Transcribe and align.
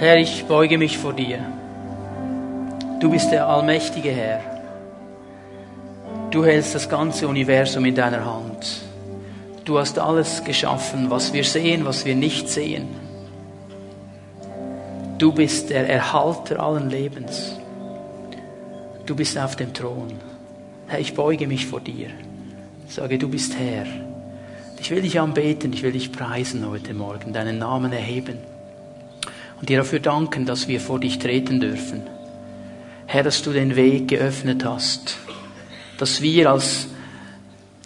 Herr, 0.00 0.16
ich 0.16 0.46
beuge 0.46 0.78
mich 0.78 0.96
vor 0.96 1.12
dir. 1.12 1.40
Du 3.00 3.10
bist 3.10 3.30
der 3.32 3.46
allmächtige 3.46 4.10
Herr. 4.10 4.40
Du 6.30 6.42
hältst 6.42 6.74
das 6.74 6.88
ganze 6.88 7.28
Universum 7.28 7.84
in 7.84 7.94
deiner 7.94 8.24
Hand. 8.24 8.80
Du 9.66 9.78
hast 9.78 9.98
alles 9.98 10.42
geschaffen, 10.42 11.10
was 11.10 11.34
wir 11.34 11.44
sehen, 11.44 11.84
was 11.84 12.06
wir 12.06 12.14
nicht 12.14 12.48
sehen. 12.48 12.88
Du 15.18 15.32
bist 15.32 15.68
der 15.68 15.86
Erhalter 15.86 16.60
allen 16.60 16.88
Lebens. 16.88 17.58
Du 19.04 19.14
bist 19.14 19.36
auf 19.36 19.54
dem 19.54 19.74
Thron. 19.74 20.14
Herr, 20.86 21.00
ich 21.00 21.12
beuge 21.12 21.46
mich 21.46 21.66
vor 21.66 21.80
dir. 21.82 22.08
Sage, 22.88 23.18
du 23.18 23.28
bist 23.28 23.52
Herr. 23.58 23.84
Ich 24.80 24.90
will 24.90 25.02
dich 25.02 25.20
anbeten, 25.20 25.74
ich 25.74 25.82
will 25.82 25.92
dich 25.92 26.10
preisen 26.10 26.66
heute 26.66 26.94
Morgen, 26.94 27.34
deinen 27.34 27.58
Namen 27.58 27.92
erheben 27.92 28.38
und 29.60 29.68
dir 29.68 29.78
dafür 29.78 30.00
danken, 30.00 30.46
dass 30.46 30.68
wir 30.68 30.80
vor 30.80 30.98
dich 30.98 31.18
treten 31.18 31.60
dürfen. 31.60 32.02
Herr, 33.06 33.22
dass 33.22 33.42
du 33.42 33.52
den 33.52 33.76
Weg 33.76 34.08
geöffnet 34.08 34.64
hast, 34.64 35.18
dass 35.98 36.22
wir 36.22 36.50
als 36.50 36.88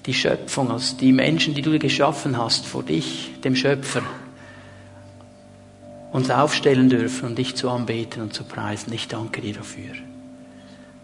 die 0.07 0.15
Schöpfung, 0.15 0.71
als 0.71 0.97
die 0.97 1.13
Menschen, 1.13 1.55
die 1.55 1.63
du 1.63 1.79
geschaffen 1.79 2.37
hast, 2.37 2.67
vor 2.67 2.83
dich, 2.83 3.31
dem 3.43 3.57
Schöpfer, 3.57 4.03
uns 6.13 6.31
aufstellen 6.31 6.91
dürfen 6.91 7.31
und 7.31 7.39
dich 7.39 7.57
zu 7.57 7.71
anbeten 7.71 8.23
und 8.23 8.35
zu 8.35 8.45
preisen. 8.45 8.93
Ich 8.93 9.09
danke 9.09 9.41
dir 9.41 9.55
dafür. 9.55 9.93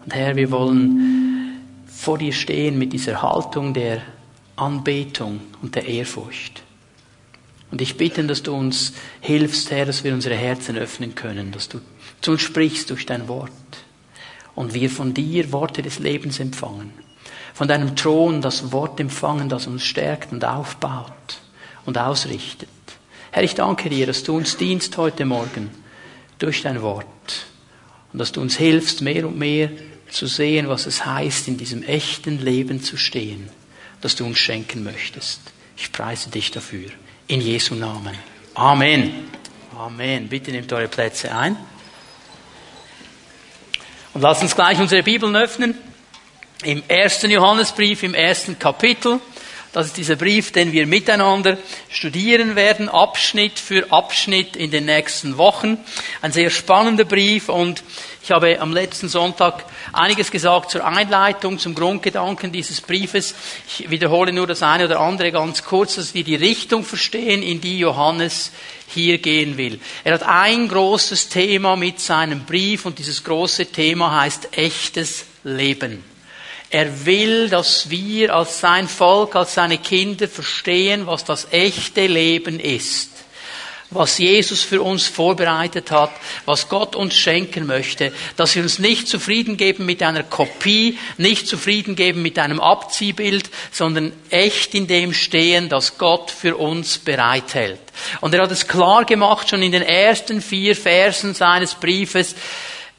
Und 0.05 0.15
Herr, 0.15 0.35
wir 0.35 0.51
wollen 0.51 1.59
vor 1.87 2.17
dir 2.17 2.31
stehen 2.31 2.77
mit 2.77 2.93
dieser 2.93 3.21
Haltung 3.21 3.73
der 3.73 4.01
Anbetung 4.55 5.41
und 5.61 5.75
der 5.75 5.85
Ehrfurcht. 5.85 6.63
Und 7.71 7.81
ich 7.81 7.95
bitte, 7.95 8.23
dass 8.25 8.43
du 8.43 8.53
uns 8.53 8.93
hilfst, 9.21 9.71
Herr, 9.71 9.85
dass 9.85 10.03
wir 10.03 10.13
unsere 10.13 10.35
Herzen 10.35 10.77
öffnen 10.77 11.15
können, 11.15 11.51
dass 11.51 11.69
du 11.69 11.79
zu 12.19 12.31
uns 12.31 12.41
sprichst 12.41 12.89
durch 12.89 13.05
dein 13.05 13.27
Wort 13.27 13.51
und 14.55 14.73
wir 14.73 14.89
von 14.89 15.13
dir 15.13 15.51
Worte 15.51 15.81
des 15.81 15.99
Lebens 15.99 16.39
empfangen. 16.39 16.93
Von 17.53 17.67
deinem 17.67 17.95
Thron 17.95 18.41
das 18.41 18.71
Wort 18.71 18.99
empfangen, 18.99 19.49
das 19.49 19.67
uns 19.67 19.83
stärkt 19.83 20.31
und 20.31 20.43
aufbaut 20.43 21.39
und 21.85 21.97
ausrichtet. 21.97 22.69
Herr, 23.31 23.43
ich 23.43 23.55
danke 23.55 23.89
dir, 23.89 24.05
dass 24.05 24.23
du 24.23 24.35
uns 24.35 24.57
dienst 24.57 24.97
heute 24.97 25.25
Morgen 25.25 25.69
durch 26.39 26.61
dein 26.61 26.81
Wort 26.81 27.05
und 28.11 28.19
dass 28.19 28.33
du 28.33 28.41
uns 28.41 28.57
hilfst, 28.57 29.01
mehr 29.01 29.25
und 29.25 29.37
mehr 29.37 29.71
zu 30.09 30.27
sehen, 30.27 30.67
was 30.67 30.85
es 30.85 31.05
heißt, 31.05 31.47
in 31.47 31.57
diesem 31.57 31.83
echten 31.83 32.39
Leben 32.39 32.83
zu 32.83 32.97
stehen, 32.97 33.47
das 34.01 34.15
du 34.15 34.25
uns 34.25 34.37
schenken 34.37 34.83
möchtest. 34.83 35.39
Ich 35.77 35.91
preise 35.91 36.29
dich 36.29 36.51
dafür. 36.51 36.89
In 37.31 37.39
Jesu 37.39 37.75
Namen. 37.75 38.13
Amen. 38.55 39.29
Amen. 39.77 40.27
Bitte 40.27 40.51
nehmt 40.51 40.73
eure 40.73 40.89
Plätze 40.89 41.33
ein. 41.33 41.55
Und 44.13 44.19
lasst 44.19 44.43
uns 44.43 44.53
gleich 44.53 44.77
unsere 44.81 45.01
Bibeln 45.01 45.33
öffnen. 45.37 45.77
Im 46.65 46.83
ersten 46.89 47.31
Johannesbrief, 47.31 48.03
im 48.03 48.15
ersten 48.15 48.59
Kapitel. 48.59 49.21
Das 49.73 49.85
ist 49.85 49.95
dieser 49.95 50.17
Brief, 50.17 50.51
den 50.51 50.73
wir 50.73 50.85
miteinander 50.85 51.57
studieren 51.89 52.57
werden, 52.57 52.89
Abschnitt 52.89 53.57
für 53.57 53.89
Abschnitt 53.89 54.57
in 54.57 54.69
den 54.69 54.83
nächsten 54.83 55.37
Wochen. 55.37 55.77
Ein 56.21 56.33
sehr 56.33 56.49
spannender 56.49 57.05
Brief 57.05 57.47
und 57.47 57.81
ich 58.21 58.31
habe 58.31 58.59
am 58.59 58.73
letzten 58.73 59.07
Sonntag 59.07 59.63
einiges 59.93 60.29
gesagt 60.29 60.71
zur 60.71 60.85
Einleitung, 60.85 61.57
zum 61.57 61.73
Grundgedanken 61.73 62.51
dieses 62.51 62.81
Briefes. 62.81 63.33
Ich 63.65 63.89
wiederhole 63.89 64.33
nur 64.33 64.45
das 64.45 64.61
eine 64.61 64.85
oder 64.85 64.99
andere 64.99 65.31
ganz 65.31 65.63
kurz, 65.63 65.95
dass 65.95 66.13
wir 66.13 66.25
die 66.25 66.35
Richtung 66.35 66.83
verstehen, 66.83 67.41
in 67.41 67.61
die 67.61 67.79
Johannes 67.79 68.51
hier 68.87 69.19
gehen 69.19 69.57
will. 69.57 69.79
Er 70.03 70.15
hat 70.15 70.23
ein 70.23 70.67
großes 70.67 71.29
Thema 71.29 71.77
mit 71.77 72.01
seinem 72.01 72.43
Brief 72.43 72.85
und 72.85 72.99
dieses 72.99 73.23
große 73.23 73.67
Thema 73.67 74.19
heißt 74.19 74.49
echtes 74.51 75.25
Leben. 75.45 76.10
Er 76.71 77.05
will, 77.05 77.49
dass 77.49 77.89
wir 77.89 78.33
als 78.33 78.61
sein 78.61 78.87
Volk, 78.87 79.35
als 79.35 79.53
seine 79.53 79.77
Kinder 79.77 80.29
verstehen, 80.29 81.05
was 81.05 81.25
das 81.25 81.51
echte 81.51 82.07
Leben 82.07 82.61
ist. 82.61 83.09
Was 83.89 84.19
Jesus 84.19 84.63
für 84.63 84.81
uns 84.81 85.05
vorbereitet 85.05 85.91
hat, 85.91 86.11
was 86.45 86.69
Gott 86.69 86.95
uns 86.95 87.13
schenken 87.13 87.65
möchte, 87.65 88.13
dass 88.37 88.55
wir 88.55 88.63
uns 88.63 88.79
nicht 88.79 89.09
zufrieden 89.09 89.57
geben 89.57 89.85
mit 89.85 90.01
einer 90.01 90.23
Kopie, 90.23 90.97
nicht 91.17 91.45
zufrieden 91.45 91.97
geben 91.97 92.21
mit 92.21 92.39
einem 92.39 92.61
Abziehbild, 92.61 93.49
sondern 93.73 94.13
echt 94.29 94.73
in 94.73 94.87
dem 94.87 95.13
stehen, 95.13 95.67
dass 95.67 95.97
Gott 95.97 96.31
für 96.31 96.55
uns 96.55 96.99
bereithält. 96.99 97.81
Und 98.21 98.33
er 98.33 98.43
hat 98.43 98.51
es 98.51 98.69
klar 98.69 99.03
gemacht 99.03 99.49
schon 99.49 99.61
in 99.61 99.73
den 99.73 99.83
ersten 99.83 100.41
vier 100.41 100.77
Versen 100.77 101.33
seines 101.33 101.75
Briefes, 101.75 102.33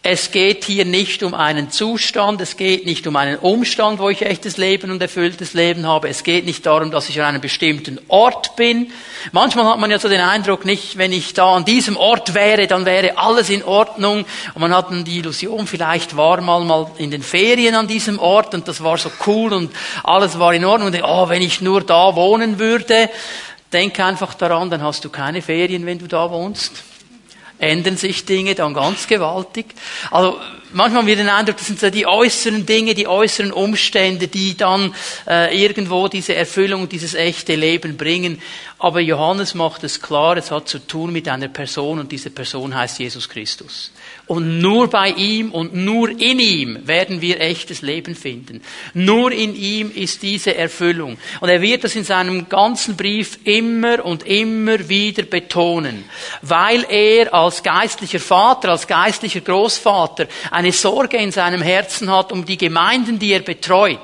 es 0.05 0.33
geht 0.33 0.65
hier 0.65 0.85
nicht 0.85 1.23
um 1.23 1.33
einen 1.33 1.71
Zustand, 1.71 2.41
es 2.41 2.57
geht 2.57 2.87
nicht 2.87 3.07
um 3.07 3.15
einen 3.15 3.39
Umstand, 3.39 4.01
wo 4.01 4.09
ich 4.09 4.23
echtes 4.23 4.57
Leben 4.57 4.91
und 4.91 5.01
erfülltes 5.01 5.55
Leben 5.55 5.87
habe. 5.87 6.09
Es 6.09 6.25
geht 6.25 6.45
nicht 6.45 6.67
darum, 6.67 6.91
dass 6.91 7.09
ich 7.09 7.21
an 7.21 7.29
einem 7.29 7.41
bestimmten 7.41 8.01
Ort 8.09 8.57
bin. 8.57 8.91
Manchmal 9.31 9.65
hat 9.67 9.79
man 9.79 9.93
ja 9.93 10.01
so 10.01 10.09
den 10.09 10.21
Eindruck, 10.21 10.65
nicht, 10.65 10.99
wenn 10.99 11.13
ich 11.13 11.35
da 11.35 11.55
an 11.55 11.65
diesem 11.65 11.97
Ort 11.97 12.35
wäre, 12.35 12.67
dann 12.67 12.85
wäre 12.85 13.17
alles 13.17 13.49
in 13.49 13.63
Ordnung. 13.63 14.25
Und 14.55 14.61
man 14.61 14.75
hat 14.75 14.91
dann 14.91 15.05
die 15.05 15.19
Illusion, 15.19 15.69
vielleicht 15.69 16.17
war 16.17 16.41
mal 16.41 16.65
mal 16.65 16.91
in 16.99 17.13
den 17.13 17.23
Ferien 17.23 17.77
an 17.77 17.87
diesem 17.87 18.19
Ort 18.19 18.55
und 18.55 18.67
das 18.67 18.83
war 18.83 18.99
so 18.99 19.13
cool 19.25 19.53
und 19.53 19.71
alles 20.03 20.37
war 20.37 20.53
in 20.53 20.65
Ordnung. 20.65 20.89
Und 20.89 21.01
oh, 21.05 21.29
wenn 21.29 21.43
ich 21.43 21.61
nur 21.61 21.81
da 21.81 22.17
wohnen 22.17 22.59
würde, 22.59 23.09
denk 23.73 24.01
einfach 24.01 24.35
daran, 24.35 24.69
dann 24.69 24.83
hast 24.83 25.05
du 25.05 25.11
keine 25.11 25.43
Ferien, 25.43 25.87
wenn 25.87 26.01
du 26.01 26.09
da 26.09 26.29
wohnst 26.29 26.83
ändern 27.63 27.97
sich 27.97 28.25
Dinge 28.25 28.55
dann 28.55 28.75
ganz 28.75 29.07
gewaltig. 29.07 29.67
Also 30.11 30.39
manchmal 30.73 31.03
haben 31.03 31.07
wir 31.07 31.17
den 31.17 31.29
Eindruck, 31.29 31.57
das 31.59 31.69
sind 31.69 31.79
so 31.79 31.91
die 31.91 32.07
äußeren 32.07 32.67
Dinge, 32.67 32.95
die 32.95 33.07
äußeren 33.07 33.53
Umstände, 33.53 34.27
die 34.27 34.57
dann 34.57 34.95
äh, 35.29 35.57
irgendwo 35.57 36.09
diese 36.09 36.35
Erfüllung, 36.35 36.89
dieses 36.89 37.15
echte 37.15 37.55
Leben 37.55 37.97
bringen. 37.97 38.43
Aber 38.79 39.01
Johannes 39.01 39.55
macht 39.55 39.85
es 39.85 40.03
klar, 40.03 40.37
es 40.37 40.51
hat 40.51 40.69
zu 40.69 40.81
tun 40.81 41.13
mit 41.13 41.29
einer 41.29 41.49
Person 41.49 42.01
und 42.01 42.11
diese 42.11 42.31
Person 42.31 42.75
heißt 42.75 42.99
Jesus 42.99 43.29
Christus. 43.29 43.93
Und 44.27 44.61
nur 44.61 44.89
bei 44.89 45.11
ihm 45.11 45.51
und 45.51 45.75
nur 45.75 46.09
in 46.09 46.39
ihm 46.39 46.87
werden 46.87 47.21
wir 47.21 47.41
echtes 47.41 47.83
Leben 47.83 48.15
finden. 48.15 48.63
Nur 48.95 49.33
in 49.33 49.55
ihm 49.57 49.91
ist 49.91 50.23
diese 50.23 50.57
Erfüllung. 50.57 51.19
Und 51.41 51.49
er 51.49 51.61
wird 51.61 51.83
das 51.85 51.97
in 51.97 52.05
seinem 52.05 52.49
ganzen 52.49 52.97
Brief 52.97 53.39
immer 53.45 54.05
und 54.05 54.25
immer 54.25 54.89
wieder 54.89 55.25
betonen, 55.25 56.05
weil 56.41 56.87
er 56.89 57.35
als 57.35 57.63
geistlicher 57.63 58.21
Vater, 58.21 58.71
als 58.71 58.87
geistlicher 58.87 59.41
Großvater 59.41 60.27
eine 60.51 60.73
Sorge 60.73 61.17
in 61.17 61.33
seinem 61.33 61.61
Herzen 61.61 62.11
hat 62.11 62.33
um 62.33 62.45
die 62.45 62.57
Gemeinden, 62.59 63.19
die 63.19 63.33
er 63.33 63.41
betreut 63.41 63.99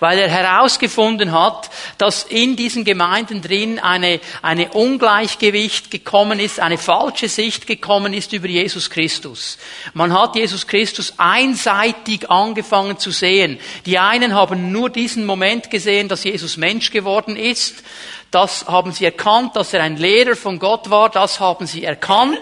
weil 0.00 0.18
er 0.18 0.28
herausgefunden 0.28 1.32
hat, 1.32 1.70
dass 1.98 2.24
in 2.24 2.56
diesen 2.56 2.84
Gemeinden 2.84 3.42
drin 3.42 3.78
eine, 3.78 4.20
eine 4.42 4.70
Ungleichgewicht 4.70 5.90
gekommen 5.90 6.40
ist, 6.40 6.60
eine 6.60 6.78
falsche 6.78 7.28
Sicht 7.28 7.66
gekommen 7.66 8.12
ist 8.12 8.32
über 8.32 8.48
Jesus 8.48 8.90
Christus. 8.90 9.58
Man 9.94 10.12
hat 10.12 10.36
Jesus 10.36 10.66
Christus 10.66 11.14
einseitig 11.16 12.30
angefangen 12.30 12.98
zu 12.98 13.10
sehen. 13.10 13.58
Die 13.84 13.98
einen 13.98 14.34
haben 14.34 14.72
nur 14.72 14.90
diesen 14.90 15.26
Moment 15.26 15.70
gesehen, 15.70 16.08
dass 16.08 16.24
Jesus 16.24 16.56
Mensch 16.56 16.90
geworden 16.90 17.36
ist 17.36 17.82
das 18.30 18.66
haben 18.66 18.92
sie 18.92 19.04
erkannt, 19.04 19.56
dass 19.56 19.72
er 19.72 19.82
ein 19.82 19.96
Lehrer 19.96 20.36
von 20.36 20.58
Gott 20.58 20.90
war, 20.90 21.08
das 21.08 21.40
haben 21.40 21.66
sie 21.66 21.84
erkannt. 21.84 22.40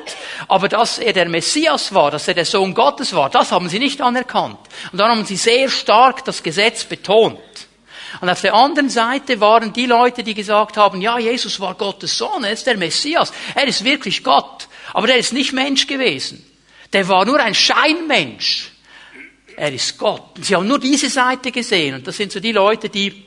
Aber 0.48 0.68
dass 0.68 0.98
er 0.98 1.12
der 1.12 1.28
Messias 1.28 1.92
war, 1.94 2.10
dass 2.10 2.26
er 2.26 2.34
der 2.34 2.44
Sohn 2.46 2.74
Gottes 2.74 3.14
war, 3.14 3.30
das 3.30 3.52
haben 3.52 3.68
sie 3.68 3.78
nicht 3.78 4.00
anerkannt. 4.00 4.58
Und 4.92 4.98
dann 4.98 5.10
haben 5.10 5.24
sie 5.24 5.36
sehr 5.36 5.68
stark 5.68 6.24
das 6.24 6.42
Gesetz 6.42 6.84
betont. 6.84 7.38
Und 8.20 8.28
auf 8.28 8.40
der 8.40 8.54
anderen 8.54 8.88
Seite 8.88 9.40
waren 9.40 9.72
die 9.72 9.86
Leute, 9.86 10.22
die 10.22 10.34
gesagt 10.34 10.76
haben, 10.76 11.00
ja, 11.00 11.18
Jesus 11.18 11.58
war 11.60 11.74
Gottes 11.74 12.16
Sohn, 12.16 12.44
er 12.44 12.52
ist 12.52 12.66
der 12.66 12.76
Messias, 12.76 13.32
er 13.54 13.66
ist 13.66 13.84
wirklich 13.84 14.22
Gott, 14.22 14.68
aber 14.92 15.08
er 15.08 15.16
ist 15.16 15.32
nicht 15.32 15.52
Mensch 15.52 15.86
gewesen. 15.86 16.44
Der 16.92 17.08
war 17.08 17.24
nur 17.24 17.40
ein 17.40 17.54
Scheinmensch. 17.54 18.70
Er 19.56 19.72
ist 19.72 19.98
Gott. 19.98 20.38
Sie 20.40 20.54
haben 20.54 20.66
nur 20.66 20.78
diese 20.78 21.10
Seite 21.10 21.52
gesehen. 21.52 21.96
Und 21.96 22.06
das 22.06 22.16
sind 22.16 22.32
so 22.32 22.40
die 22.40 22.52
Leute, 22.52 22.88
die 22.88 23.24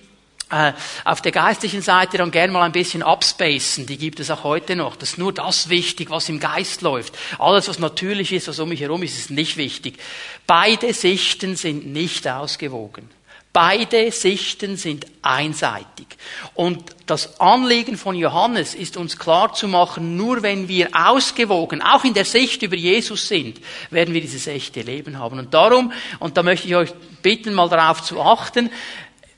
auf 1.03 1.21
der 1.21 1.31
geistlichen 1.31 1.81
Seite 1.81 2.17
dann 2.17 2.31
gern 2.31 2.51
mal 2.51 2.63
ein 2.63 2.71
bisschen 2.71 3.03
abspacen, 3.03 3.85
die 3.85 3.97
gibt 3.97 4.19
es 4.19 4.31
auch 4.31 4.43
heute 4.43 4.75
noch. 4.75 4.95
Das 4.95 5.11
ist 5.11 5.17
nur 5.17 5.33
das 5.33 5.67
wichtig, 5.69 6.09
was 6.09 6.29
im 6.29 6.39
Geist 6.39 6.81
läuft. 6.81 7.17
Alles, 7.37 7.67
was 7.67 7.79
natürlich 7.79 8.31
ist, 8.31 8.47
was 8.47 8.59
um 8.59 8.69
mich 8.69 8.79
herum 8.79 9.03
ist, 9.03 9.17
ist 9.17 9.29
nicht 9.29 9.57
wichtig. 9.57 9.97
Beide 10.45 10.93
Sichten 10.93 11.55
sind 11.55 11.87
nicht 11.87 12.27
ausgewogen. 12.27 13.09
Beide 13.51 14.11
Sichten 14.11 14.77
sind 14.77 15.07
einseitig. 15.23 16.05
Und 16.53 16.83
das 17.07 17.39
Anliegen 17.39 17.97
von 17.97 18.15
Johannes 18.15 18.75
ist 18.75 18.97
uns 18.97 19.17
klar 19.17 19.53
zu 19.53 19.67
machen, 19.67 20.15
nur 20.15 20.43
wenn 20.43 20.67
wir 20.67 20.89
ausgewogen, 20.93 21.81
auch 21.81 22.03
in 22.03 22.13
der 22.13 22.25
Sicht 22.25 22.61
über 22.61 22.75
Jesus 22.75 23.27
sind, 23.27 23.59
werden 23.89 24.13
wir 24.13 24.21
dieses 24.21 24.45
echte 24.45 24.81
Leben 24.81 25.17
haben. 25.17 25.39
Und 25.39 25.55
darum, 25.55 25.91
und 26.19 26.37
da 26.37 26.43
möchte 26.43 26.67
ich 26.67 26.75
euch 26.75 26.93
bitten, 27.23 27.53
mal 27.53 27.67
darauf 27.67 28.03
zu 28.03 28.21
achten, 28.21 28.69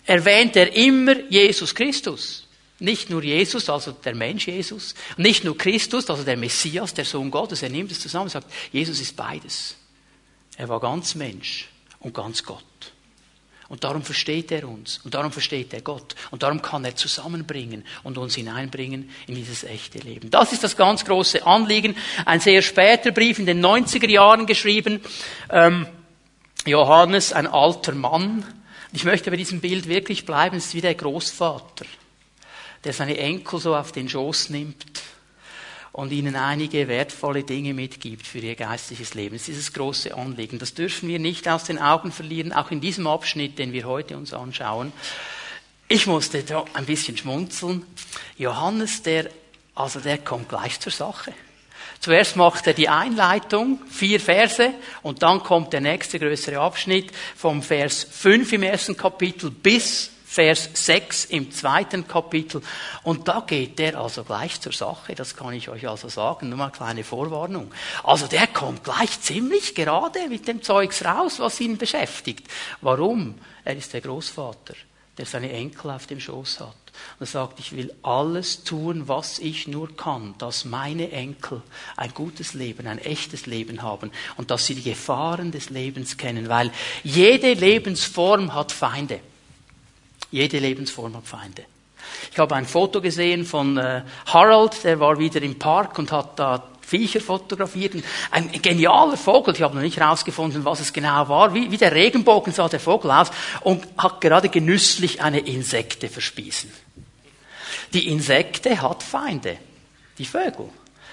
erwähnt 0.09 0.55
er 0.55 0.73
immer 0.75 1.19
Jesus 1.29 1.73
Christus. 1.75 2.47
Nicht 2.79 3.09
nur 3.09 3.23
Jesus, 3.23 3.69
also 3.69 3.91
der 3.91 4.15
Mensch 4.15 4.47
Jesus, 4.47 4.95
nicht 5.17 5.43
nur 5.43 5.57
Christus, 5.57 6.09
also 6.09 6.23
der 6.23 6.37
Messias, 6.37 6.93
der 6.93 7.05
Sohn 7.05 7.29
Gottes, 7.29 7.61
er 7.61 7.69
nimmt 7.69 7.91
es 7.91 7.99
zusammen 7.99 8.23
und 8.23 8.31
sagt, 8.31 8.51
Jesus 8.71 8.99
ist 9.01 9.15
beides. 9.15 9.75
Er 10.57 10.67
war 10.69 10.79
ganz 10.79 11.13
Mensch 11.13 11.69
und 11.99 12.13
ganz 12.13 12.43
Gott. 12.43 12.63
Und 13.67 13.83
darum 13.83 14.01
versteht 14.01 14.51
er 14.51 14.67
uns 14.67 14.99
und 15.03 15.13
darum 15.13 15.31
versteht 15.31 15.73
er 15.73 15.81
Gott 15.81 16.15
und 16.31 16.41
darum 16.41 16.61
kann 16.61 16.83
er 16.85 16.95
zusammenbringen 16.95 17.85
und 18.01 18.17
uns 18.17 18.33
hineinbringen 18.33 19.11
in 19.27 19.35
dieses 19.35 19.63
echte 19.63 19.99
Leben. 19.99 20.31
Das 20.31 20.53
ist 20.53 20.63
das 20.63 20.75
ganz 20.75 21.05
große 21.05 21.45
Anliegen. 21.45 21.95
Ein 22.25 22.39
sehr 22.39 22.63
später 22.63 23.11
Brief 23.11 23.37
in 23.37 23.45
den 23.45 23.63
90er 23.63 24.09
Jahren 24.09 24.47
geschrieben. 24.47 25.01
Ähm, 25.51 25.85
Johannes, 26.65 27.31
ein 27.31 27.45
alter 27.45 27.93
Mann. 27.93 28.43
Ich 28.91 29.03
möchte 29.03 29.29
bei 29.29 29.37
diesem 29.37 29.61
Bild 29.61 29.87
wirklich 29.87 30.25
bleiben. 30.25 30.57
Es 30.57 30.67
ist 30.67 30.73
wie 30.73 30.81
der 30.81 30.95
Großvater, 30.95 31.85
der 32.83 32.93
seine 32.93 33.17
Enkel 33.17 33.59
so 33.59 33.75
auf 33.75 33.91
den 33.91 34.09
Schoß 34.09 34.49
nimmt 34.49 34.85
und 35.91 36.11
ihnen 36.11 36.35
einige 36.35 36.87
wertvolle 36.87 37.43
Dinge 37.43 37.75
mitgibt 37.75 38.25
für 38.25 38.39
ihr 38.39 38.55
geistliches 38.55 39.13
Leben. 39.13 39.35
Das 39.35 39.41
ist 39.41 39.47
dieses 39.49 39.73
große 39.73 40.15
Anliegen. 40.15 40.57
Das 40.57 40.73
dürfen 40.73 41.07
wir 41.07 41.19
nicht 41.19 41.47
aus 41.47 41.65
den 41.65 41.77
Augen 41.77 42.11
verlieren, 42.11 42.51
auch 42.51 42.71
in 42.71 42.81
diesem 42.81 43.05
Abschnitt, 43.05 43.59
den 43.59 43.73
wir 43.73 43.85
heute 43.85 44.17
uns 44.17 44.33
anschauen. 44.33 44.91
Ich 45.87 46.07
musste 46.07 46.43
da 46.43 46.65
ein 46.73 46.85
bisschen 46.85 47.15
schmunzeln. 47.15 47.85
Johannes, 48.37 49.03
der, 49.03 49.29
also 49.75 49.99
der 49.99 50.17
kommt 50.17 50.49
gleich 50.49 50.79
zur 50.79 50.91
Sache. 50.91 51.33
Zuerst 51.99 52.37
macht 52.37 52.65
er 52.65 52.73
die 52.73 52.87
Einleitung, 52.87 53.79
vier 53.89 54.19
Verse, 54.19 54.73
und 55.03 55.21
dann 55.21 55.43
kommt 55.43 55.73
der 55.73 55.81
nächste 55.81 56.17
größere 56.17 56.59
Abschnitt 56.59 57.11
vom 57.35 57.61
Vers 57.61 58.07
5 58.09 58.53
im 58.53 58.63
ersten 58.63 58.95
Kapitel 58.95 59.51
bis 59.51 60.11
Vers 60.31 60.69
6 60.73 61.25
im 61.25 61.51
zweiten 61.51 62.07
Kapitel. 62.07 62.61
Und 63.01 63.27
da 63.27 63.43
geht 63.45 63.79
der 63.79 63.99
also 63.99 64.23
gleich 64.23 64.61
zur 64.61 64.71
Sache, 64.71 65.15
das 65.15 65.35
kann 65.35 65.53
ich 65.53 65.69
euch 65.69 65.89
also 65.89 66.07
sagen, 66.07 66.49
nur 66.49 66.57
mal 66.59 66.65
eine 66.65 66.71
kleine 66.71 67.03
Vorwarnung. 67.03 67.73
Also 68.03 68.27
der 68.27 68.45
kommt 68.45 68.83
gleich 68.83 69.19
ziemlich 69.21 69.73
gerade 69.73 70.29
mit 70.29 70.47
dem 70.47 70.61
Zeugs 70.61 71.03
raus, 71.03 71.39
was 71.39 71.59
ihn 71.59 71.79
beschäftigt. 71.79 72.47
Warum? 72.81 73.39
Er 73.65 73.75
ist 73.75 73.91
der 73.91 74.01
Großvater, 74.01 74.75
der 75.19 75.25
seine 75.25 75.51
Enkel 75.51 75.91
auf 75.91 76.07
dem 76.07 76.21
Schoß 76.21 76.61
hat. 76.61 76.67
Und 76.67 77.19
er 77.19 77.25
sagt, 77.25 77.59
ich 77.59 77.75
will 77.75 77.93
alles 78.03 78.63
tun, 78.63 79.09
was 79.09 79.37
ich 79.37 79.67
nur 79.67 79.93
kann, 79.97 80.33
dass 80.37 80.63
meine 80.63 81.11
Enkel 81.11 81.61
ein 81.97 82.13
gutes 82.13 82.53
Leben, 82.53 82.87
ein 82.87 82.99
echtes 82.99 83.45
Leben 83.45 83.81
haben 83.81 84.11
und 84.37 84.49
dass 84.49 84.65
sie 84.65 84.75
die 84.75 84.89
Gefahren 84.89 85.51
des 85.51 85.69
Lebens 85.71 86.15
kennen, 86.15 86.47
weil 86.47 86.71
jede 87.03 87.51
Lebensform 87.51 88.53
hat 88.53 88.71
Feinde. 88.71 89.19
Jede 90.31 90.59
Lebensform 90.59 91.17
hat 91.17 91.27
Feinde. 91.27 91.65
Ich 92.31 92.39
habe 92.39 92.55
ein 92.55 92.65
Foto 92.65 93.01
gesehen 93.01 93.45
von 93.45 93.77
äh, 93.77 94.03
Harold, 94.27 94.85
der 94.85 95.01
war 95.01 95.19
wieder 95.19 95.41
im 95.41 95.59
Park 95.59 95.99
und 95.99 96.13
hat 96.13 96.39
da 96.39 96.63
Viecher 96.89 97.21
fotografiert. 97.21 97.93
Ein 98.31 98.51
genialer 98.61 99.15
Vogel, 99.15 99.53
ich 99.53 99.61
habe 99.61 99.75
noch 99.75 99.81
nicht 99.81 99.99
herausgefunden, 99.99 100.65
was 100.65 100.79
es 100.79 100.91
genau 100.91 101.29
war. 101.29 101.53
Wie, 101.53 101.69
wie 101.71 101.77
der 101.77 101.93
Regenbogen 101.93 102.51
sah 102.51 102.67
der 102.67 102.79
Vogel 102.79 103.11
aus 103.11 103.31
und 103.61 103.85
hat 103.97 104.21
gerade 104.21 104.49
genüsslich 104.49 105.21
eine 105.21 105.39
Insekte 105.39 106.09
verspießen. 106.09 106.71
Die 107.93 108.07
Insekte 108.07 108.81
hat 108.81 109.03
Feinde, 109.03 109.57
die 110.17 110.25
Vögel. 110.25 110.69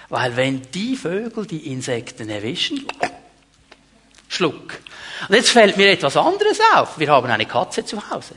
Weil 0.09 0.37
wenn 0.37 0.63
die 0.73 0.97
Vögel 0.97 1.47
die 1.47 1.71
Insekten 1.73 2.29
erwischen, 2.31 2.87
Schluck. 4.29 4.81
Und 5.29 5.35
jetzt 5.35 5.51
fällt 5.51 5.77
mir 5.77 5.91
etwas 5.91 6.17
anderes 6.17 6.59
auf. 6.75 6.99
Wir 6.99 7.09
haben 7.09 7.31
eine 7.31 7.47
Katze 7.47 7.85
zu 7.85 8.11
Hause. 8.11 8.35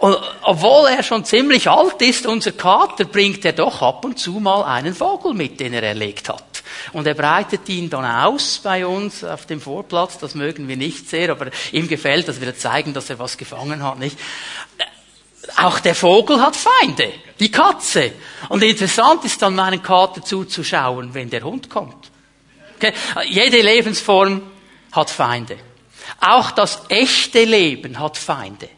Und 0.00 0.16
obwohl 0.42 0.88
er 0.88 1.02
schon 1.02 1.26
ziemlich 1.26 1.68
alt 1.68 2.00
ist, 2.00 2.26
unser 2.26 2.52
Kater, 2.52 3.04
bringt 3.04 3.44
er 3.44 3.52
doch 3.52 3.82
ab 3.82 4.02
und 4.02 4.18
zu 4.18 4.40
mal 4.40 4.64
einen 4.64 4.94
Vogel 4.94 5.34
mit, 5.34 5.60
den 5.60 5.74
er 5.74 5.82
erlegt 5.82 6.30
hat. 6.30 6.62
Und 6.94 7.06
er 7.06 7.12
breitet 7.12 7.68
ihn 7.68 7.90
dann 7.90 8.06
aus 8.06 8.60
bei 8.62 8.86
uns 8.86 9.22
auf 9.22 9.44
dem 9.44 9.60
Vorplatz. 9.60 10.16
Das 10.16 10.34
mögen 10.34 10.68
wir 10.68 10.78
nicht 10.78 11.10
sehr, 11.10 11.28
aber 11.28 11.48
ihm 11.72 11.86
gefällt, 11.86 12.28
dass 12.28 12.40
wir 12.40 12.56
zeigen, 12.56 12.94
dass 12.94 13.10
er 13.10 13.18
was 13.18 13.36
gefangen 13.36 13.82
hat, 13.82 13.98
nicht? 13.98 14.18
Auch 15.56 15.80
der 15.80 15.94
Vogel 15.94 16.40
hat 16.40 16.56
Feinde. 16.56 17.12
Die 17.38 17.50
Katze. 17.50 18.12
Und 18.48 18.62
interessant 18.62 19.26
ist 19.26 19.42
dann 19.42 19.54
meinen 19.54 19.82
Kater 19.82 20.22
zuzuschauen, 20.22 21.12
wenn 21.12 21.28
der 21.28 21.42
Hund 21.42 21.68
kommt. 21.68 22.10
Okay? 22.76 22.94
Jede 23.28 23.60
Lebensform 23.60 24.40
hat 24.92 25.10
Feinde. 25.10 25.58
Auch 26.20 26.52
das 26.52 26.84
echte 26.88 27.44
Leben 27.44 27.98
hat 27.98 28.16
Feinde. 28.16 28.70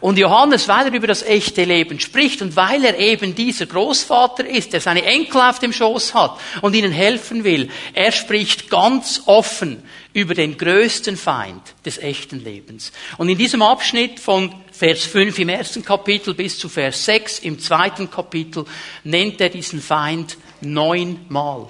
Und 0.00 0.18
Johannes, 0.18 0.68
weil 0.68 0.86
er 0.86 0.94
über 0.94 1.06
das 1.06 1.22
echte 1.22 1.64
Leben 1.64 2.00
spricht 2.00 2.42
und 2.42 2.56
weil 2.56 2.84
er 2.84 2.98
eben 2.98 3.34
dieser 3.34 3.66
Großvater 3.66 4.46
ist, 4.46 4.72
der 4.72 4.80
seine 4.80 5.04
Enkel 5.04 5.40
auf 5.40 5.58
dem 5.58 5.72
Schoß 5.72 6.14
hat 6.14 6.38
und 6.60 6.74
ihnen 6.74 6.92
helfen 6.92 7.44
will, 7.44 7.70
er 7.94 8.12
spricht 8.12 8.68
ganz 8.68 9.22
offen 9.26 9.82
über 10.12 10.34
den 10.34 10.56
größten 10.56 11.16
Feind 11.16 11.62
des 11.84 11.98
echten 11.98 12.42
Lebens. 12.42 12.90
Und 13.18 13.28
in 13.28 13.38
diesem 13.38 13.62
Abschnitt 13.62 14.18
von 14.18 14.52
Vers 14.72 15.04
5 15.04 15.38
im 15.38 15.48
ersten 15.50 15.84
Kapitel 15.84 16.34
bis 16.34 16.58
zu 16.58 16.68
Vers 16.68 17.04
6 17.04 17.40
im 17.40 17.58
zweiten 17.58 18.10
Kapitel 18.10 18.64
nennt 19.04 19.40
er 19.40 19.50
diesen 19.50 19.80
Feind 19.80 20.36
neunmal. 20.60 21.68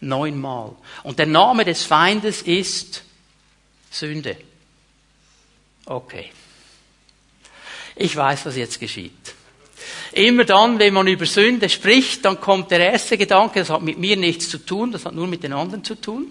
Neunmal. 0.00 0.72
Und 1.02 1.18
der 1.18 1.26
Name 1.26 1.64
des 1.64 1.84
Feindes 1.84 2.42
ist 2.42 3.02
Sünde. 3.90 4.36
Okay. 5.84 6.30
Ich 8.00 8.16
weiß, 8.16 8.46
was 8.46 8.56
jetzt 8.56 8.80
geschieht. 8.80 9.12
Immer 10.12 10.46
dann, 10.46 10.78
wenn 10.78 10.94
man 10.94 11.06
über 11.06 11.26
Sünde 11.26 11.68
spricht, 11.68 12.24
dann 12.24 12.40
kommt 12.40 12.70
der 12.70 12.92
erste 12.92 13.18
Gedanke, 13.18 13.60
das 13.60 13.68
hat 13.68 13.82
mit 13.82 13.98
mir 13.98 14.16
nichts 14.16 14.48
zu 14.48 14.56
tun, 14.56 14.90
das 14.90 15.04
hat 15.04 15.14
nur 15.14 15.26
mit 15.26 15.42
den 15.42 15.52
anderen 15.52 15.84
zu 15.84 15.96
tun. 15.96 16.30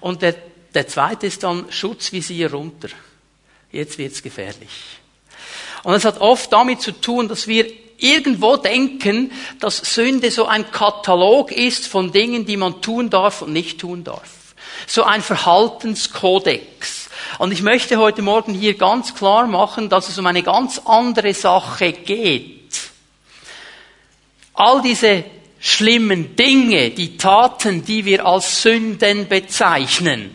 Und 0.00 0.20
der, 0.20 0.34
der 0.74 0.86
zweite 0.86 1.26
ist 1.26 1.42
dann 1.42 1.72
Schutzvisier 1.72 2.52
runter. 2.52 2.88
Jetzt 3.72 3.96
wird's 3.96 4.22
gefährlich. 4.22 4.68
Und 5.84 5.94
es 5.94 6.04
hat 6.04 6.20
oft 6.20 6.52
damit 6.52 6.82
zu 6.82 6.92
tun, 6.92 7.28
dass 7.28 7.48
wir 7.48 7.66
irgendwo 7.96 8.58
denken, 8.58 9.32
dass 9.60 9.78
Sünde 9.78 10.30
so 10.30 10.44
ein 10.44 10.70
Katalog 10.70 11.50
ist 11.50 11.86
von 11.86 12.12
Dingen, 12.12 12.44
die 12.44 12.58
man 12.58 12.82
tun 12.82 13.08
darf 13.08 13.40
und 13.40 13.54
nicht 13.54 13.80
tun 13.80 14.04
darf. 14.04 14.54
So 14.86 15.04
ein 15.04 15.22
Verhaltenskodex. 15.22 17.03
Und 17.38 17.52
ich 17.52 17.62
möchte 17.62 17.98
heute 17.98 18.22
Morgen 18.22 18.54
hier 18.54 18.74
ganz 18.74 19.14
klar 19.14 19.46
machen, 19.46 19.88
dass 19.88 20.08
es 20.08 20.18
um 20.18 20.26
eine 20.26 20.42
ganz 20.42 20.80
andere 20.84 21.34
Sache 21.34 21.92
geht. 21.92 22.80
All 24.54 24.82
diese 24.82 25.24
schlimmen 25.58 26.36
Dinge, 26.36 26.90
die 26.90 27.16
Taten, 27.16 27.84
die 27.84 28.04
wir 28.04 28.24
als 28.24 28.62
Sünden 28.62 29.26
bezeichnen, 29.26 30.30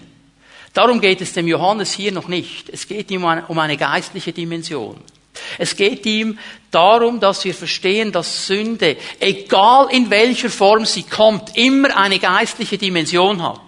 darum 0.74 1.00
geht 1.00 1.22
es 1.22 1.34
dem 1.34 1.48
Johannes 1.48 1.94
hier 1.94 2.12
noch 2.12 2.27
nicht. 2.27 2.70
Es 2.70 2.88
geht 2.88 3.10
ihm 3.12 3.24
um 3.24 3.60
eine 3.60 3.77
geistliche 3.77 4.34
Dimension. 4.34 5.00
Es 5.58 5.75
geht 5.75 6.06
ihm 6.06 6.38
darum, 6.70 7.20
dass 7.20 7.46
wir 7.46 7.53
verstehen, 7.53 8.12
dass 8.12 8.48
Sünde, 8.48 8.98
egal 9.20 9.88
in 9.91 10.10
welcher 10.10 10.50
Form 10.50 10.86
sie 10.86 11.03
kommt, 11.03 11.56
immer 11.56 11.96
eine 11.96 12.20
geistliche 12.20 12.77
Dimension 12.77 13.41
hat. 13.41 13.62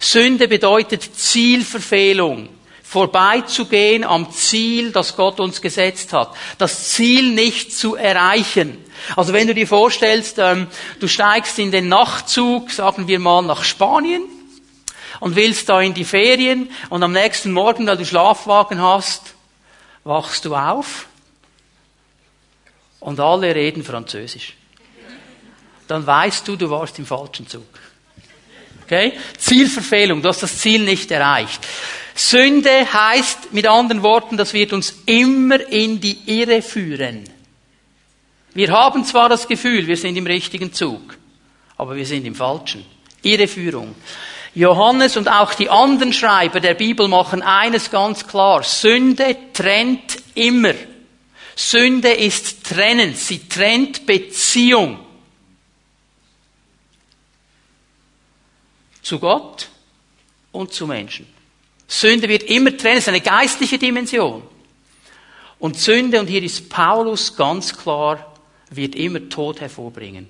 Sünde 0.00 0.48
bedeutet 0.48 1.16
Zielverfehlung. 1.16 2.48
Vorbeizugehen 2.82 4.02
am 4.02 4.32
Ziel, 4.32 4.92
das 4.92 5.14
Gott 5.14 5.40
uns 5.40 5.60
gesetzt 5.60 6.14
hat. 6.14 6.34
Das 6.56 6.88
Ziel 6.90 7.32
nicht 7.32 7.76
zu 7.76 7.96
erreichen. 7.96 8.82
Also 9.14 9.34
wenn 9.34 9.46
du 9.46 9.54
dir 9.54 9.66
vorstellst, 9.66 10.38
ähm, 10.38 10.68
du 10.98 11.06
steigst 11.06 11.58
in 11.58 11.70
den 11.70 11.88
Nachtzug, 11.88 12.70
sagen 12.70 13.06
wir 13.06 13.18
mal 13.18 13.42
nach 13.42 13.62
Spanien, 13.62 14.22
und 15.20 15.36
willst 15.36 15.68
da 15.68 15.82
in 15.82 15.92
die 15.92 16.04
Ferien, 16.04 16.70
und 16.88 17.02
am 17.02 17.12
nächsten 17.12 17.52
Morgen, 17.52 17.84
da 17.84 17.94
du 17.94 18.06
Schlafwagen 18.06 18.80
hast, 18.80 19.34
wachst 20.04 20.46
du 20.46 20.54
auf, 20.54 21.06
und 23.00 23.20
alle 23.20 23.54
reden 23.54 23.84
Französisch. 23.84 24.54
Dann 25.86 26.06
weißt 26.06 26.46
du, 26.48 26.56
du 26.56 26.70
warst 26.70 26.98
im 26.98 27.06
falschen 27.06 27.46
Zug. 27.46 27.66
Okay? 28.88 29.12
Zielverfehlung, 29.36 30.22
du 30.22 30.30
hast 30.30 30.42
das 30.42 30.56
Ziel 30.56 30.82
nicht 30.82 31.10
erreicht. 31.10 31.60
Sünde 32.14 32.90
heißt 32.90 33.52
mit 33.52 33.68
anderen 33.68 34.02
Worten, 34.02 34.38
das 34.38 34.54
wird 34.54 34.72
uns 34.72 35.02
immer 35.04 35.60
in 35.68 36.00
die 36.00 36.18
Irre 36.24 36.62
führen. 36.62 37.24
Wir 38.54 38.70
haben 38.70 39.04
zwar 39.04 39.28
das 39.28 39.46
Gefühl, 39.46 39.86
wir 39.86 39.98
sind 39.98 40.16
im 40.16 40.26
richtigen 40.26 40.72
Zug, 40.72 41.18
aber 41.76 41.96
wir 41.96 42.06
sind 42.06 42.24
im 42.24 42.34
falschen. 42.34 42.82
Irreführung. 43.22 43.94
Johannes 44.54 45.18
und 45.18 45.28
auch 45.28 45.52
die 45.52 45.68
anderen 45.68 46.14
Schreiber 46.14 46.58
der 46.58 46.72
Bibel 46.72 47.08
machen 47.08 47.42
eines 47.42 47.90
ganz 47.90 48.26
klar. 48.26 48.62
Sünde 48.62 49.36
trennt 49.52 50.16
immer. 50.34 50.72
Sünde 51.54 52.10
ist 52.10 52.64
trennend. 52.64 53.18
Sie 53.18 53.46
trennt 53.48 54.06
Beziehung. 54.06 54.98
Zu 59.08 59.18
Gott 59.18 59.70
und 60.52 60.74
zu 60.74 60.86
Menschen. 60.86 61.26
Sünde 61.86 62.28
wird 62.28 62.42
immer 62.42 62.76
trennen, 62.76 62.98
es 62.98 63.04
ist 63.04 63.08
eine 63.08 63.22
geistliche 63.22 63.78
Dimension. 63.78 64.42
Und 65.58 65.78
Sünde, 65.78 66.20
und 66.20 66.26
hier 66.26 66.42
ist 66.42 66.68
Paulus 66.68 67.34
ganz 67.34 67.74
klar, 67.74 68.34
wird 68.70 68.94
immer 68.94 69.30
Tod 69.30 69.62
hervorbringen. 69.62 70.28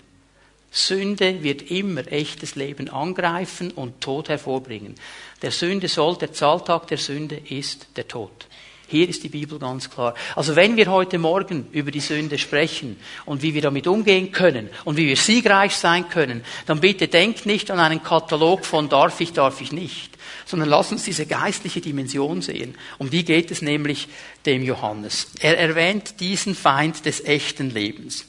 Sünde 0.71 1.43
wird 1.43 1.73
immer 1.73 2.07
echtes 2.13 2.55
Leben 2.55 2.89
angreifen 2.89 3.73
und 3.73 4.01
Tod 4.01 4.29
hervorbringen. 4.29 4.95
Der 5.43 5.51
Sünde 5.51 5.89
soll, 5.89 6.17
der 6.17 6.33
Zahltag 6.33 6.87
der 6.87 6.99
Sünde 6.99 7.37
ist 7.49 7.89
der 7.97 8.07
Tod. 8.07 8.47
Hier 8.91 9.07
ist 9.07 9.23
die 9.23 9.29
Bibel 9.29 9.59
ganz 9.59 9.91
klar. 9.91 10.15
Also 10.35 10.57
wenn 10.57 10.79
wir 10.79 10.91
heute 10.91 11.19
Morgen 11.19 11.67
über 11.73 11.91
die 11.91 12.01
Sünde 12.01 12.39
sprechen 12.39 12.97
und 13.27 13.43
wie 13.43 13.53
wir 13.53 13.61
damit 13.61 13.87
umgehen 13.87 14.33
können 14.33 14.71
und 14.87 14.97
wie 14.97 15.07
wir 15.07 15.17
siegreich 15.17 15.77
sein 15.77 16.09
können, 16.09 16.43
dann 16.65 16.81
bitte 16.81 17.07
denkt 17.07 17.45
nicht 17.45 17.71
an 17.71 17.81
einen 17.81 18.03
Katalog 18.03 18.65
von 18.65 18.89
darf 18.89 19.21
ich, 19.21 19.35
darf 19.35 19.61
ich 19.61 19.73
nicht, 19.73 20.17
sondern 20.47 20.71
lasst 20.71 20.93
uns 20.93 21.05
diese 21.05 21.27
geistliche 21.27 21.83
Dimension 21.83 22.41
sehen. 22.41 22.77
Um 22.97 23.11
die 23.11 23.27
geht 23.27 23.51
es 23.51 23.61
nämlich 23.61 24.09
dem 24.47 24.63
Johannes. 24.63 25.33
Er 25.41 25.59
erwähnt 25.59 26.21
diesen 26.21 26.55
Feind 26.55 27.05
des 27.05 27.23
echten 27.23 27.69
Lebens. 27.69 28.25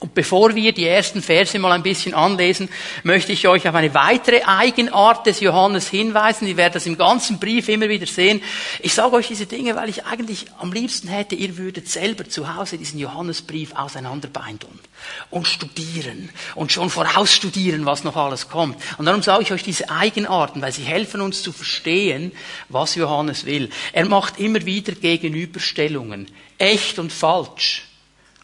Und 0.00 0.14
bevor 0.14 0.54
wir 0.54 0.72
die 0.72 0.86
ersten 0.86 1.20
Verse 1.20 1.58
mal 1.58 1.72
ein 1.72 1.82
bisschen 1.82 2.14
anlesen, 2.14 2.70
möchte 3.02 3.32
ich 3.32 3.46
euch 3.46 3.68
auf 3.68 3.74
eine 3.74 3.92
weitere 3.92 4.42
Eigenart 4.44 5.26
des 5.26 5.40
Johannes 5.40 5.90
hinweisen. 5.90 6.48
Ihr 6.48 6.56
werdet 6.56 6.76
das 6.76 6.86
im 6.86 6.96
ganzen 6.96 7.38
Brief 7.38 7.68
immer 7.68 7.86
wieder 7.90 8.06
sehen. 8.06 8.42
Ich 8.80 8.94
sage 8.94 9.16
euch 9.16 9.28
diese 9.28 9.44
Dinge, 9.44 9.76
weil 9.76 9.90
ich 9.90 10.06
eigentlich 10.06 10.46
am 10.58 10.72
liebsten 10.72 11.08
hätte, 11.08 11.34
ihr 11.34 11.58
würdet 11.58 11.86
selber 11.90 12.26
zu 12.26 12.54
Hause 12.54 12.78
diesen 12.78 12.98
Johannesbrief 12.98 13.74
auseinanderbeindeln 13.74 14.80
und 15.28 15.46
studieren 15.46 16.30
und 16.54 16.72
schon 16.72 16.88
vorausstudieren, 16.88 17.84
was 17.84 18.02
noch 18.02 18.16
alles 18.16 18.48
kommt. 18.48 18.78
Und 18.96 19.04
darum 19.04 19.22
sage 19.22 19.42
ich 19.42 19.52
euch 19.52 19.62
diese 19.62 19.90
Eigenarten, 19.90 20.62
weil 20.62 20.72
sie 20.72 20.84
helfen 20.84 21.20
uns 21.20 21.42
zu 21.42 21.52
verstehen, 21.52 22.32
was 22.70 22.94
Johannes 22.94 23.44
will. 23.44 23.68
Er 23.92 24.06
macht 24.06 24.40
immer 24.40 24.64
wieder 24.64 24.92
Gegenüberstellungen. 24.92 26.26
Echt 26.56 26.98
und 26.98 27.12
falsch 27.12 27.89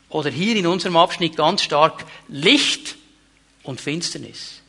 oder 0.09 0.31
hier 0.31 0.57
in 0.57 0.67
unserem 0.67 0.97
Abschnitt 0.97 1.37
ganz 1.37 1.63
stark 1.63 2.05
Licht 2.29 2.97
und 3.63 3.81
Finsternis. 3.81 4.61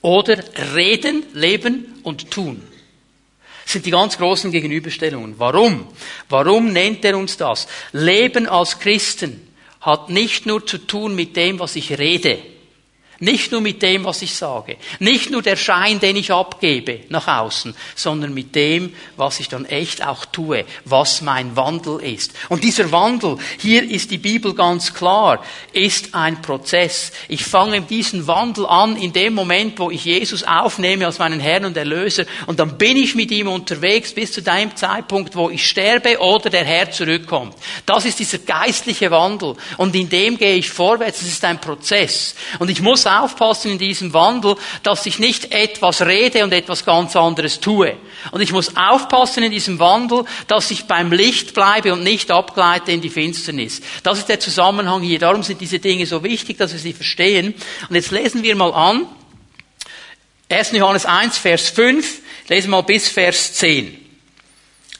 Oder 0.00 0.44
Reden, 0.74 1.24
Leben 1.32 2.00
und 2.02 2.30
Tun. 2.30 2.62
Sind 3.64 3.86
die 3.86 3.90
ganz 3.90 4.18
großen 4.18 4.52
Gegenüberstellungen. 4.52 5.38
Warum? 5.38 5.86
Warum 6.28 6.72
nennt 6.72 7.04
er 7.04 7.16
uns 7.16 7.38
das? 7.38 7.66
Leben 7.92 8.46
als 8.46 8.78
Christen 8.78 9.48
hat 9.80 10.10
nicht 10.10 10.44
nur 10.44 10.66
zu 10.66 10.78
tun 10.78 11.14
mit 11.14 11.36
dem, 11.36 11.58
was 11.58 11.76
ich 11.76 11.98
rede, 11.98 12.38
nicht 13.20 13.52
nur 13.52 13.60
mit 13.60 13.82
dem, 13.82 14.04
was 14.04 14.22
ich 14.22 14.34
sage. 14.34 14.76
Nicht 14.98 15.30
nur 15.30 15.42
der 15.42 15.56
Schein, 15.56 16.00
den 16.00 16.16
ich 16.16 16.32
abgebe 16.32 17.00
nach 17.08 17.28
außen, 17.28 17.74
sondern 17.94 18.34
mit 18.34 18.54
dem, 18.54 18.94
was 19.16 19.40
ich 19.40 19.48
dann 19.48 19.64
echt 19.64 20.04
auch 20.04 20.24
tue, 20.24 20.64
was 20.84 21.22
mein 21.22 21.56
Wandel 21.56 22.00
ist. 22.00 22.32
Und 22.48 22.64
dieser 22.64 22.90
Wandel, 22.92 23.38
hier 23.58 23.88
ist 23.88 24.10
die 24.10 24.18
Bibel 24.18 24.54
ganz 24.54 24.94
klar, 24.94 25.42
ist 25.72 26.14
ein 26.14 26.42
Prozess. 26.42 27.12
Ich 27.28 27.44
fange 27.44 27.82
diesen 27.82 28.26
Wandel 28.26 28.66
an 28.66 28.96
in 28.96 29.12
dem 29.12 29.34
Moment, 29.34 29.78
wo 29.78 29.90
ich 29.90 30.04
Jesus 30.04 30.44
aufnehme 30.44 31.06
als 31.06 31.18
meinen 31.18 31.40
Herrn 31.40 31.64
und 31.64 31.76
Erlöser 31.76 32.24
und 32.46 32.58
dann 32.58 32.78
bin 32.78 32.96
ich 32.96 33.14
mit 33.14 33.30
ihm 33.30 33.48
unterwegs 33.48 34.12
bis 34.12 34.32
zu 34.32 34.42
dem 34.42 34.74
Zeitpunkt, 34.76 35.36
wo 35.36 35.50
ich 35.50 35.66
sterbe 35.66 36.18
oder 36.20 36.50
der 36.50 36.64
Herr 36.64 36.90
zurückkommt. 36.90 37.54
Das 37.86 38.04
ist 38.04 38.18
dieser 38.18 38.38
geistliche 38.38 39.10
Wandel 39.10 39.56
und 39.76 39.94
in 39.94 40.08
dem 40.08 40.36
gehe 40.38 40.56
ich 40.56 40.70
vorwärts. 40.70 41.22
Es 41.22 41.28
ist 41.28 41.44
ein 41.44 41.60
Prozess. 41.60 42.34
Und 42.58 42.70
ich 42.70 42.80
muss 42.80 43.03
aufpassen 43.06 43.72
in 43.72 43.78
diesem 43.78 44.12
Wandel, 44.12 44.56
dass 44.82 45.06
ich 45.06 45.18
nicht 45.18 45.52
etwas 45.52 46.02
rede 46.02 46.44
und 46.44 46.52
etwas 46.52 46.84
ganz 46.84 47.16
anderes 47.16 47.60
tue. 47.60 47.96
Und 48.30 48.40
ich 48.40 48.52
muss 48.52 48.76
aufpassen 48.76 49.42
in 49.42 49.50
diesem 49.50 49.78
Wandel, 49.78 50.24
dass 50.46 50.70
ich 50.70 50.84
beim 50.84 51.12
Licht 51.12 51.54
bleibe 51.54 51.92
und 51.92 52.02
nicht 52.02 52.30
abgleite 52.30 52.92
in 52.92 53.00
die 53.00 53.10
Finsternis. 53.10 53.80
Das 54.02 54.18
ist 54.18 54.28
der 54.28 54.40
Zusammenhang 54.40 55.02
hier. 55.02 55.18
Darum 55.18 55.42
sind 55.42 55.60
diese 55.60 55.78
Dinge 55.78 56.06
so 56.06 56.22
wichtig, 56.22 56.58
dass 56.58 56.72
wir 56.72 56.78
sie 56.78 56.92
verstehen. 56.92 57.54
Und 57.88 57.94
jetzt 57.94 58.10
lesen 58.10 58.42
wir 58.42 58.56
mal 58.56 58.72
an. 58.72 59.06
1. 60.48 60.72
Johannes 60.72 61.06
1, 61.06 61.38
Vers 61.38 61.70
5. 61.70 62.20
Lesen 62.48 62.70
wir 62.70 62.76
mal 62.76 62.82
bis 62.82 63.08
Vers 63.08 63.54
10. 63.54 63.98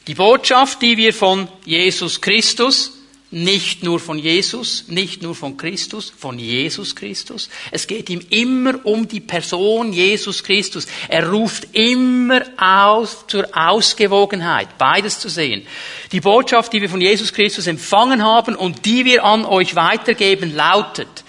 Die 0.07 0.15
Botschaft, 0.15 0.81
die 0.81 0.97
wir 0.97 1.13
von 1.13 1.47
Jesus 1.65 2.21
Christus, 2.21 2.91
nicht 3.35 3.83
nur 3.83 3.99
von 3.99 4.17
Jesus, 4.17 4.85
nicht 4.87 5.21
nur 5.21 5.35
von 5.35 5.57
Christus, 5.57 6.13
von 6.17 6.39
Jesus 6.39 6.95
Christus. 6.95 7.49
Es 7.69 7.85
geht 7.85 8.09
ihm 8.09 8.21
immer 8.29 8.85
um 8.85 9.09
die 9.09 9.19
Person 9.19 9.91
Jesus 9.91 10.41
Christus. 10.41 10.87
Er 11.09 11.29
ruft 11.29 11.67
immer 11.73 12.43
aus 12.55 13.25
zur 13.27 13.49
Ausgewogenheit, 13.51 14.77
beides 14.77 15.19
zu 15.19 15.27
sehen. 15.27 15.67
Die 16.13 16.21
Botschaft, 16.21 16.71
die 16.71 16.81
wir 16.81 16.89
von 16.89 17.01
Jesus 17.01 17.33
Christus 17.33 17.67
empfangen 17.67 18.23
haben 18.23 18.55
und 18.55 18.85
die 18.85 19.03
wir 19.03 19.25
an 19.25 19.43
euch 19.43 19.75
weitergeben, 19.75 20.55
lautet, 20.55 21.25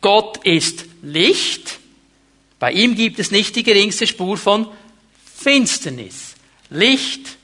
Gott 0.00 0.42
ist 0.44 0.86
Licht. 1.02 1.78
Bei 2.58 2.72
ihm 2.72 2.94
gibt 2.94 3.18
es 3.18 3.30
nicht 3.30 3.54
die 3.54 3.64
geringste 3.64 4.06
Spur 4.06 4.38
von 4.38 4.66
Finsternis. 5.36 6.36
Licht 6.70 7.36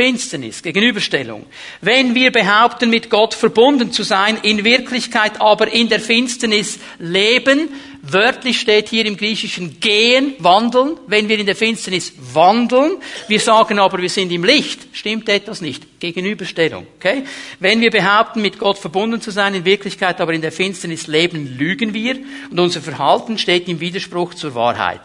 Finsternis, 0.00 0.62
Gegenüberstellung. 0.62 1.44
Wenn 1.82 2.14
wir 2.14 2.32
behaupten, 2.32 2.88
mit 2.88 3.10
Gott 3.10 3.34
verbunden 3.34 3.92
zu 3.92 4.02
sein, 4.02 4.38
in 4.42 4.64
Wirklichkeit 4.64 5.38
aber 5.42 5.70
in 5.70 5.90
der 5.90 6.00
Finsternis 6.00 6.78
leben, 6.98 7.68
wörtlich 8.00 8.58
steht 8.58 8.88
hier 8.88 9.04
im 9.04 9.18
Griechischen 9.18 9.78
gehen, 9.78 10.32
wandeln, 10.38 10.96
wenn 11.06 11.28
wir 11.28 11.38
in 11.38 11.44
der 11.44 11.54
Finsternis 11.54 12.14
wandeln, 12.32 12.92
wir 13.28 13.40
sagen 13.40 13.78
aber, 13.78 14.00
wir 14.00 14.08
sind 14.08 14.32
im 14.32 14.42
Licht, 14.42 14.80
stimmt 14.92 15.28
etwas 15.28 15.60
nicht. 15.60 16.00
Gegenüberstellung, 16.00 16.86
okay? 16.96 17.24
Wenn 17.58 17.82
wir 17.82 17.90
behaupten, 17.90 18.40
mit 18.40 18.58
Gott 18.58 18.78
verbunden 18.78 19.20
zu 19.20 19.30
sein, 19.30 19.54
in 19.54 19.66
Wirklichkeit 19.66 20.18
aber 20.22 20.32
in 20.32 20.40
der 20.40 20.50
Finsternis 20.50 21.08
leben, 21.08 21.58
lügen 21.58 21.92
wir 21.92 22.16
und 22.50 22.58
unser 22.58 22.80
Verhalten 22.80 23.36
steht 23.36 23.68
im 23.68 23.80
Widerspruch 23.80 24.32
zur 24.32 24.54
Wahrheit. 24.54 25.02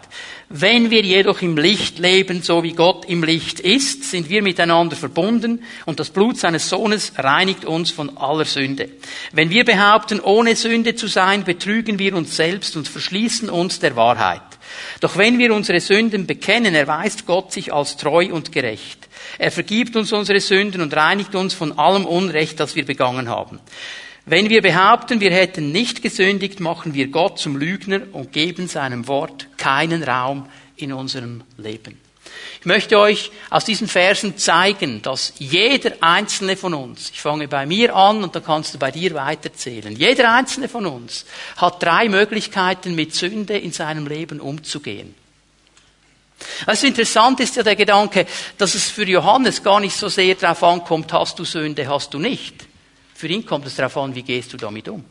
Wenn 0.57 0.89
wir 0.89 1.01
jedoch 1.01 1.41
im 1.41 1.57
Licht 1.57 2.00
leben, 2.00 2.41
so 2.41 2.63
wie 2.63 2.71
Gott 2.71 3.03
im 3.09 3.25
Licht 3.25 3.59
ist, 3.59 4.05
sind 4.05 4.29
wir 4.29 4.41
miteinander 4.41 4.95
verbunden 4.95 5.62
und 5.85 6.00
das 6.00 6.12
Blut 6.12 6.38
seines 6.38 6.69
Sohnes 6.69 7.12
reinigt 7.17 7.65
uns 7.65 7.91
von 7.91 8.17
aller 8.17 8.45
Sünde. 8.45 8.88
Wenn 9.33 9.50
wir 9.50 9.65
behaupten, 9.65 10.21
ohne 10.21 10.55
Sünde 10.55 10.95
zu 10.95 11.07
sein, 11.07 11.43
betrügen 11.43 12.00
wir 12.00 12.15
uns 12.15 12.38
selbst 12.38 12.77
und 12.77 12.88
verschließen 12.88 13.50
uns 13.50 13.81
der 13.81 13.97
Wahrheit. 13.97 14.43
Doch 15.01 15.17
wenn 15.17 15.39
wir 15.39 15.53
unsere 15.53 15.81
Sünden 15.81 16.25
bekennen, 16.25 16.74
erweist 16.74 17.25
Gott 17.25 17.51
sich 17.51 17.74
als 17.74 17.97
treu 17.97 18.29
und 18.31 18.53
gerecht. 18.53 19.09
Er 19.38 19.51
vergibt 19.51 19.97
uns 19.97 20.13
unsere 20.13 20.39
Sünden 20.39 20.79
und 20.79 20.95
reinigt 20.95 21.35
uns 21.35 21.53
von 21.53 21.77
allem 21.77 22.05
Unrecht, 22.05 22.62
das 22.62 22.77
wir 22.77 22.85
begangen 22.85 23.27
haben. 23.27 23.59
Wenn 24.27 24.50
wir 24.50 24.63
behaupten, 24.63 25.20
wir 25.20 25.32
hätten 25.32 25.72
nicht 25.72 26.01
gesündigt, 26.01 26.60
machen 26.60 26.96
wir 26.96 27.10
Gott 27.10 27.38
zum 27.38 27.58
Lügner 27.58 28.01
und 28.12 28.32
geben 28.32 28.67
seinem 28.67 29.08
Wort 29.08 29.48
keinen 29.58 30.01
Raum 30.01 30.50
in 30.77 30.94
unserem 30.94 31.44
Leben. 31.58 32.00
Ich 32.60 32.65
möchte 32.65 32.98
euch 32.98 33.32
aus 33.51 33.65
diesen 33.65 33.88
Versen 33.88 34.36
zeigen, 34.39 35.03
dass 35.03 35.34
jeder 35.38 35.91
einzelne 36.01 36.58
von 36.58 36.74
uns, 36.74 37.12
ich 37.12 37.22
fange 37.22 37.48
bei 37.48 37.67
mir 37.67 37.96
an 37.96 38.24
und 38.24 38.36
dann 38.36 38.44
kannst 38.44 38.74
du 38.74 38.79
bei 38.79 38.89
dir 38.89 39.13
weiterzählen, 39.13 39.96
jeder 39.96 40.34
einzelne 40.34 40.67
von 40.67 40.88
uns 40.88 41.25
hat 41.58 41.84
drei 41.84 42.10
Möglichkeiten, 42.10 42.96
mit 42.96 43.13
Sünde 43.13 43.55
in 43.55 43.72
seinem 43.72 44.08
Leben 44.08 44.39
umzugehen. 44.39 45.13
Was 46.65 46.84
interessant 46.84 47.39
ist 47.41 47.58
ja 47.58 47.63
der 47.63 47.75
Gedanke, 47.75 48.25
dass 48.58 48.74
es 48.74 48.89
für 48.89 49.05
Johannes 49.05 49.62
gar 49.62 49.79
nicht 49.79 49.96
so 49.96 50.10
sehr 50.10 50.34
darauf 50.34 50.63
ankommt, 50.63 51.13
hast 51.13 51.38
du 51.38 51.46
Sünde, 51.46 51.88
hast 51.88 52.15
du 52.15 52.17
nicht. 52.17 52.65
Für 53.25 53.32
ihn 53.32 53.44
kommt 53.44 53.65
es 53.65 53.75
darauf 53.75 53.98
an, 53.98 54.13
wie 54.13 54.22
gehst 54.22 54.53
du 54.53 54.58
damit 54.58 54.88
um? 54.88 55.03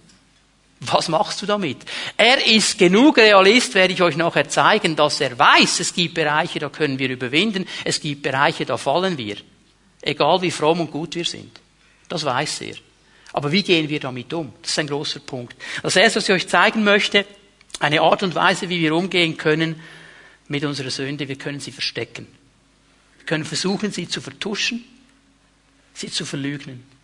Was 0.79 1.09
machst 1.09 1.43
du 1.43 1.47
damit? 1.47 1.79
Er 2.17 2.47
ist 2.47 2.79
genug 2.79 3.19
Realist, 3.19 3.75
werde 3.75 3.93
ich 3.93 4.01
euch 4.03 4.17
nachher 4.17 4.49
zeigen, 4.49 4.95
dass 4.95 5.21
er 5.21 5.37
weiß, 5.37 5.81
es 5.81 5.93
gibt 5.93 6.15
Bereiche, 6.15 6.61
da 6.61 6.69
können 6.69 6.97
wir 7.01 7.11
überwinden, 7.11 7.67
es 7.83 8.01
gibt 8.01 8.23
Bereiche, 8.23 8.65
da 8.67 8.77
fallen 8.77 9.19
wir. 9.19 9.39
Egal 10.01 10.43
wie 10.43 10.53
fromm 10.53 10.83
und 10.83 10.93
gut 10.93 11.17
wir 11.17 11.25
sind. 11.25 11.59
Das 12.09 12.25
weiß 12.25 12.61
er. 12.61 12.77
Aber 13.33 13.51
wie 13.51 13.65
gehen 13.65 13.89
wir 13.89 13.99
damit 13.99 14.33
um? 14.33 14.53
Das 14.63 14.71
ist 14.71 14.79
ein 14.79 14.87
großer 14.87 15.19
Punkt. 15.19 15.57
Das 15.83 15.97
erste, 15.97 16.19
was 16.19 16.29
ich 16.29 16.35
euch 16.37 16.47
zeigen 16.47 16.85
möchte, 16.85 17.27
eine 17.81 18.01
Art 18.01 18.23
und 18.23 18.37
Weise, 18.37 18.69
wie 18.69 18.79
wir 18.79 18.95
umgehen 18.95 19.37
können 19.37 19.81
mit 20.47 20.65
unserer 20.65 20.91
Sünde, 20.91 21.27
wir 21.27 21.37
können 21.37 21.59
sie 21.59 21.73
verstecken. 21.73 22.29
Wir 23.19 23.27
können 23.27 23.45
versuchen, 23.45 23.91
sie 23.91 24.07
zu 24.07 24.21
vertuschen, 24.21 24.85
sie 25.95 26.13
zu 26.13 26.25
verlügnen. 26.25 26.95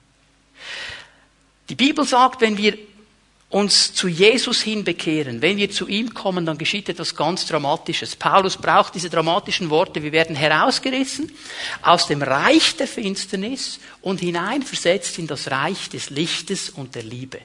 Die 1.70 1.76
Bibel 1.76 2.04
sagt, 2.04 2.40
wenn 2.40 2.58
wir 2.58 2.76
uns 3.48 3.94
zu 3.94 4.06
Jesus 4.06 4.62
hin 4.62 4.84
bekehren, 4.84 5.42
wenn 5.42 5.56
wir 5.56 5.70
zu 5.70 5.88
ihm 5.88 6.14
kommen, 6.14 6.46
dann 6.46 6.56
geschieht 6.56 6.88
etwas 6.88 7.16
ganz 7.16 7.46
Dramatisches. 7.46 8.14
Paulus 8.14 8.56
braucht 8.56 8.94
diese 8.94 9.10
dramatischen 9.10 9.70
Worte. 9.70 10.04
Wir 10.04 10.12
werden 10.12 10.36
herausgerissen 10.36 11.32
aus 11.82 12.06
dem 12.06 12.22
Reich 12.22 12.76
der 12.76 12.86
Finsternis 12.86 13.80
und 14.02 14.20
hineinversetzt 14.20 15.18
in 15.18 15.26
das 15.26 15.50
Reich 15.50 15.88
des 15.88 16.10
Lichtes 16.10 16.70
und 16.70 16.94
der 16.94 17.02
Liebe. 17.02 17.40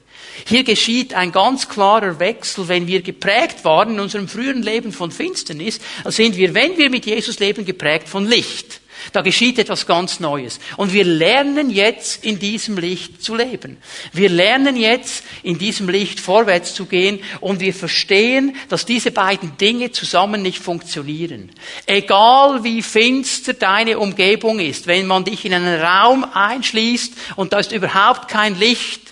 Hier 0.46 0.64
geschieht 0.64 1.16
ein 1.16 1.32
ganz 1.32 1.70
klarer 1.70 2.20
Wechsel. 2.20 2.68
Wenn 2.68 2.86
wir 2.86 3.02
geprägt 3.02 3.64
waren 3.64 3.94
in 3.94 4.00
unserem 4.00 4.28
früheren 4.28 4.62
Leben 4.62 4.92
von 4.92 5.12
Finsternis, 5.12 5.80
dann 6.04 6.12
sind 6.12 6.36
wir, 6.36 6.54
wenn 6.54 6.78
wir 6.78 6.92
mit 6.92 7.08
Jesus 7.08 7.40
leben, 7.40 7.66
geprägt 7.66 8.10
von 8.10 8.28
Licht. 8.28 8.80
Da 9.12 9.22
geschieht 9.22 9.60
etwas 9.60 9.86
ganz 9.86 10.20
Neues. 10.20 10.60
Und 10.78 10.94
wir 10.94 11.04
lernen 11.04 11.70
jetzt 11.70 12.24
in 12.24 12.40
diesem 12.40 12.78
Licht 12.78 13.24
zu 13.24 13.36
leben. 13.36 13.78
Wir 14.14 14.30
lernen 14.30 14.76
jetzt 14.76 15.24
in 15.44 15.58
diesem 15.58 15.90
Licht 15.90 16.20
vorwärts 16.20 16.74
zu 16.74 16.86
gehen 16.86 17.20
und 17.42 17.60
wir 17.60 17.74
verstehen, 17.74 18.56
dass 18.70 18.86
diese 18.86 19.12
beiden 19.12 19.58
Dinge 19.58 19.92
zusammen 19.92 20.42
nicht 20.42 20.60
funktionieren. 20.60 21.52
Egal 21.86 22.64
wie 22.64 22.82
finster 22.82 23.54
deine 23.54 24.00
Umgebung 24.00 24.60
ist, 24.60 24.88
wenn 24.88 25.08
man 25.08 25.24
dich 25.24 25.46
in 25.46 25.54
einen 25.54 25.82
Raum 25.82 26.26
einschließt 26.34 27.14
und 27.36 27.54
da 27.54 27.60
ist 27.60 27.72
überhaupt 27.72 28.28
kein 28.28 28.58
Licht, 28.58 29.05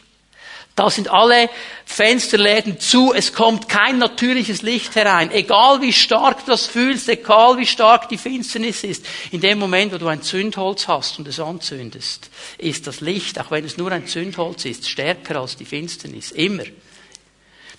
da 0.76 0.90
sind 0.90 1.08
alle 1.10 1.52
Fensterläden 1.86 2.80
zu, 2.80 3.14
es 3.14 3.34
kommt 3.34 3.70
kein 3.70 4.00
natürliches 4.00 4.64
Licht 4.64 4.96
herein. 4.96 5.32
Egal 5.32 5.82
wie 5.82 5.94
stark 5.94 6.46
du 6.46 6.52
das 6.52 6.66
fühlst, 6.66 7.08
egal 7.10 7.60
wie 7.60 7.68
stark 7.68 8.10
die 8.10 8.18
Finsternis 8.18 8.84
ist, 8.84 9.06
in 9.30 9.40
dem 9.40 9.60
Moment, 9.60 9.94
wo 9.94 9.98
du 10.00 10.08
ein 10.08 10.24
Zündholz 10.24 10.88
hast 10.88 11.20
und 11.20 11.28
es 11.28 11.40
anzündest, 11.40 12.32
ist 12.58 12.88
das 12.88 13.02
Licht, 13.02 13.40
auch 13.40 13.52
wenn 13.52 13.66
es 13.66 13.78
nur 13.78 13.92
ein 13.92 14.08
Zündholz 14.08 14.66
ist, 14.66 14.90
stärker 14.90 15.42
als 15.42 15.58
die 15.58 15.66
Finsternis. 15.66 16.32
Immer. 16.32 16.64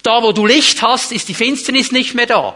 Da, 0.05 0.23
wo 0.23 0.31
du 0.31 0.47
Licht 0.47 0.81
hast, 0.81 1.11
ist 1.11 1.29
die 1.29 1.35
Finsternis 1.35 1.91
nicht 1.91 2.15
mehr 2.15 2.27
da. 2.27 2.55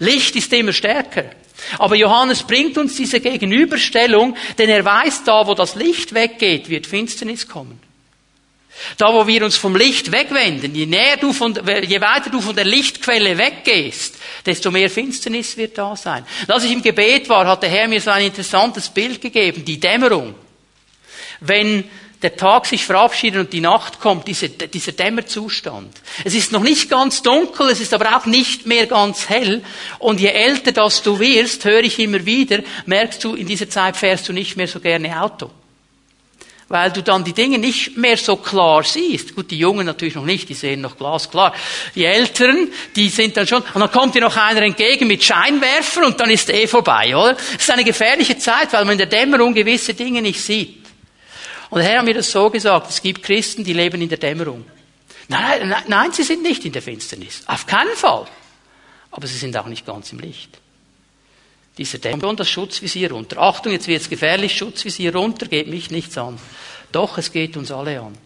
Licht 0.00 0.36
ist 0.36 0.52
immer 0.52 0.74
stärker. 0.74 1.30
Aber 1.78 1.96
Johannes 1.96 2.42
bringt 2.42 2.76
uns 2.76 2.96
diese 2.96 3.20
Gegenüberstellung, 3.20 4.36
denn 4.58 4.68
er 4.68 4.84
weiß, 4.84 5.24
da, 5.24 5.46
wo 5.46 5.54
das 5.54 5.76
Licht 5.76 6.12
weggeht, 6.12 6.68
wird 6.68 6.86
Finsternis 6.86 7.48
kommen. 7.48 7.87
Da, 8.96 9.12
wo 9.12 9.26
wir 9.26 9.44
uns 9.44 9.56
vom 9.56 9.76
Licht 9.76 10.12
wegwenden, 10.12 10.74
je 10.74 10.86
näher 10.86 11.16
du 11.16 11.32
von, 11.32 11.54
je 11.54 12.00
weiter 12.00 12.30
du 12.30 12.40
von 12.40 12.54
der 12.54 12.64
Lichtquelle 12.64 13.36
weggehst, 13.36 14.16
desto 14.46 14.70
mehr 14.70 14.90
Finsternis 14.90 15.56
wird 15.56 15.76
da 15.78 15.96
sein. 15.96 16.24
Als 16.46 16.64
ich 16.64 16.72
im 16.72 16.82
Gebet 16.82 17.28
war, 17.28 17.46
hat 17.46 17.62
der 17.62 17.70
Herr 17.70 17.88
mir 17.88 18.00
so 18.00 18.10
ein 18.10 18.26
interessantes 18.26 18.88
Bild 18.88 19.20
gegeben, 19.20 19.64
die 19.64 19.80
Dämmerung. 19.80 20.34
Wenn 21.40 21.84
der 22.22 22.36
Tag 22.36 22.66
sich 22.66 22.84
verabschiedet 22.84 23.40
und 23.40 23.52
die 23.52 23.60
Nacht 23.60 24.00
kommt, 24.00 24.26
dieser, 24.26 24.48
dieser 24.48 24.92
Dämmerzustand. 24.92 25.94
Es 26.24 26.34
ist 26.34 26.50
noch 26.50 26.62
nicht 26.62 26.90
ganz 26.90 27.22
dunkel, 27.22 27.68
es 27.70 27.80
ist 27.80 27.94
aber 27.94 28.16
auch 28.16 28.26
nicht 28.26 28.66
mehr 28.66 28.86
ganz 28.86 29.28
hell. 29.28 29.62
Und 30.00 30.20
je 30.20 30.28
älter 30.28 30.72
das 30.72 31.02
du 31.02 31.20
wirst, 31.20 31.64
höre 31.64 31.84
ich 31.84 31.98
immer 32.00 32.26
wieder, 32.26 32.60
merkst 32.86 33.22
du, 33.22 33.34
in 33.34 33.46
dieser 33.46 33.70
Zeit 33.70 33.96
fährst 33.96 34.28
du 34.28 34.32
nicht 34.32 34.56
mehr 34.56 34.66
so 34.66 34.80
gerne 34.80 35.20
Auto 35.22 35.50
weil 36.68 36.92
du 36.92 37.02
dann 37.02 37.24
die 37.24 37.32
Dinge 37.32 37.58
nicht 37.58 37.96
mehr 37.96 38.16
so 38.16 38.36
klar 38.36 38.82
siehst. 38.82 39.34
Gut, 39.34 39.50
die 39.50 39.58
Jungen 39.58 39.86
natürlich 39.86 40.14
noch 40.14 40.24
nicht, 40.24 40.48
die 40.48 40.54
sehen 40.54 40.82
noch 40.82 40.96
glasklar. 40.98 41.54
Die 41.94 42.04
Älteren, 42.04 42.70
die 42.94 43.08
sind 43.08 43.36
dann 43.36 43.46
schon, 43.46 43.62
und 43.62 43.80
dann 43.80 43.90
kommt 43.90 44.14
dir 44.14 44.20
noch 44.20 44.36
einer 44.36 44.62
entgegen 44.62 45.08
mit 45.08 45.24
Scheinwerfer 45.24 46.06
und 46.06 46.20
dann 46.20 46.30
ist 46.30 46.50
eh 46.50 46.66
vorbei, 46.66 47.16
oder? 47.16 47.36
Es 47.56 47.62
ist 47.62 47.70
eine 47.70 47.84
gefährliche 47.84 48.38
Zeit, 48.38 48.72
weil 48.72 48.84
man 48.84 48.92
in 48.92 48.98
der 48.98 49.06
Dämmerung 49.06 49.54
gewisse 49.54 49.94
Dinge 49.94 50.20
nicht 50.20 50.42
sieht. 50.42 50.84
Und 51.70 51.80
der 51.80 51.88
Herr 51.88 51.98
hat 51.98 52.04
mir 52.04 52.14
das 52.14 52.30
so 52.30 52.50
gesagt, 52.50 52.90
es 52.90 53.00
gibt 53.00 53.22
Christen, 53.22 53.64
die 53.64 53.72
leben 53.72 54.00
in 54.00 54.08
der 54.08 54.18
Dämmerung. 54.18 54.64
Nein, 55.28 55.68
nein, 55.68 55.82
nein, 55.86 56.12
sie 56.12 56.22
sind 56.22 56.42
nicht 56.42 56.64
in 56.64 56.72
der 56.72 56.82
Finsternis. 56.82 57.42
Auf 57.46 57.66
keinen 57.66 57.94
Fall. 57.94 58.26
Aber 59.10 59.26
sie 59.26 59.36
sind 59.36 59.56
auch 59.56 59.66
nicht 59.66 59.84
ganz 59.84 60.12
im 60.12 60.18
Licht. 60.20 60.58
Dieser 61.78 61.98
Dämon, 61.98 62.36
das 62.36 62.50
Schutzvisier 62.50 63.12
runter. 63.12 63.40
Achtung, 63.40 63.72
jetzt 63.72 63.86
wird's 63.86 64.10
gefährlich, 64.10 64.56
Schutzvisier 64.56 65.14
runter, 65.14 65.46
geht 65.46 65.68
mich 65.68 65.90
nichts 65.90 66.18
an. 66.18 66.38
Doch, 66.90 67.18
es 67.18 67.32
geht 67.32 67.56
uns 67.56 67.70
alle 67.70 68.00
an. 68.00 68.18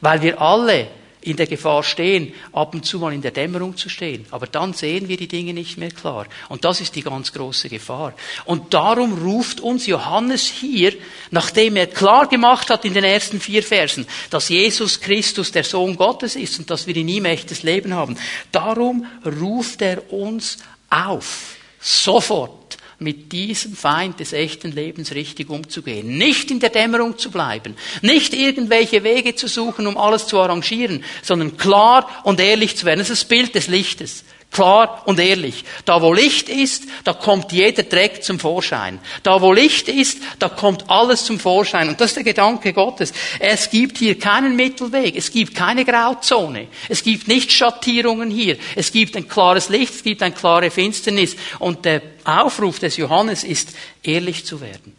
Weil 0.00 0.20
wir 0.22 0.40
alle 0.40 0.88
in 1.22 1.36
der 1.36 1.46
Gefahr 1.46 1.82
stehen, 1.82 2.34
ab 2.52 2.74
und 2.74 2.84
zu 2.84 2.98
mal 2.98 3.12
in 3.12 3.22
der 3.22 3.30
Dämmerung 3.30 3.76
zu 3.76 3.88
stehen. 3.88 4.26
Aber 4.30 4.46
dann 4.46 4.74
sehen 4.74 5.08
wir 5.08 5.16
die 5.16 5.28
Dinge 5.28 5.54
nicht 5.54 5.78
mehr 5.78 5.90
klar. 5.90 6.26
Und 6.48 6.64
das 6.64 6.80
ist 6.80 6.96
die 6.96 7.02
ganz 7.02 7.32
große 7.32 7.68
Gefahr. 7.68 8.14
Und 8.44 8.74
darum 8.74 9.22
ruft 9.22 9.60
uns 9.60 9.86
Johannes 9.86 10.46
hier, 10.46 10.94
nachdem 11.30 11.76
er 11.76 11.86
klar 11.86 12.26
gemacht 12.26 12.70
hat 12.70 12.84
in 12.84 12.94
den 12.94 13.04
ersten 13.04 13.40
vier 13.40 13.62
Versen, 13.62 14.06
dass 14.30 14.48
Jesus 14.48 15.00
Christus 15.00 15.52
der 15.52 15.64
Sohn 15.64 15.96
Gottes 15.96 16.36
ist 16.36 16.58
und 16.58 16.70
dass 16.70 16.86
wir 16.86 16.96
in 16.96 17.08
ihm 17.08 17.24
echtes 17.24 17.62
Leben 17.62 17.94
haben. 17.94 18.18
Darum 18.50 19.06
ruft 19.24 19.80
er 19.80 20.12
uns 20.12 20.58
auf, 20.90 21.56
sofort 21.80 22.78
mit 23.02 23.32
diesem 23.32 23.74
Feind 23.74 24.20
des 24.20 24.32
echten 24.32 24.72
Lebens 24.72 25.12
richtig 25.12 25.50
umzugehen. 25.50 26.16
Nicht 26.16 26.50
in 26.50 26.60
der 26.60 26.70
Dämmerung 26.70 27.18
zu 27.18 27.30
bleiben, 27.30 27.76
nicht 28.00 28.34
irgendwelche 28.34 29.04
Wege 29.04 29.34
zu 29.34 29.48
suchen, 29.48 29.86
um 29.86 29.96
alles 29.96 30.26
zu 30.26 30.40
arrangieren, 30.40 31.04
sondern 31.22 31.56
klar 31.56 32.08
und 32.24 32.40
ehrlich 32.40 32.76
zu 32.76 32.86
werden. 32.86 33.00
Das 33.00 33.10
ist 33.10 33.22
das 33.22 33.28
Bild 33.28 33.54
des 33.54 33.68
Lichtes. 33.68 34.24
Klar 34.52 35.02
und 35.06 35.18
ehrlich. 35.18 35.64
Da 35.86 36.02
wo 36.02 36.12
Licht 36.12 36.50
ist, 36.50 36.84
da 37.04 37.14
kommt 37.14 37.52
jeder 37.52 37.84
Dreck 37.84 38.22
zum 38.22 38.38
Vorschein. 38.38 39.00
Da 39.22 39.40
wo 39.40 39.50
Licht 39.50 39.88
ist, 39.88 40.18
da 40.38 40.50
kommt 40.50 40.90
alles 40.90 41.24
zum 41.24 41.40
Vorschein. 41.40 41.88
Und 41.88 41.98
das 41.98 42.10
ist 42.10 42.16
der 42.16 42.24
Gedanke 42.24 42.74
Gottes. 42.74 43.14
Es 43.40 43.70
gibt 43.70 43.96
hier 43.96 44.18
keinen 44.18 44.54
Mittelweg. 44.54 45.16
Es 45.16 45.30
gibt 45.30 45.54
keine 45.54 45.86
Grauzone. 45.86 46.68
Es 46.90 47.02
gibt 47.02 47.28
nicht 47.28 47.50
Schattierungen 47.50 48.30
hier. 48.30 48.58
Es 48.76 48.92
gibt 48.92 49.16
ein 49.16 49.26
klares 49.26 49.70
Licht. 49.70 49.94
Es 49.94 50.02
gibt 50.02 50.22
eine 50.22 50.34
klare 50.34 50.70
Finsternis. 50.70 51.34
Und 51.58 51.86
der 51.86 52.02
Aufruf 52.24 52.78
des 52.78 52.98
Johannes 52.98 53.44
ist, 53.44 53.70
ehrlich 54.02 54.44
zu 54.44 54.60
werden. 54.60 54.94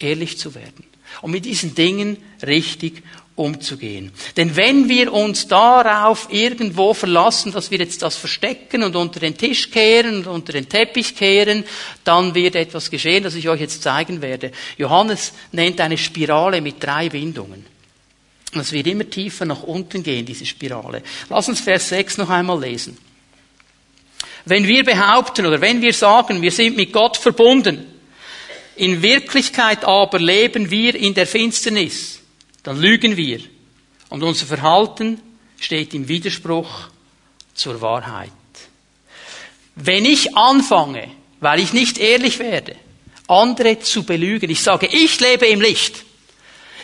Ehrlich 0.00 0.36
zu 0.36 0.52
werden. 0.56 0.84
Und 1.22 1.30
mit 1.30 1.44
diesen 1.44 1.76
Dingen 1.76 2.16
richtig 2.44 3.04
umzugehen. 3.36 4.12
Denn 4.36 4.54
wenn 4.54 4.88
wir 4.88 5.12
uns 5.12 5.48
darauf 5.48 6.28
irgendwo 6.30 6.94
verlassen, 6.94 7.52
dass 7.52 7.70
wir 7.70 7.78
jetzt 7.78 8.02
das 8.02 8.16
verstecken 8.16 8.84
und 8.84 8.94
unter 8.94 9.18
den 9.18 9.36
Tisch 9.36 9.70
kehren 9.70 10.18
und 10.18 10.26
unter 10.28 10.52
den 10.52 10.68
Teppich 10.68 11.16
kehren, 11.16 11.64
dann 12.04 12.34
wird 12.34 12.54
etwas 12.54 12.90
geschehen, 12.90 13.24
das 13.24 13.34
ich 13.34 13.48
euch 13.48 13.60
jetzt 13.60 13.82
zeigen 13.82 14.22
werde. 14.22 14.52
Johannes 14.78 15.32
nennt 15.50 15.80
eine 15.80 15.98
Spirale 15.98 16.60
mit 16.60 16.82
drei 16.82 17.08
Bindungen. 17.08 17.66
Und 18.54 18.60
es 18.60 18.70
wird 18.70 18.86
immer 18.86 19.08
tiefer 19.10 19.44
nach 19.44 19.64
unten 19.64 20.04
gehen, 20.04 20.24
diese 20.24 20.46
Spirale. 20.46 21.02
Lass 21.28 21.48
uns 21.48 21.60
Vers 21.60 21.88
6 21.88 22.18
noch 22.18 22.30
einmal 22.30 22.60
lesen. 22.60 22.96
Wenn 24.44 24.68
wir 24.68 24.84
behaupten 24.84 25.46
oder 25.46 25.60
wenn 25.60 25.82
wir 25.82 25.92
sagen, 25.92 26.40
wir 26.40 26.52
sind 26.52 26.76
mit 26.76 26.92
Gott 26.92 27.16
verbunden, 27.16 27.86
in 28.76 29.02
Wirklichkeit 29.02 29.84
aber 29.84 30.18
leben 30.20 30.70
wir 30.70 30.94
in 30.94 31.14
der 31.14 31.26
Finsternis, 31.26 32.20
dann 32.64 32.80
lügen 32.80 33.16
wir. 33.16 33.40
Und 34.08 34.22
unser 34.22 34.46
Verhalten 34.46 35.20
steht 35.60 35.94
im 35.94 36.08
Widerspruch 36.08 36.88
zur 37.54 37.80
Wahrheit. 37.80 38.30
Wenn 39.76 40.04
ich 40.04 40.36
anfange, 40.36 41.08
weil 41.40 41.60
ich 41.60 41.72
nicht 41.72 41.98
ehrlich 41.98 42.38
werde, 42.38 42.76
andere 43.28 43.78
zu 43.80 44.04
belügen, 44.04 44.50
ich 44.50 44.62
sage, 44.62 44.86
ich 44.86 45.20
lebe 45.20 45.46
im 45.46 45.60
Licht, 45.60 46.04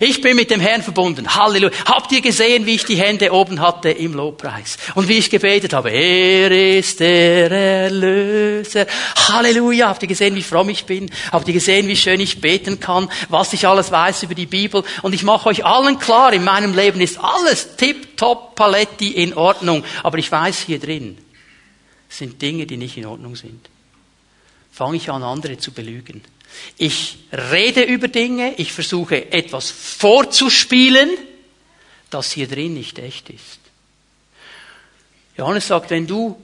ich 0.00 0.20
bin 0.20 0.34
mit 0.34 0.50
dem 0.50 0.60
Herrn 0.60 0.82
verbunden. 0.82 1.32
Halleluja. 1.34 1.72
Habt 1.84 2.10
ihr 2.10 2.20
gesehen, 2.20 2.66
wie 2.66 2.74
ich 2.74 2.84
die 2.84 2.96
Hände 2.96 3.32
oben 3.32 3.60
hatte 3.60 3.90
im 3.90 4.14
Lobpreis? 4.14 4.78
Und 4.96 5.08
wie 5.08 5.18
ich 5.18 5.30
gebetet 5.30 5.72
habe? 5.72 5.90
Er 5.90 6.50
ist 6.78 6.98
der 6.98 7.50
Erlöser. 7.50 8.86
Halleluja. 9.28 9.88
Habt 9.88 10.02
ihr 10.02 10.08
gesehen, 10.08 10.34
wie 10.34 10.42
fromm 10.42 10.70
ich 10.70 10.84
bin? 10.84 11.10
Habt 11.30 11.46
ihr 11.46 11.54
gesehen, 11.54 11.86
wie 11.86 11.96
schön 11.96 12.20
ich 12.20 12.40
beten 12.40 12.80
kann? 12.80 13.08
Was 13.28 13.52
ich 13.52 13.68
alles 13.68 13.92
weiß 13.92 14.24
über 14.24 14.34
die 14.34 14.46
Bibel? 14.46 14.82
Und 15.02 15.14
ich 15.14 15.22
mache 15.22 15.48
euch 15.48 15.64
allen 15.64 15.98
klar, 15.98 16.32
in 16.32 16.42
meinem 16.42 16.74
Leben 16.74 17.00
ist 17.00 17.18
alles 17.20 17.76
tip 17.76 18.16
top 18.16 18.56
paletti 18.56 19.12
in 19.12 19.34
Ordnung. 19.34 19.84
Aber 20.02 20.18
ich 20.18 20.32
weiß 20.32 20.60
hier 20.66 20.80
drin 20.80 21.18
sind 22.10 22.42
Dinge, 22.42 22.66
die 22.66 22.76
nicht 22.76 22.96
in 22.96 23.06
Ordnung 23.06 23.36
sind. 23.36 23.68
Fange 24.72 24.96
ich 24.96 25.10
an, 25.10 25.22
andere 25.22 25.58
zu 25.58 25.72
belügen. 25.72 26.22
Ich 26.76 27.18
rede 27.32 27.82
über 27.82 28.08
Dinge, 28.08 28.54
ich 28.56 28.72
versuche 28.72 29.32
etwas 29.32 29.70
vorzuspielen, 29.70 31.10
das 32.10 32.32
hier 32.32 32.48
drin 32.48 32.74
nicht 32.74 32.98
echt 32.98 33.30
ist. 33.30 33.58
Johannes 35.36 35.68
sagt, 35.68 35.90
wenn 35.90 36.06
du 36.06 36.40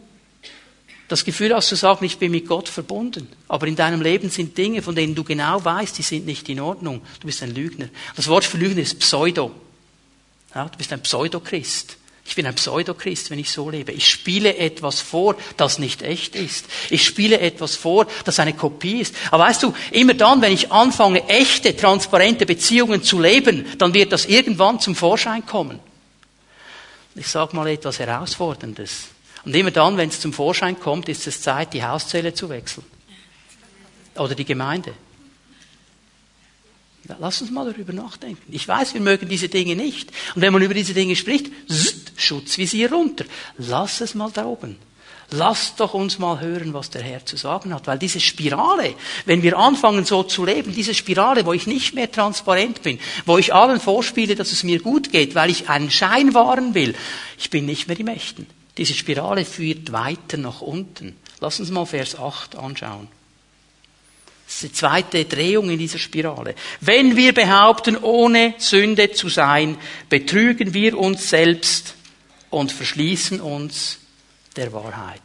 das 1.09 1.25
Gefühl 1.25 1.55
hast 1.55 1.69
zu 1.69 1.77
sagen, 1.77 2.05
ich 2.05 2.19
bin 2.19 2.33
mit 2.33 2.47
Gott 2.47 2.69
verbunden, 2.69 3.29
aber 3.49 3.67
in 3.67 3.77
deinem 3.77 4.01
Leben 4.01 4.31
sind 4.31 4.57
Dinge, 4.59 4.83
von 4.83 4.95
denen 4.95 5.15
du 5.15 5.23
genau 5.23 5.65
weißt, 5.65 5.97
die 5.99 6.03
sind 6.03 6.27
nicht 6.27 6.49
in 6.49 6.61
Ordnung, 6.61 7.03
du 7.21 7.27
bist 7.27 7.43
ein 7.43 7.55
Lügner. 7.55 7.89
Das 8.17 8.27
Wort 8.29 8.45
für 8.45 8.59
Lügner 8.59 8.83
ist 8.83 8.99
Pseudo. 8.99 9.53
Ja, 10.55 10.65
du 10.69 10.79
bist 10.79 10.93
ein 10.93 11.03
Pseudochrist. 11.03 11.97
Ich 12.29 12.35
bin 12.35 12.47
ein 12.47 12.55
Pseudochrist, 12.55 13.31
wenn 13.31 13.39
ich 13.39 13.51
so 13.51 13.71
lebe. 13.71 13.93
Ich 13.93 14.09
spiele 14.09 14.57
etwas 14.57 15.01
vor, 15.01 15.37
das 15.57 15.79
nicht 15.79 16.03
echt 16.03 16.35
ist. 16.35 16.67
Ich 16.91 17.05
spiele 17.05 17.39
etwas 17.39 17.77
vor, 17.77 18.07
das 18.25 18.41
eine 18.41 18.53
Kopie 18.53 19.01
ist. 19.01 19.15
Aber 19.31 19.45
weißt 19.45 19.63
du, 19.63 19.75
immer 19.93 20.15
dann, 20.15 20.43
wenn 20.43 20.53
ich 20.53 20.73
anfange, 20.73 21.27
echte, 21.29 21.77
transparente 21.77 22.45
Beziehungen 22.45 23.03
zu 23.03 23.21
leben, 23.21 23.67
dann 23.79 23.95
wird 23.95 24.13
das 24.13 24.27
irgendwann 24.27 24.81
zum 24.81 24.97
Vorschein 24.97 25.47
kommen. 25.47 25.79
Ich 27.15 27.29
sage 27.29 27.55
mal 27.55 27.69
etwas 27.69 27.99
Herausforderndes. 28.01 29.07
Und 29.45 29.55
immer 29.55 29.71
dann, 29.71 29.97
wenn 29.97 30.09
es 30.09 30.21
zum 30.21 30.33
Vorschein 30.33 30.79
kommt, 30.79 31.09
ist 31.09 31.27
es 31.29 31.41
Zeit, 31.41 31.73
die 31.73 31.85
Hauszelle 31.85 32.35
zu 32.35 32.49
wechseln. 32.49 32.85
Oder 34.17 34.35
die 34.35 34.45
Gemeinde. 34.45 34.93
Lass 37.21 37.41
uns 37.41 37.51
mal 37.53 37.71
darüber 37.71 37.93
nachdenken. 37.93 38.43
Ich 38.53 38.67
weiß, 38.67 38.95
wir 38.95 39.01
mögen 39.01 39.29
diese 39.29 39.49
Dinge 39.49 39.77
nicht. 39.77 40.11
Und 40.35 40.43
wenn 40.43 40.53
man 40.53 40.63
über 40.63 40.75
diese 40.75 40.93
Dinge 40.93 41.15
spricht, 41.15 41.53
zzzt, 41.69 42.06
Schutzvisier 42.17 42.93
runter. 42.93 43.25
Lass 43.59 44.01
es 44.01 44.15
mal 44.15 44.31
da 44.33 44.45
oben. 44.47 44.77
Lasst 45.31 45.81
doch 45.81 45.95
uns 45.95 46.21
mal 46.21 46.41
hören, 46.41 46.73
was 46.73 46.91
der 46.91 47.03
Herr 47.03 47.27
zu 47.27 47.37
sagen 47.37 47.75
hat, 47.75 47.89
weil 47.89 47.99
diese 47.99 48.21
Spirale, 48.21 48.95
wenn 49.25 49.43
wir 49.43 49.59
anfangen 49.59 50.05
so 50.05 50.23
zu 50.23 50.45
leben, 50.45 50.73
diese 50.73 50.95
Spirale, 50.95 51.45
wo 51.45 51.53
ich 51.53 51.67
nicht 51.67 51.95
mehr 51.95 52.11
transparent 52.11 52.83
bin, 52.83 53.01
wo 53.25 53.37
ich 53.37 53.53
allen 53.53 53.81
vorspiele, 53.81 54.37
dass 54.37 54.53
es 54.53 54.63
mir 54.63 54.81
gut 54.81 55.11
geht, 55.11 55.35
weil 55.35 55.51
ich 55.51 55.69
einen 55.69 55.91
Schein 55.91 56.33
wahren 56.33 56.75
will, 56.75 56.95
ich 57.39 57.51
bin 57.51 57.67
nicht 57.67 57.89
mehr 57.89 57.99
im 57.99 58.07
Echten. 58.07 58.47
Diese 58.79 58.95
Spirale 58.95 59.45
führt 59.45 59.91
weiter 59.91 60.37
nach 60.37 60.61
unten. 60.61 61.17
Lass 61.41 61.59
uns 61.59 61.71
mal 61.71 61.87
Vers 61.87 62.17
8 62.17 62.55
anschauen. 62.55 63.09
Das 64.47 64.55
ist 64.55 64.63
die 64.63 64.73
zweite 64.73 65.25
Drehung 65.25 65.71
in 65.71 65.79
dieser 65.79 65.99
Spirale. 65.99 66.55
Wenn 66.81 67.17
wir 67.17 67.35
behaupten, 67.35 67.97
ohne 67.97 68.55
Sünde 68.59 69.11
zu 69.11 69.29
sein, 69.29 69.77
betrügen 70.09 70.73
wir 70.73 70.97
uns 70.97 71.31
selbst 71.31 71.96
und 72.57 72.73
verschließen 72.73 73.41
uns 73.43 73.99
der 74.57 74.73
Wahrheit. 74.73 75.21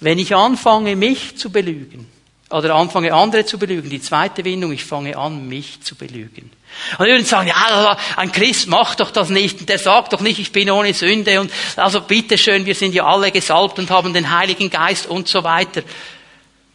Wenn 0.00 0.18
ich 0.18 0.34
anfange, 0.34 0.96
mich 0.96 1.36
zu 1.36 1.50
belügen, 1.50 2.10
oder 2.50 2.74
anfange, 2.74 3.12
andere 3.12 3.44
zu 3.44 3.58
belügen, 3.58 3.90
die 3.90 4.00
zweite 4.00 4.44
Windung, 4.44 4.72
ich 4.72 4.84
fange 4.84 5.16
an, 5.18 5.46
mich 5.46 5.82
zu 5.82 5.94
belügen. 5.94 6.50
Und 6.98 7.06
würden 7.06 7.26
sagen, 7.26 7.48
ja, 7.48 7.98
ein 8.16 8.32
Christ 8.32 8.66
macht 8.68 9.00
doch 9.00 9.10
das 9.10 9.28
nicht, 9.28 9.68
der 9.68 9.78
sagt 9.78 10.14
doch 10.14 10.20
nicht, 10.20 10.38
ich 10.38 10.52
bin 10.52 10.70
ohne 10.70 10.94
Sünde, 10.94 11.38
und 11.38 11.52
also 11.76 12.00
bitteschön, 12.00 12.64
wir 12.64 12.74
sind 12.74 12.94
ja 12.94 13.04
alle 13.04 13.30
gesalbt 13.30 13.78
und 13.78 13.90
haben 13.90 14.14
den 14.14 14.30
Heiligen 14.30 14.70
Geist 14.70 15.06
und 15.06 15.28
so 15.28 15.44
weiter. 15.44 15.82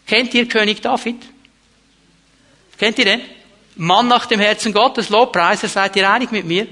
Kennt 0.05 0.35
ihr 0.35 0.47
König 0.47 0.81
David? 0.81 1.17
Kennt 2.77 2.99
ihr 2.99 3.05
den? 3.05 3.21
Mann 3.75 4.07
nach 4.07 4.27
dem 4.27 4.39
Herzen 4.39 4.71
Gottes, 4.71 5.09
Lobpreiser, 5.09 5.67
seid 5.67 5.95
ihr 5.95 6.09
einig 6.09 6.31
mit 6.31 6.45
mir? 6.45 6.67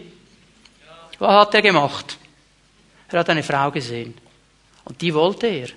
Was 1.19 1.31
hat 1.31 1.55
er 1.55 1.61
gemacht? 1.61 2.16
Er 3.09 3.19
hat 3.19 3.29
eine 3.29 3.43
Frau 3.43 3.71
gesehen. 3.71 4.13
Und 4.83 5.01
die 5.01 5.13
wollte 5.13 5.47
er. 5.47 5.67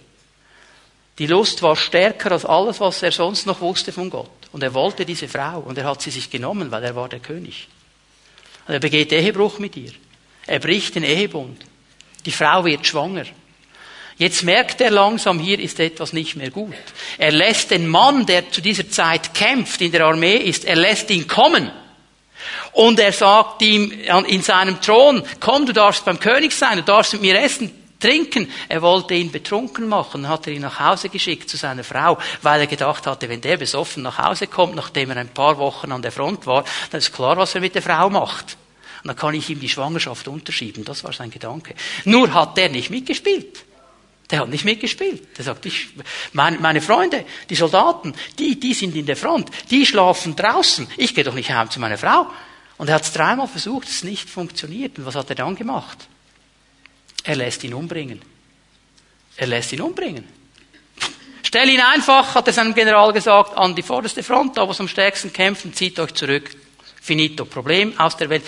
Die 1.19 1.27
Lust 1.27 1.63
war 1.63 1.77
stärker 1.77 2.33
als 2.33 2.45
alles, 2.45 2.81
was 2.81 3.03
er 3.03 3.13
sonst 3.13 3.47
noch 3.47 3.61
wusste 3.61 3.93
von 3.93 4.09
Gott. 4.09 4.31
Und 4.53 4.63
er 4.63 4.75
wollte 4.75 5.05
diese 5.05 5.29
Frau 5.29 5.61
und 5.61 5.79
er 5.79 5.85
hat 5.85 6.03
sie 6.03 6.11
sich 6.11 6.31
genommen, 6.31 6.71
weil 6.71 6.83
er 6.83 6.97
war 6.97 7.09
der 7.09 7.21
König. 7.21 7.69
Und 8.67 8.75
er 8.75 8.81
begeht 8.81 9.13
Ehebruch 9.13 9.59
mit 9.59 9.77
ihr. 9.77 9.93
Er 10.47 10.59
bricht 10.59 10.95
den 10.95 11.05
Ehebund. 11.05 11.65
Die 12.25 12.33
Frau 12.33 12.65
wird 12.65 12.87
schwanger. 12.87 13.27
Jetzt 14.17 14.43
merkt 14.43 14.81
er 14.81 14.91
langsam, 14.91 15.39
hier 15.39 15.59
ist 15.59 15.81
etwas 15.81 16.13
nicht 16.13 16.37
mehr 16.37 16.51
gut. 16.51 16.75
Er 17.17 17.33
lässt 17.33 17.71
den 17.71 17.87
Mann, 17.87 18.27
der 18.27 18.51
zu 18.51 18.61
dieser 18.61 18.89
Zeit 18.89 19.33
kämpft, 19.33 19.81
in 19.81 19.93
der 19.93 20.05
Armee 20.05 20.37
ist, 20.37 20.65
er 20.65 20.77
lässt 20.77 21.11
ihn 21.11 21.27
kommen. 21.27 21.71
Und 22.73 22.99
er 22.99 23.13
sagt 23.13 23.63
ihm 23.63 23.93
in 24.27 24.43
seinem 24.43 24.81
Thron, 24.81 25.23
komm, 25.41 25.67
du 25.67 25.73
darfst 25.73 26.05
beim 26.05 26.19
König 26.19 26.53
sein, 26.53 26.79
du 26.79 26.83
darfst 26.83 27.13
mit 27.13 27.23
mir 27.23 27.41
essen, 27.41 27.71
trinken. 28.01 28.51
Er 28.69 28.83
wollte 28.83 29.15
ihn 29.15 29.31
betrunken 29.31 29.89
machen, 29.89 30.29
hat 30.29 30.47
er 30.47 30.55
ihn 30.55 30.63
nach 30.63 30.81
Hause 30.81 31.09
geschickt 31.09 31.49
zu 31.49 31.57
seiner 31.57 31.85
Frau, 31.85 32.19
weil 32.43 32.61
er 32.61 32.67
gedacht 32.67 33.07
hatte, 33.07 33.29
wenn 33.29 33.41
der 33.41 33.57
besoffen 33.57 34.03
nach 34.03 34.19
Hause 34.19 34.47
kommt, 34.47 34.75
nachdem 34.75 35.11
er 35.11 35.19
ein 35.19 35.29
paar 35.29 35.59
Wochen 35.59 35.93
an 35.93 36.03
der 36.03 36.13
Front 36.13 36.47
war, 36.47 36.65
dann 36.91 36.99
ist 36.99 37.13
klar, 37.13 37.37
was 37.37 37.55
er 37.55 37.61
mit 37.61 37.75
der 37.75 37.83
Frau 37.83 38.11
macht. 38.11 38.57
Und 39.03 39.09
dann 39.09 39.17
kann 39.17 39.35
ich 39.35 39.49
ihm 39.49 39.61
die 39.61 39.69
Schwangerschaft 39.69 40.29
unterschieben. 40.29 40.85
Das 40.85 41.05
war 41.05 41.13
sein 41.13 41.31
Gedanke. 41.31 41.75
Nur 42.05 42.33
hat 42.35 42.57
der 42.57 42.69
nicht 42.69 42.91
mitgespielt. 42.91 43.65
Der 44.31 44.41
hat 44.41 44.49
nicht 44.49 44.65
mitgespielt. 44.65 45.37
Der 45.37 45.45
sagt, 45.45 45.67
ich, 45.67 45.89
meine, 46.33 46.59
meine 46.59 46.81
Freunde, 46.81 47.25
die 47.49 47.57
Soldaten, 47.57 48.15
die, 48.39 48.61
die 48.61 48.75
sind 48.75 48.95
in 48.95 49.07
der 49.07 49.17
Front, 49.17 49.51
die 49.71 49.85
schlafen 49.85 50.37
draußen. 50.37 50.87
Ich 50.97 51.15
gehe 51.15 51.25
doch 51.25 51.35
nicht 51.35 51.51
heim 51.51 51.71
zu 51.71 51.81
meiner 51.81 51.99
Frau. 51.99 52.27
Und 52.79 52.89
er 52.89 52.95
hat 52.95 53.03
es 53.03 53.13
dreimal 53.13 53.49
versucht, 53.49 53.89
es 53.89 54.05
nicht 54.05 54.31
funktioniert. 54.31 54.99
Und 54.99 55.07
was 55.07 55.17
hat 55.17 55.29
er 55.31 55.37
dann 55.37 55.57
gemacht? 55.57 55.99
Er 57.25 57.37
lässt 57.37 57.65
ihn 57.65 57.75
umbringen. 57.75 58.23
Er 59.37 59.49
lässt 59.49 59.73
ihn 59.73 59.81
umbringen. 59.81 60.25
Stell 61.43 61.69
ihn 61.69 61.81
einfach, 61.81 62.35
hat 62.35 62.47
er 62.47 62.53
seinem 62.53 62.75
General 62.75 63.13
gesagt, 63.13 63.59
an 63.59 63.75
die 63.75 63.83
vorderste 63.83 64.23
Front, 64.23 64.57
da 64.57 64.67
wo 64.67 64.71
es 64.71 64.81
am 64.81 64.87
stärksten 64.87 65.33
kämpft, 65.33 65.65
und 65.65 65.75
zieht 65.75 65.99
euch 65.99 66.15
zurück. 66.15 66.51
Finito, 67.03 67.45
Problem 67.45 67.99
aus 67.99 68.17
der 68.17 68.31
Welt. 68.31 68.45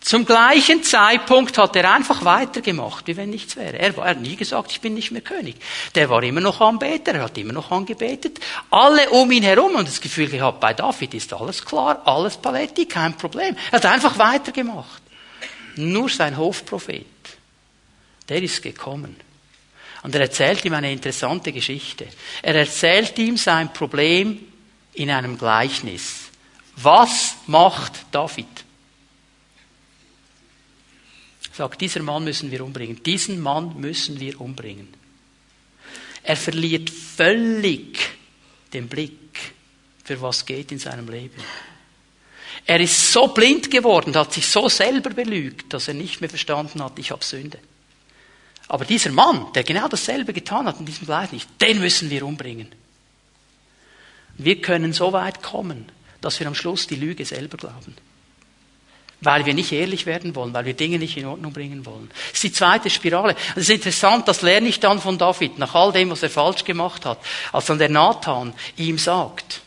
Zum 0.00 0.24
gleichen 0.24 0.82
Zeitpunkt 0.84 1.58
hat 1.58 1.76
er 1.76 1.92
einfach 1.92 2.24
weitergemacht, 2.24 3.06
wie 3.08 3.16
wenn 3.16 3.30
nichts 3.30 3.56
wäre. 3.56 3.78
Er, 3.78 3.96
hat 3.96 4.20
nie 4.20 4.36
gesagt, 4.36 4.70
ich 4.70 4.80
bin 4.80 4.94
nicht 4.94 5.10
mehr 5.10 5.20
König. 5.20 5.56
Der 5.94 6.08
war 6.08 6.22
immer 6.22 6.40
noch 6.40 6.60
Anbeter, 6.60 7.14
er 7.14 7.24
hat 7.24 7.36
immer 7.36 7.52
noch 7.52 7.70
angebetet. 7.70 8.38
Alle 8.70 9.10
um 9.10 9.30
ihn 9.30 9.42
herum 9.42 9.74
und 9.74 9.86
das 9.86 10.00
Gefühl 10.00 10.28
gehabt, 10.28 10.60
bei 10.60 10.72
David 10.72 11.14
ist 11.14 11.32
alles 11.34 11.64
klar, 11.64 12.00
alles 12.04 12.36
Paletti, 12.36 12.86
kein 12.86 13.16
Problem. 13.16 13.56
Er 13.70 13.78
hat 13.78 13.86
einfach 13.86 14.18
weitergemacht. 14.18 15.02
Nur 15.76 16.08
sein 16.08 16.36
Hofprophet 16.36 17.06
der 18.28 18.42
ist 18.42 18.62
gekommen. 18.62 19.16
Und 20.02 20.14
er 20.14 20.20
erzählt 20.22 20.64
ihm 20.64 20.74
eine 20.74 20.92
interessante 20.92 21.52
Geschichte. 21.52 22.06
Er 22.42 22.54
erzählt 22.54 23.18
ihm 23.18 23.36
sein 23.36 23.72
Problem 23.72 24.40
in 24.94 25.10
einem 25.10 25.38
Gleichnis. 25.38 26.28
Was 26.76 27.36
macht 27.46 27.92
David? 28.12 28.46
Sagt, 31.58 31.80
dieser 31.80 32.04
Mann 32.04 32.22
müssen 32.22 32.52
wir 32.52 32.64
umbringen. 32.64 33.02
Diesen 33.02 33.40
Mann 33.40 33.80
müssen 33.80 34.20
wir 34.20 34.40
umbringen. 34.40 34.86
Er 36.22 36.36
verliert 36.36 36.88
völlig 36.88 37.98
den 38.72 38.86
Blick, 38.86 39.54
für 40.04 40.22
was 40.22 40.46
geht 40.46 40.70
in 40.70 40.78
seinem 40.78 41.08
Leben. 41.08 41.42
Er 42.64 42.78
ist 42.78 43.12
so 43.12 43.26
blind 43.26 43.72
geworden, 43.72 44.14
hat 44.14 44.34
sich 44.34 44.46
so 44.46 44.68
selber 44.68 45.10
belügt, 45.10 45.72
dass 45.72 45.88
er 45.88 45.94
nicht 45.94 46.20
mehr 46.20 46.30
verstanden 46.30 46.80
hat, 46.80 46.96
ich 46.96 47.10
habe 47.10 47.24
Sünde. 47.24 47.58
Aber 48.68 48.84
dieser 48.84 49.10
Mann, 49.10 49.52
der 49.52 49.64
genau 49.64 49.88
dasselbe 49.88 50.32
getan 50.32 50.66
hat 50.66 50.78
in 50.78 50.86
diesem 50.86 51.06
Gleichnis, 51.06 51.48
den 51.60 51.80
müssen 51.80 52.08
wir 52.08 52.24
umbringen. 52.24 52.68
Wir 54.36 54.60
können 54.60 54.92
so 54.92 55.12
weit 55.12 55.42
kommen, 55.42 55.90
dass 56.20 56.38
wir 56.38 56.46
am 56.46 56.54
Schluss 56.54 56.86
die 56.86 56.94
Lüge 56.94 57.24
selber 57.24 57.56
glauben. 57.56 57.96
Weil 59.20 59.46
wir 59.46 59.54
nicht 59.54 59.72
ehrlich 59.72 60.06
werden 60.06 60.36
wollen, 60.36 60.54
weil 60.54 60.64
wir 60.64 60.74
Dinge 60.74 60.98
nicht 60.98 61.16
in 61.16 61.26
Ordnung 61.26 61.52
bringen 61.52 61.84
wollen. 61.84 62.08
Das 62.10 62.34
ist 62.34 62.42
die 62.44 62.52
zweite 62.52 62.88
Spirale. 62.88 63.34
Das 63.54 63.64
ist 63.64 63.70
interessant, 63.70 64.28
das 64.28 64.42
lerne 64.42 64.68
ich 64.68 64.78
dann 64.78 65.00
von 65.00 65.18
David, 65.18 65.58
nach 65.58 65.74
all 65.74 65.90
dem, 65.90 66.10
was 66.10 66.22
er 66.22 66.30
falsch 66.30 66.64
gemacht 66.64 67.04
hat. 67.04 67.18
Als 67.52 67.66
dann 67.66 67.78
der 67.78 67.88
Nathan 67.88 68.54
ihm 68.76 68.96
sagt, 68.96 69.60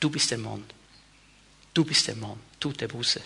du 0.00 0.10
bist 0.10 0.30
der 0.30 0.38
Mann. 0.38 0.64
Du 1.72 1.84
bist 1.84 2.08
der 2.08 2.16
Mann. 2.16 2.38
Tut 2.60 2.80
der 2.80 2.88
Buße. 2.88 3.20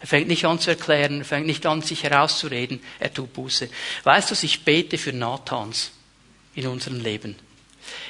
Er 0.00 0.06
fängt 0.06 0.28
nicht 0.28 0.46
an 0.46 0.58
zu 0.58 0.70
erklären, 0.70 1.18
er 1.18 1.24
fängt 1.26 1.46
nicht 1.46 1.66
an, 1.66 1.82
sich 1.82 2.02
herauszureden, 2.02 2.80
er 2.98 3.12
tut 3.12 3.34
Buße. 3.34 3.68
Weißt 4.02 4.30
du, 4.30 4.34
ich 4.46 4.64
bete 4.64 4.96
für 4.96 5.12
Nathans 5.12 5.90
in 6.54 6.66
unserem 6.66 7.00
Leben. 7.00 7.36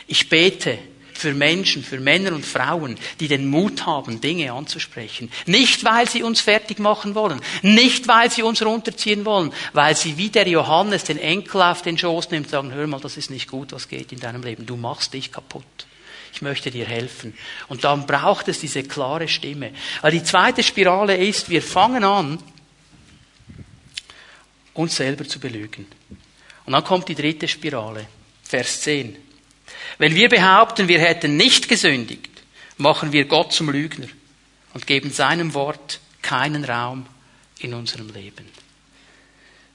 Ich 0.07 0.29
bete 0.29 0.79
für 1.20 1.35
Menschen, 1.35 1.85
für 1.85 2.00
Männer 2.00 2.33
und 2.33 2.44
Frauen, 2.44 2.96
die 3.20 3.28
den 3.28 3.46
Mut 3.46 3.87
haben, 3.87 4.20
Dinge 4.20 4.52
anzusprechen. 4.52 5.30
Nicht, 5.46 5.85
weil 5.85 6.09
sie 6.09 6.22
uns 6.22 6.40
fertig 6.40 6.78
machen 6.78 7.14
wollen, 7.14 7.40
nicht, 7.62 8.09
weil 8.09 8.30
sie 8.30 8.42
uns 8.42 8.62
runterziehen 8.62 9.24
wollen, 9.24 9.52
weil 9.72 9.94
sie 9.94 10.16
wie 10.16 10.30
der 10.30 10.48
Johannes 10.48 11.04
den 11.04 11.18
Enkel 11.18 11.62
auf 11.62 11.83
den 11.83 11.98
Schoß 11.98 12.30
nimmt 12.30 12.46
und 12.46 12.50
sagen, 12.50 12.72
hör 12.72 12.87
mal, 12.87 13.00
das 13.00 13.16
ist 13.16 13.30
nicht 13.30 13.48
gut, 13.48 13.72
was 13.72 13.88
geht 13.88 14.12
in 14.12 14.20
deinem 14.20 14.42
Leben, 14.42 14.66
du 14.66 14.76
machst 14.76 15.14
dich 15.14 15.30
kaputt 15.30 15.87
ich 16.33 16.42
möchte 16.42 16.70
dir 16.70 16.87
helfen. 16.87 17.35
Und 17.68 17.83
dann 17.83 18.06
braucht 18.06 18.46
es 18.46 18.61
diese 18.61 18.85
klare 18.85 19.26
Stimme. 19.26 19.72
Weil 20.00 20.12
die 20.12 20.22
zweite 20.22 20.62
Spirale 20.62 21.16
ist, 21.16 21.50
wir 21.50 21.61
fangen 21.61 22.04
an, 22.04 22.38
uns 24.74 24.94
selber 24.96 25.26
zu 25.26 25.40
belügen. 25.40 25.87
Und 26.66 26.72
dann 26.72 26.85
kommt 26.85 27.09
die 27.09 27.16
dritte 27.16 27.48
Spirale, 27.48 28.06
Vers 28.44 28.83
10. 28.83 29.30
Wenn 29.98 30.14
wir 30.14 30.28
behaupten, 30.28 30.88
wir 30.88 30.98
hätten 30.98 31.37
nicht 31.37 31.68
gesündigt, 31.68 32.30
machen 32.76 33.12
wir 33.12 33.26
Gott 33.26 33.52
zum 33.52 33.70
Lügner 33.70 34.09
und 34.74 34.87
geben 34.87 35.12
seinem 35.12 35.54
Wort 35.54 36.00
keinen 36.22 36.64
Raum 36.64 37.06
in 37.59 37.74
unserem 37.74 38.09
Leben. 38.09 38.46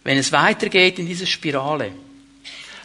Wenn 0.03 0.17
es 0.17 0.31
weitergeht 0.31 0.99
in 0.99 1.07
dieser 1.07 1.25
Spirale, 1.25 1.91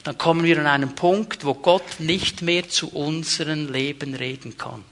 dann 0.05 0.17
kommen 0.17 0.45
wir 0.45 0.59
an 0.59 0.67
einen 0.67 0.95
Punkt, 0.95 1.45
wo 1.45 1.55
Gott 1.55 2.01
nicht 2.01 2.43
mehr 2.43 2.69
zu 2.69 2.89
unserem 2.89 3.71
Leben 3.71 4.15
reden 4.15 4.57
kann. 4.57 4.85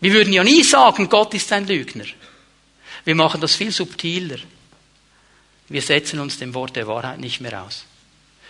Wir 0.00 0.12
würden 0.12 0.32
ja 0.32 0.44
nie 0.44 0.62
sagen, 0.62 1.08
Gott 1.08 1.32
ist 1.34 1.50
ein 1.52 1.66
Lügner. 1.66 2.04
Wir 3.04 3.14
machen 3.14 3.40
das 3.40 3.54
viel 3.54 3.70
subtiler. 3.70 4.38
Wir 5.68 5.82
setzen 5.82 6.20
uns 6.20 6.38
dem 6.38 6.54
Wort 6.54 6.76
der 6.76 6.86
Wahrheit 6.86 7.18
nicht 7.18 7.40
mehr 7.40 7.62
aus. 7.62 7.84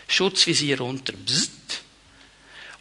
Schutzvisier 0.09 0.79
runter. 0.79 1.13
Bzzt. 1.13 1.83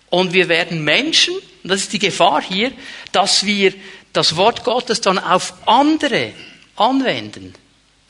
Und 0.10 0.34
wir 0.34 0.48
werden 0.50 0.84
Menschen, 0.84 1.36
und 1.36 1.70
das 1.70 1.82
ist 1.82 1.94
die 1.94 2.00
Gefahr 2.00 2.42
hier, 2.42 2.72
dass 3.12 3.46
wir 3.46 3.74
das 4.14 4.36
Wort 4.36 4.64
Gottes 4.64 5.02
dann 5.02 5.20
auf 5.20 5.54
andere 5.68 6.34
anwenden 6.76 7.54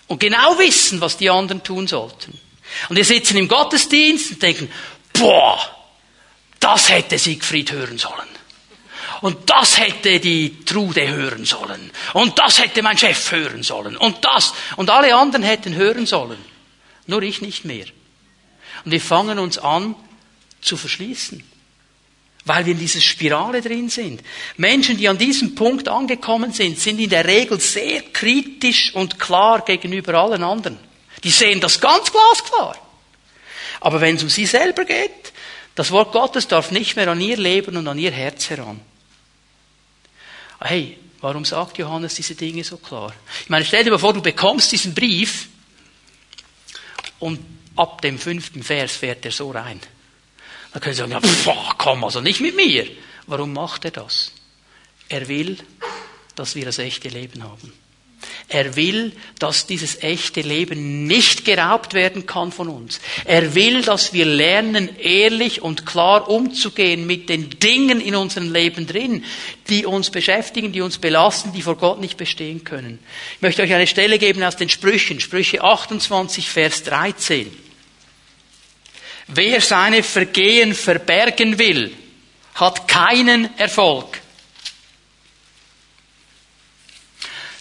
und 0.07 0.19
genau 0.19 0.57
wissen, 0.59 1.01
was 1.01 1.17
die 1.17 1.29
anderen 1.29 1.63
tun 1.63 1.87
sollten. 1.87 2.37
Und 2.89 2.95
wir 2.95 3.05
sitzen 3.05 3.37
im 3.37 3.47
Gottesdienst 3.47 4.31
und 4.31 4.43
denken, 4.43 4.71
boah, 5.13 5.59
das 6.59 6.89
hätte 6.89 7.17
Siegfried 7.17 7.71
hören 7.71 7.97
sollen. 7.97 8.35
Und 9.21 9.49
das 9.49 9.79
hätte 9.79 10.19
die 10.19 10.63
Trude 10.65 11.07
hören 11.07 11.45
sollen. 11.45 11.91
Und 12.13 12.37
das 12.37 12.59
hätte 12.59 12.83
mein 12.83 12.97
Chef 12.97 13.31
hören 13.31 13.63
sollen. 13.63 13.97
Und 13.97 14.23
das. 14.25 14.53
Und 14.75 14.89
alle 14.89 15.15
anderen 15.15 15.43
hätten 15.43 15.73
hören 15.75 16.05
sollen. 16.05 16.37
Nur 17.07 17.21
ich 17.23 17.41
nicht 17.41 17.65
mehr. 17.65 17.85
Und 18.83 18.91
wir 18.91 19.01
fangen 19.01 19.39
uns 19.39 19.57
an 19.57 19.95
zu 20.61 20.75
verschließen. 20.75 21.43
Weil 22.45 22.65
wir 22.65 22.73
in 22.73 22.79
dieser 22.79 23.01
Spirale 23.01 23.61
drin 23.61 23.89
sind. 23.89 24.21
Menschen, 24.57 24.97
die 24.97 25.09
an 25.09 25.17
diesem 25.17 25.55
Punkt 25.55 25.87
angekommen 25.87 26.53
sind, 26.53 26.79
sind 26.79 26.99
in 26.99 27.09
der 27.09 27.25
Regel 27.25 27.59
sehr 27.59 28.03
kritisch 28.03 28.93
und 28.93 29.19
klar 29.19 29.65
gegenüber 29.65 30.13
allen 30.13 30.43
anderen. 30.43 30.77
Die 31.23 31.31
sehen 31.31 31.59
das 31.59 31.81
ganz 31.81 32.11
glasklar. 32.11 32.77
Aber 33.79 33.99
wenn 33.99 34.15
es 34.15 34.23
um 34.23 34.29
sie 34.29 34.45
selber 34.45 34.85
geht, 34.85 35.33
das 35.73 35.91
Wort 35.91 36.13
Gottes 36.13 36.47
darf 36.47 36.71
nicht 36.71 36.95
mehr 36.95 37.07
an 37.07 37.19
ihr 37.19 37.37
Leben 37.37 37.75
und 37.75 37.87
an 37.87 37.99
ihr 37.99 38.11
Herz 38.11 38.49
heran. 38.49 38.79
Hey, 40.59 40.97
warum 41.21 41.43
sagt 41.43 41.77
Johannes 41.77 42.13
diese 42.13 42.35
Dinge 42.35 42.63
so 42.63 42.77
klar? 42.77 43.13
Ich 43.43 43.49
meine, 43.49 43.65
stell 43.65 43.83
dir 43.83 43.91
mal 43.91 43.99
vor, 43.99 44.13
du 44.13 44.21
bekommst 44.21 44.71
diesen 44.71 44.93
Brief 44.93 45.47
und 47.19 47.39
ab 47.75 48.01
dem 48.01 48.17
fünften 48.17 48.63
Vers 48.63 48.93
fährt 48.93 49.25
er 49.25 49.31
so 49.31 49.51
rein. 49.51 49.81
Dann 50.75 50.81
können 50.81 50.93
Sie 50.93 50.99
sagen, 50.99 51.13
ja, 51.13 51.21
pff, 51.21 51.77
komm, 51.77 52.03
also 52.03 52.19
nicht 52.19 52.41
mit 52.41 52.57
mir. 52.57 52.85
Warum 53.27 53.53
macht 53.53 53.85
er 53.85 53.91
das? 53.91 54.33
Er 55.07 55.29
will, 55.29 55.55
dass 56.35 56.55
wir 56.55 56.65
das 56.65 56.79
echte 56.79 57.07
Leben 57.07 57.43
haben. 57.43 57.71
Er 58.49 58.75
will, 58.75 59.13
dass 59.39 59.67
dieses 59.67 60.03
echte 60.03 60.41
Leben 60.41 61.07
nicht 61.07 61.45
geraubt 61.45 61.93
werden 61.93 62.25
kann 62.25 62.51
von 62.51 62.67
uns. 62.67 62.99
Er 63.23 63.55
will, 63.55 63.83
dass 63.83 64.11
wir 64.11 64.25
lernen, 64.25 64.99
ehrlich 64.99 65.61
und 65.61 65.85
klar 65.85 66.29
umzugehen 66.29 67.07
mit 67.07 67.29
den 67.29 67.51
Dingen 67.51 68.01
in 68.01 68.13
unserem 68.13 68.51
Leben 68.51 68.85
drin, 68.85 69.23
die 69.69 69.85
uns 69.85 70.09
beschäftigen, 70.09 70.73
die 70.73 70.81
uns 70.81 70.97
belasten, 70.97 71.53
die 71.53 71.61
vor 71.61 71.77
Gott 71.77 72.01
nicht 72.01 72.17
bestehen 72.17 72.65
können. 72.65 72.99
Ich 73.35 73.41
möchte 73.41 73.61
euch 73.61 73.73
eine 73.73 73.87
Stelle 73.87 74.19
geben 74.19 74.43
aus 74.43 74.57
den 74.57 74.67
Sprüchen, 74.67 75.21
Sprüche 75.21 75.63
28, 75.63 76.49
Vers 76.49 76.83
13. 76.83 77.64
Wer 79.27 79.61
seine 79.61 80.03
Vergehen 80.03 80.73
verbergen 80.75 81.57
will, 81.57 81.95
hat 82.55 82.87
keinen 82.87 83.57
Erfolg. 83.57 84.21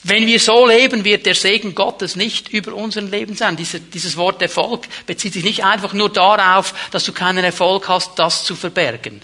Wenn 0.06 0.26
wir 0.26 0.38
so 0.38 0.66
leben, 0.66 1.02
wird 1.02 1.24
der 1.24 1.34
Segen 1.34 1.74
Gottes 1.74 2.14
nicht 2.14 2.50
über 2.50 2.74
unserem 2.74 3.10
Leben 3.10 3.34
sein. 3.36 3.56
dieses 3.56 4.16
Wort 4.18 4.42
Erfolg 4.42 4.86
bezieht 5.06 5.32
sich 5.32 5.44
nicht 5.44 5.64
einfach 5.64 5.94
nur 5.94 6.12
darauf, 6.12 6.74
dass 6.90 7.04
du 7.04 7.12
keinen 7.12 7.42
Erfolg 7.42 7.88
hast, 7.88 8.18
das 8.18 8.44
zu 8.44 8.54
verbergen. 8.54 9.22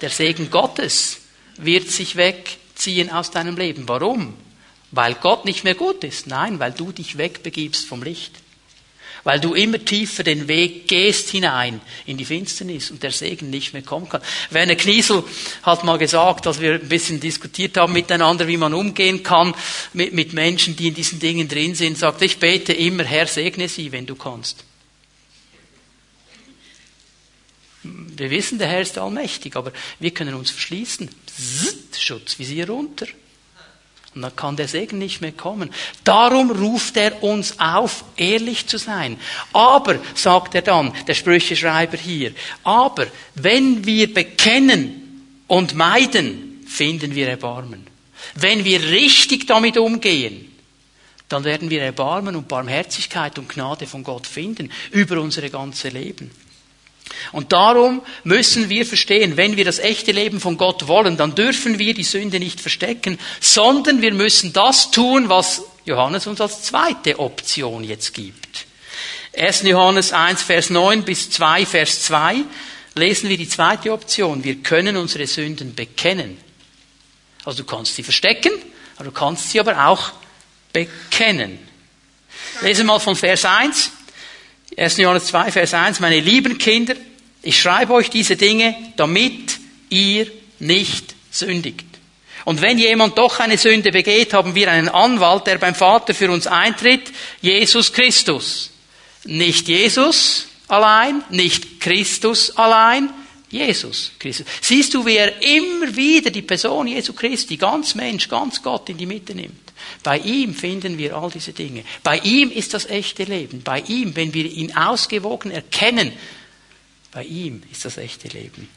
Der 0.00 0.08
Segen 0.08 0.50
Gottes 0.50 1.20
wird 1.58 1.90
sich 1.90 2.16
wegziehen 2.16 3.10
aus 3.10 3.30
deinem 3.30 3.58
Leben. 3.58 3.86
Warum? 3.86 4.34
Weil 4.90 5.14
Gott 5.14 5.44
nicht 5.44 5.64
mehr 5.64 5.74
gut 5.74 6.02
ist. 6.02 6.26
Nein, 6.26 6.58
weil 6.58 6.72
du 6.72 6.92
dich 6.92 7.18
wegbegibst 7.18 7.86
vom 7.86 8.02
Licht 8.02 8.41
weil 9.24 9.40
du 9.40 9.54
immer 9.54 9.84
tiefer 9.84 10.22
den 10.22 10.48
Weg 10.48 10.88
gehst 10.88 11.30
hinein 11.30 11.80
in 12.06 12.16
die 12.16 12.24
Finsternis 12.24 12.90
und 12.90 13.02
der 13.02 13.12
Segen 13.12 13.50
nicht 13.50 13.72
mehr 13.72 13.82
kommen 13.82 14.08
kann. 14.08 14.22
Werner 14.50 14.74
Kniesel 14.74 15.24
hat 15.62 15.84
mal 15.84 15.98
gesagt, 15.98 16.46
dass 16.46 16.60
wir 16.60 16.74
ein 16.74 16.88
bisschen 16.88 17.20
diskutiert 17.20 17.76
haben 17.76 17.92
miteinander, 17.92 18.48
wie 18.48 18.56
man 18.56 18.74
umgehen 18.74 19.22
kann 19.22 19.54
mit, 19.92 20.12
mit 20.12 20.32
Menschen, 20.32 20.76
die 20.76 20.88
in 20.88 20.94
diesen 20.94 21.18
Dingen 21.18 21.48
drin 21.48 21.74
sind, 21.74 21.98
sagt, 21.98 22.22
ich 22.22 22.38
bete 22.38 22.72
immer, 22.72 23.04
Herr, 23.04 23.26
segne 23.26 23.68
sie, 23.68 23.92
wenn 23.92 24.06
du 24.06 24.14
kannst. 24.14 24.64
Wir 27.82 28.30
wissen, 28.30 28.58
der 28.58 28.68
Herr 28.68 28.82
ist 28.82 28.96
allmächtig, 28.96 29.56
aber 29.56 29.72
wir 29.98 30.12
können 30.12 30.34
uns 30.34 30.50
verschließen. 30.50 31.08
Zzzt, 31.26 32.00
Schutzvisier 32.00 32.68
runter. 32.68 33.06
Und 34.14 34.22
dann 34.22 34.36
kann 34.36 34.56
der 34.56 34.68
Segen 34.68 34.98
nicht 34.98 35.20
mehr 35.22 35.32
kommen. 35.32 35.70
Darum 36.04 36.50
ruft 36.50 36.96
er 36.98 37.22
uns 37.22 37.58
auf, 37.58 38.04
ehrlich 38.16 38.66
zu 38.66 38.76
sein. 38.76 39.16
Aber, 39.52 39.98
sagt 40.14 40.54
er 40.54 40.62
dann, 40.62 40.92
der 41.06 41.14
Sprücheschreiber 41.14 41.96
hier, 41.96 42.32
aber 42.62 43.06
wenn 43.34 43.86
wir 43.86 44.12
bekennen 44.12 45.44
und 45.46 45.74
meiden, 45.74 46.62
finden 46.66 47.14
wir 47.14 47.28
Erbarmen. 47.28 47.86
Wenn 48.34 48.64
wir 48.64 48.82
richtig 48.82 49.46
damit 49.46 49.78
umgehen, 49.78 50.52
dann 51.28 51.44
werden 51.44 51.70
wir 51.70 51.82
Erbarmen 51.82 52.36
und 52.36 52.48
Barmherzigkeit 52.48 53.38
und 53.38 53.48
Gnade 53.48 53.86
von 53.86 54.04
Gott 54.04 54.26
finden 54.26 54.70
über 54.90 55.18
unsere 55.20 55.48
ganze 55.48 55.88
Leben. 55.88 56.30
Und 57.32 57.52
darum 57.52 58.02
müssen 58.24 58.68
wir 58.68 58.84
verstehen, 58.84 59.36
wenn 59.36 59.56
wir 59.56 59.64
das 59.64 59.78
echte 59.78 60.12
Leben 60.12 60.40
von 60.40 60.56
Gott 60.56 60.88
wollen, 60.88 61.16
dann 61.16 61.34
dürfen 61.34 61.78
wir 61.78 61.94
die 61.94 62.04
Sünde 62.04 62.38
nicht 62.38 62.60
verstecken, 62.60 63.18
sondern 63.40 64.02
wir 64.02 64.12
müssen 64.12 64.52
das 64.52 64.90
tun, 64.90 65.28
was 65.28 65.62
Johannes 65.84 66.26
uns 66.26 66.40
als 66.40 66.62
zweite 66.62 67.18
Option 67.18 67.84
jetzt 67.84 68.14
gibt. 68.14 68.66
1. 69.36 69.62
Johannes 69.62 70.12
1, 70.12 70.42
Vers 70.42 70.70
9 70.70 71.04
bis 71.04 71.30
2, 71.30 71.64
Vers 71.64 72.02
2 72.04 72.44
lesen 72.94 73.30
wir 73.30 73.38
die 73.38 73.48
zweite 73.48 73.92
Option. 73.92 74.44
Wir 74.44 74.56
können 74.56 74.96
unsere 74.96 75.26
Sünden 75.26 75.74
bekennen. 75.74 76.36
Also 77.44 77.62
du 77.62 77.64
kannst 77.64 77.96
sie 77.96 78.02
verstecken, 78.02 78.52
aber 78.96 79.06
du 79.06 79.12
kannst 79.12 79.50
sie 79.50 79.58
aber 79.58 79.86
auch 79.86 80.12
bekennen. 80.72 81.58
Lesen 82.60 82.86
wir 82.86 82.92
mal 82.92 82.98
von 82.98 83.16
Vers 83.16 83.44
1. 83.44 83.90
1. 84.76 84.96
Johannes 84.96 85.26
2, 85.26 85.52
Vers 85.52 85.74
1, 85.74 86.00
meine 86.00 86.20
lieben 86.20 86.58
Kinder, 86.58 86.94
ich 87.42 87.60
schreibe 87.60 87.92
euch 87.92 88.10
diese 88.10 88.36
Dinge, 88.36 88.74
damit 88.96 89.58
ihr 89.90 90.26
nicht 90.58 91.14
sündigt. 91.30 91.86
Und 92.44 92.60
wenn 92.60 92.78
jemand 92.78 93.18
doch 93.18 93.38
eine 93.40 93.58
Sünde 93.58 93.92
begeht, 93.92 94.34
haben 94.34 94.54
wir 94.54 94.70
einen 94.70 94.88
Anwalt, 94.88 95.46
der 95.46 95.58
beim 95.58 95.74
Vater 95.74 96.14
für 96.14 96.30
uns 96.30 96.46
eintritt, 96.46 97.12
Jesus 97.40 97.92
Christus. 97.92 98.70
Nicht 99.24 99.68
Jesus 99.68 100.48
allein, 100.68 101.22
nicht 101.30 101.80
Christus 101.80 102.56
allein, 102.56 103.10
Jesus 103.48 104.12
Christus. 104.18 104.46
Siehst 104.60 104.94
du, 104.94 105.04
wie 105.04 105.16
er 105.16 105.40
immer 105.42 105.94
wieder 105.94 106.30
die 106.30 106.42
Person 106.42 106.86
Jesu 106.86 107.12
Christi, 107.12 107.56
ganz 107.56 107.94
Mensch, 107.94 108.28
ganz 108.28 108.62
Gott 108.62 108.88
in 108.88 108.96
die 108.96 109.06
Mitte 109.06 109.34
nimmt. 109.34 109.61
Bei 110.02 110.18
ihm 110.18 110.54
finden 110.54 110.98
wir 110.98 111.16
all 111.16 111.30
diese 111.30 111.52
Dinge. 111.52 111.84
Bei 112.02 112.18
ihm 112.18 112.50
ist 112.50 112.74
das 112.74 112.86
echte 112.86 113.24
Leben. 113.24 113.62
Bei 113.62 113.80
ihm, 113.80 114.16
wenn 114.16 114.34
wir 114.34 114.44
ihn 114.44 114.74
ausgewogen 114.76 115.50
erkennen, 115.50 116.12
bei 117.12 117.24
ihm 117.24 117.62
ist 117.70 117.84
das 117.84 117.98
echte 117.98 118.28
Leben. 118.28 118.68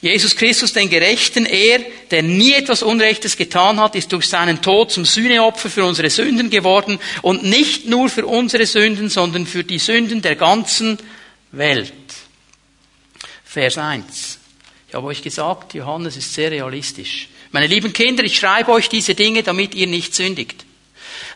Jesus 0.00 0.36
Christus, 0.36 0.72
den 0.72 0.88
Gerechten, 0.88 1.44
er, 1.44 1.80
der 2.10 2.22
nie 2.22 2.52
etwas 2.52 2.82
Unrechtes 2.82 3.36
getan 3.36 3.80
hat, 3.80 3.96
ist 3.96 4.12
durch 4.12 4.28
seinen 4.28 4.62
Tod 4.62 4.92
zum 4.92 5.04
Sühneopfer 5.04 5.68
für 5.68 5.84
unsere 5.84 6.08
Sünden 6.08 6.50
geworden 6.50 7.00
und 7.22 7.42
nicht 7.42 7.86
nur 7.86 8.08
für 8.08 8.24
unsere 8.24 8.64
Sünden, 8.64 9.08
sondern 9.08 9.44
für 9.44 9.64
die 9.64 9.80
Sünden 9.80 10.22
der 10.22 10.36
ganzen 10.36 10.98
Welt. 11.50 11.92
Vers 13.44 13.76
1. 13.76 14.38
Ich 14.88 14.94
habe 14.94 15.08
euch 15.08 15.20
gesagt, 15.20 15.74
Johannes 15.74 16.16
ist 16.16 16.32
sehr 16.32 16.52
realistisch. 16.52 17.28
Meine 17.50 17.66
lieben 17.66 17.92
Kinder, 17.92 18.24
ich 18.24 18.36
schreibe 18.36 18.72
euch 18.72 18.88
diese 18.88 19.14
Dinge, 19.14 19.42
damit 19.42 19.74
ihr 19.74 19.86
nicht 19.86 20.14
sündigt. 20.14 20.64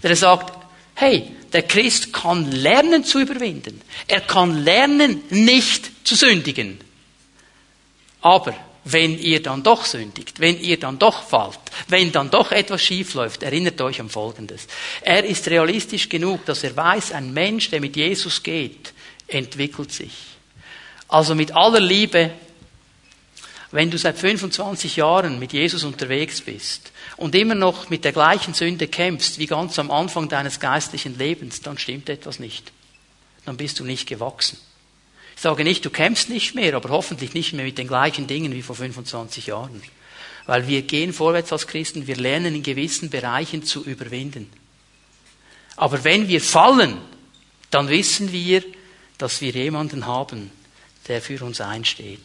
Er 0.03 0.17
sagt, 0.17 0.53
hey, 0.95 1.31
der 1.53 1.63
Christ 1.63 2.13
kann 2.13 2.51
lernen 2.51 3.05
zu 3.05 3.21
überwinden. 3.21 3.81
Er 4.07 4.21
kann 4.21 4.65
lernen, 4.65 5.23
nicht 5.31 5.91
zu 6.07 6.15
sündigen. 6.15 6.79
Aber 8.21 8.55
wenn 8.85 9.19
ihr 9.19 9.43
dann 9.43 9.63
doch 9.63 9.85
sündigt, 9.85 10.41
wenn 10.41 10.61
ihr 10.61 10.79
dann 10.79 10.99
doch 10.99 11.23
fallt, 11.23 11.61
wenn 11.89 12.11
dann 12.11 12.31
doch 12.31 12.51
etwas 12.51 12.83
schief 12.83 13.15
läuft, 13.15 13.43
erinnert 13.43 13.81
euch 13.81 14.01
an 14.01 14.09
Folgendes. 14.09 14.67
Er 15.03 15.25
ist 15.25 15.49
realistisch 15.49 16.09
genug, 16.09 16.45
dass 16.47 16.65
er 16.65 16.77
weiß, 16.77 17.13
ein 17.13 17.33
Mensch, 17.33 17.71
der 17.71 17.81
mit 17.81 17.97
Jesus 17.97 18.43
geht, 18.43 18.93
entwickelt 19.29 19.93
sich. 19.93 20.13
Also 21.09 21.35
mit 21.35 21.55
aller 21.55 21.81
Liebe 21.81 22.33
wenn 23.73 23.91
du 23.91 23.97
seit 23.97 24.19
25 24.19 24.97
Jahren 24.97 25.39
mit 25.39 25.55
Jesus 25.55 25.83
unterwegs 25.83 26.43
bist 26.43 26.93
und 27.17 27.35
immer 27.35 27.55
noch 27.55 27.89
mit 27.89 28.05
der 28.05 28.13
gleichen 28.13 28.53
Sünde 28.53 28.87
kämpfst 28.87 29.39
wie 29.39 29.47
ganz 29.47 29.79
am 29.79 29.91
Anfang 29.91 30.29
deines 30.29 30.61
geistlichen 30.61 31.17
Lebens, 31.19 31.63
dann 31.63 31.79
stimmt 31.79 32.11
etwas 32.11 32.39
nicht. 32.39 32.71
Dann 33.47 33.57
bist 33.57 33.81
du 33.81 33.85
nicht 33.85 34.07
gewachsen. 34.07 34.59
Ich 35.35 35.41
sage 35.41 35.65
nicht, 35.65 35.85
du 35.85 35.91
kämpfst 35.91 36.29
nicht 36.29 36.55
mehr, 36.55 36.75
aber 36.75 36.91
hoffentlich 36.91 37.33
nicht 37.33 37.55
mehr 37.55 37.65
mit 37.65 37.79
den 37.79 37.89
gleichen 37.89 38.27
Dingen 38.27 38.53
wie 38.53 38.63
vor 38.63 38.77
25 38.77 39.47
Jahren. 39.47 39.83
Weil 40.45 40.69
wir 40.69 40.83
gehen 40.83 41.15
vorwärts 41.15 41.51
als 41.51 41.67
Christen, 41.67 42.07
wir 42.07 42.17
lernen 42.17 42.55
in 42.55 42.63
gewissen 42.63 43.09
Bereichen 43.09 43.65
zu 43.65 43.85
überwinden. 43.85 44.51
Aber 45.77 46.05
wenn 46.05 46.29
wir 46.29 46.43
fallen, 46.43 46.99
dann 47.71 47.89
wissen 47.89 48.33
wir, 48.33 48.63
dass 49.17 49.41
wir 49.41 49.53
jemanden 49.53 50.07
haben, 50.07 50.51
der 51.09 51.21
für 51.21 51.45
uns 51.45 51.61
einsteht. 51.61 52.21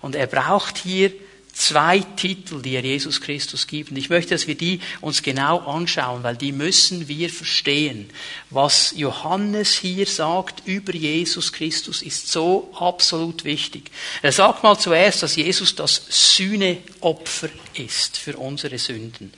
Und 0.00 0.14
er 0.14 0.26
braucht 0.26 0.78
hier 0.78 1.12
zwei 1.54 2.00
Titel, 2.00 2.60
die 2.60 2.74
er 2.74 2.82
Jesus 2.82 3.20
Christus 3.20 3.66
gibt. 3.66 3.90
Und 3.90 3.96
ich 3.96 4.10
möchte, 4.10 4.34
dass 4.34 4.46
wir 4.46 4.56
die 4.56 4.80
uns 5.00 5.22
genau 5.22 5.58
anschauen, 5.58 6.22
weil 6.22 6.36
die 6.36 6.52
müssen 6.52 7.08
wir 7.08 7.30
verstehen. 7.30 8.10
Was 8.50 8.92
Johannes 8.96 9.72
hier 9.72 10.06
sagt 10.06 10.66
über 10.66 10.92
Jesus 10.92 11.52
Christus 11.52 12.02
ist 12.02 12.30
so 12.30 12.72
absolut 12.78 13.44
wichtig. 13.44 13.90
Er 14.22 14.32
sagt 14.32 14.62
mal 14.62 14.78
zuerst, 14.78 15.22
dass 15.22 15.36
Jesus 15.36 15.74
das 15.76 16.02
Sühneopfer 16.08 17.48
ist 17.74 18.16
für 18.16 18.36
unsere 18.36 18.78
Sünden. 18.78 19.32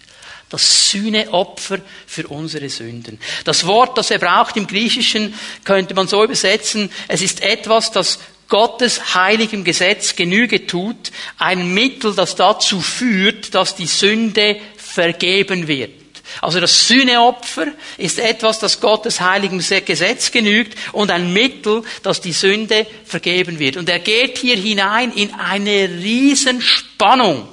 Das 0.49 0.91
Sühneopfer 0.91 1.81
für 2.07 2.29
unsere 2.29 2.71
Sünden. 2.71 3.19
Das 3.45 3.67
Wort, 3.67 3.99
das 3.99 4.11
er 4.11 4.21
braucht 4.21 4.57
im 4.57 4.69
Griechischen, 4.69 5.35
könnte 5.65 5.95
man 5.95 6.07
so 6.07 6.23
übersetzen, 6.23 6.91
es 7.09 7.21
ist 7.21 7.43
etwas, 7.43 7.91
das 7.91 8.21
Gottes 8.49 9.15
heiligem 9.15 9.65
Gesetz 9.65 10.15
Genüge 10.15 10.67
tut, 10.67 11.11
ein 11.39 11.75
Mittel, 11.75 12.15
das 12.15 12.37
dazu 12.37 12.81
führt, 12.81 13.55
dass 13.55 13.75
die 13.75 13.87
Sünde 13.87 14.57
vergeben 14.77 15.69
wird. 15.69 16.07
Also 16.41 16.61
das 16.61 16.89
Sühneopfer 16.89 17.69
ist 17.97 18.19
etwas, 18.19 18.59
das 18.59 18.81
Gottes 18.81 19.21
heiligem 19.21 19.59
Gesetz 19.59 20.31
genügt 20.31 20.77
und 20.93 21.11
ein 21.11 21.33
Mittel, 21.33 21.83
dass 22.03 22.21
die 22.21 22.33
Sünde 22.33 22.87
vergeben 23.05 23.59
wird. 23.59 23.77
Und 23.77 23.89
er 23.89 24.01
geht 24.01 24.39
hier 24.39 24.57
hinein 24.57 25.13
in 25.13 25.33
eine 25.35 25.89
Riesenspannung. 25.89 27.49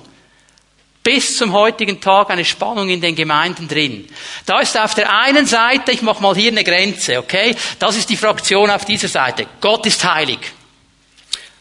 Bis 1.04 1.38
zum 1.38 1.52
heutigen 1.52 2.00
Tag 2.00 2.30
eine 2.30 2.46
Spannung 2.46 2.90
in 2.90 3.02
den 3.02 3.16
Gemeinden 3.16 3.68
drin. 3.68 4.08
Da 4.46 4.62
ist 4.62 4.80
auf 4.80 4.96
der 4.96 5.14
einen 5.14 5.46
Seite, 5.46 5.92
ich 5.92 6.02
mache 6.02 6.22
mal 6.22 6.34
hier 6.34 6.52
eine 6.52 6.64
Grenze, 6.64 7.20
okay? 7.20 7.56
Das 7.78 7.98
ist 7.98 8.10
die 8.10 8.16
Fraktion 8.16 8.70
auf 8.70 8.86
dieser 8.86 9.10
Seite. 9.10 9.48
Gott 9.60 9.86
ist 9.86 10.04
heilig. 10.04 10.40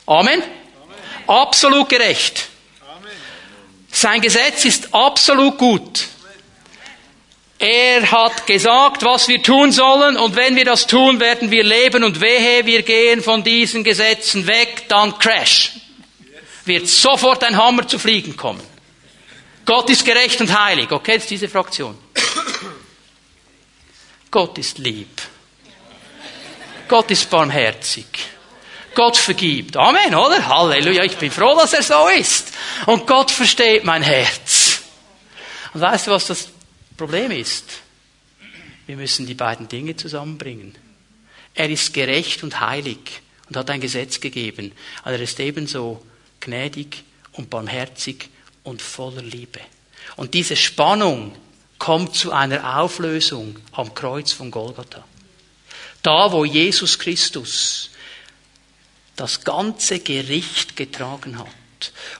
Amen? 0.06 0.42
Absolut 1.26 1.88
gerecht. 1.88 2.48
Sein 3.90 4.20
Gesetz 4.20 4.64
ist 4.64 4.94
absolut 4.94 5.58
gut. 5.58 6.06
Er 7.58 8.10
hat 8.10 8.46
gesagt, 8.46 9.04
was 9.04 9.28
wir 9.28 9.40
tun 9.40 9.70
sollen 9.70 10.16
und 10.16 10.34
wenn 10.34 10.56
wir 10.56 10.64
das 10.64 10.86
tun, 10.88 11.20
werden 11.20 11.50
wir 11.52 11.62
leben 11.62 12.02
und 12.02 12.20
wehe, 12.20 12.66
wir 12.66 12.82
gehen 12.82 13.22
von 13.22 13.44
diesen 13.44 13.84
Gesetzen 13.84 14.48
weg, 14.48 14.86
dann 14.88 15.16
crash. 15.18 15.70
Wird 16.64 16.88
sofort 16.88 17.44
ein 17.44 17.56
Hammer 17.56 17.86
zu 17.86 18.00
fliegen 18.00 18.36
kommen. 18.36 18.62
Gott 19.64 19.88
ist 19.90 20.04
gerecht 20.04 20.40
und 20.40 20.58
heilig. 20.58 20.90
Okay, 20.90 21.16
ist 21.16 21.30
diese 21.30 21.48
Fraktion. 21.48 21.96
Gott 24.30 24.58
ist 24.58 24.78
lieb. 24.78 25.22
Gott 26.88 27.10
ist 27.10 27.30
barmherzig. 27.30 28.06
Gott 28.94 29.16
vergibt. 29.16 29.76
Amen, 29.76 30.14
oder? 30.14 30.46
Halleluja. 30.48 31.04
Ich 31.04 31.16
bin 31.16 31.30
froh, 31.30 31.54
dass 31.56 31.72
er 31.72 31.82
so 31.82 32.08
ist. 32.08 32.52
Und 32.86 33.06
Gott 33.06 33.30
versteht 33.30 33.84
mein 33.84 34.02
Herz. 34.02 34.82
Und 35.74 35.80
weißt 35.80 36.06
du, 36.06 36.10
was 36.10 36.26
das 36.26 36.48
Problem 36.96 37.30
ist, 37.30 37.64
wir 38.86 38.96
müssen 38.96 39.26
die 39.26 39.34
beiden 39.34 39.68
Dinge 39.68 39.96
zusammenbringen. 39.96 40.76
Er 41.54 41.70
ist 41.70 41.94
gerecht 41.94 42.42
und 42.42 42.60
heilig 42.60 43.20
und 43.48 43.56
hat 43.56 43.70
ein 43.70 43.80
Gesetz 43.80 44.20
gegeben. 44.20 44.72
Aber 45.02 45.12
er 45.12 45.20
ist 45.20 45.38
ebenso 45.40 46.04
gnädig 46.40 47.04
und 47.32 47.50
barmherzig 47.50 48.28
und 48.62 48.82
voller 48.82 49.22
Liebe. 49.22 49.60
Und 50.16 50.34
diese 50.34 50.56
Spannung 50.56 51.34
kommt 51.78 52.14
zu 52.14 52.32
einer 52.32 52.78
Auflösung 52.78 53.56
am 53.72 53.94
Kreuz 53.94 54.32
von 54.32 54.50
Golgatha. 54.50 55.04
Da, 56.02 56.32
wo 56.32 56.44
Jesus 56.44 56.98
Christus 56.98 57.90
das 59.22 59.44
ganze 59.44 60.00
Gericht 60.00 60.76
getragen 60.76 61.38
hat 61.38 61.46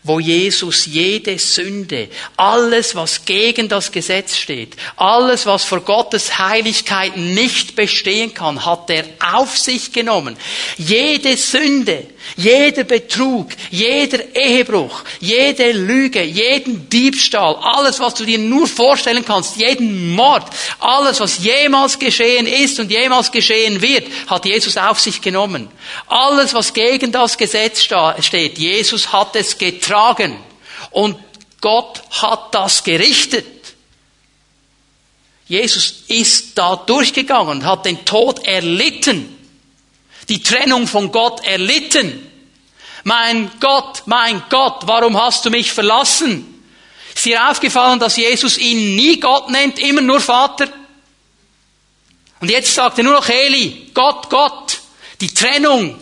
wo 0.02 0.18
Jesus 0.18 0.86
jede 0.86 1.38
Sünde, 1.38 2.08
alles, 2.36 2.96
was 2.96 3.24
gegen 3.24 3.68
das 3.68 3.92
Gesetz 3.92 4.36
steht, 4.36 4.74
alles, 4.96 5.46
was 5.46 5.62
vor 5.62 5.80
Gottes 5.82 6.38
Heiligkeit 6.38 7.16
nicht 7.16 7.76
bestehen 7.76 8.34
kann, 8.34 8.64
hat 8.66 8.90
er 8.90 9.04
auf 9.34 9.56
sich 9.56 9.92
genommen. 9.92 10.36
Jede 10.78 11.36
Sünde, 11.36 12.08
jeder 12.36 12.84
Betrug, 12.84 13.50
jeder 13.70 14.34
Ehebruch, 14.34 15.02
jede 15.20 15.72
Lüge, 15.72 16.22
jeden 16.22 16.88
Diebstahl, 16.88 17.56
alles, 17.56 18.00
was 18.00 18.14
du 18.14 18.24
dir 18.24 18.38
nur 18.38 18.66
vorstellen 18.66 19.24
kannst, 19.24 19.56
jeden 19.56 20.14
Mord, 20.14 20.44
alles, 20.78 21.20
was 21.20 21.38
jemals 21.38 21.98
geschehen 21.98 22.46
ist 22.46 22.80
und 22.80 22.90
jemals 22.90 23.30
geschehen 23.30 23.80
wird, 23.82 24.06
hat 24.26 24.44
Jesus 24.44 24.76
auf 24.76 25.00
sich 25.00 25.20
genommen. 25.20 25.68
Alles, 26.06 26.54
was 26.54 26.72
gegen 26.72 27.12
das 27.12 27.36
Gesetz 27.36 27.82
steht, 27.82 28.58
Jesus 28.58 29.12
hat 29.12 29.36
es 29.36 29.58
getragen. 29.58 30.36
Und 30.90 31.16
Gott 31.60 32.02
hat 32.10 32.54
das 32.54 32.84
gerichtet. 32.84 33.46
Jesus 35.48 36.04
ist 36.08 36.56
da 36.56 36.76
durchgegangen 36.76 37.64
hat 37.66 37.84
den 37.84 38.04
Tod 38.04 38.46
erlitten. 38.46 39.31
Die 40.32 40.42
Trennung 40.42 40.86
von 40.86 41.12
Gott 41.12 41.44
erlitten. 41.44 42.26
Mein 43.04 43.50
Gott, 43.60 44.04
mein 44.06 44.42
Gott, 44.48 44.86
warum 44.86 45.20
hast 45.20 45.44
du 45.44 45.50
mich 45.50 45.70
verlassen? 45.70 46.64
Ist 47.14 47.26
dir 47.26 47.50
aufgefallen, 47.50 47.98
dass 47.98 48.16
Jesus 48.16 48.56
ihn 48.56 48.96
nie 48.96 49.20
Gott 49.20 49.50
nennt, 49.50 49.78
immer 49.78 50.00
nur 50.00 50.22
Vater? 50.22 50.68
Und 52.40 52.50
jetzt 52.50 52.74
sagt 52.74 52.96
er 52.96 53.04
nur 53.04 53.12
noch 53.12 53.28
Eli, 53.28 53.90
Gott, 53.92 54.30
Gott. 54.30 54.78
Die 55.20 55.34
Trennung 55.34 56.00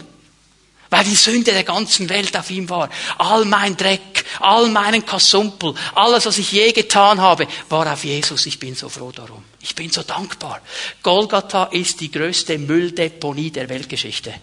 weil 0.90 1.04
die 1.04 1.14
Sünde 1.14 1.52
der 1.52 1.64
ganzen 1.64 2.08
Welt 2.08 2.36
auf 2.36 2.50
ihm 2.50 2.68
war. 2.68 2.90
All 3.18 3.44
mein 3.44 3.76
Dreck, 3.76 4.24
all 4.40 4.68
meinen 4.68 5.06
Kasumpel, 5.06 5.74
alles, 5.94 6.26
was 6.26 6.38
ich 6.38 6.50
je 6.52 6.72
getan 6.72 7.20
habe, 7.20 7.46
war 7.68 7.90
auf 7.90 8.04
Jesus. 8.04 8.46
Ich 8.46 8.58
bin 8.58 8.74
so 8.74 8.88
froh 8.88 9.12
darum. 9.12 9.44
Ich 9.62 9.74
bin 9.74 9.90
so 9.90 10.02
dankbar. 10.02 10.60
Golgatha 11.02 11.64
ist 11.64 12.00
die 12.00 12.10
größte 12.10 12.58
Mülldeponie 12.58 13.50
der 13.50 13.68
Weltgeschichte. 13.68 14.34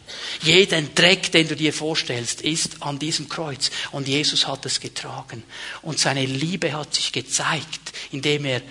Jeden 0.41 0.93
Dreck, 0.95 1.31
den 1.31 1.47
du 1.47 1.55
dir 1.55 1.73
vorstellst, 1.73 2.41
ist 2.41 2.81
an 2.81 2.99
diesem 2.99 3.27
Kreuz. 3.27 3.69
Und 3.91 4.07
Jesus 4.07 4.47
hat 4.47 4.65
es 4.65 4.79
getragen. 4.79 5.43
Und 5.81 5.99
seine 5.99 6.25
Liebe 6.25 6.71
hat 6.73 6.93
sich 6.93 7.11
gezeigt, 7.11 7.93
indem 8.11 8.45
er 8.45 8.61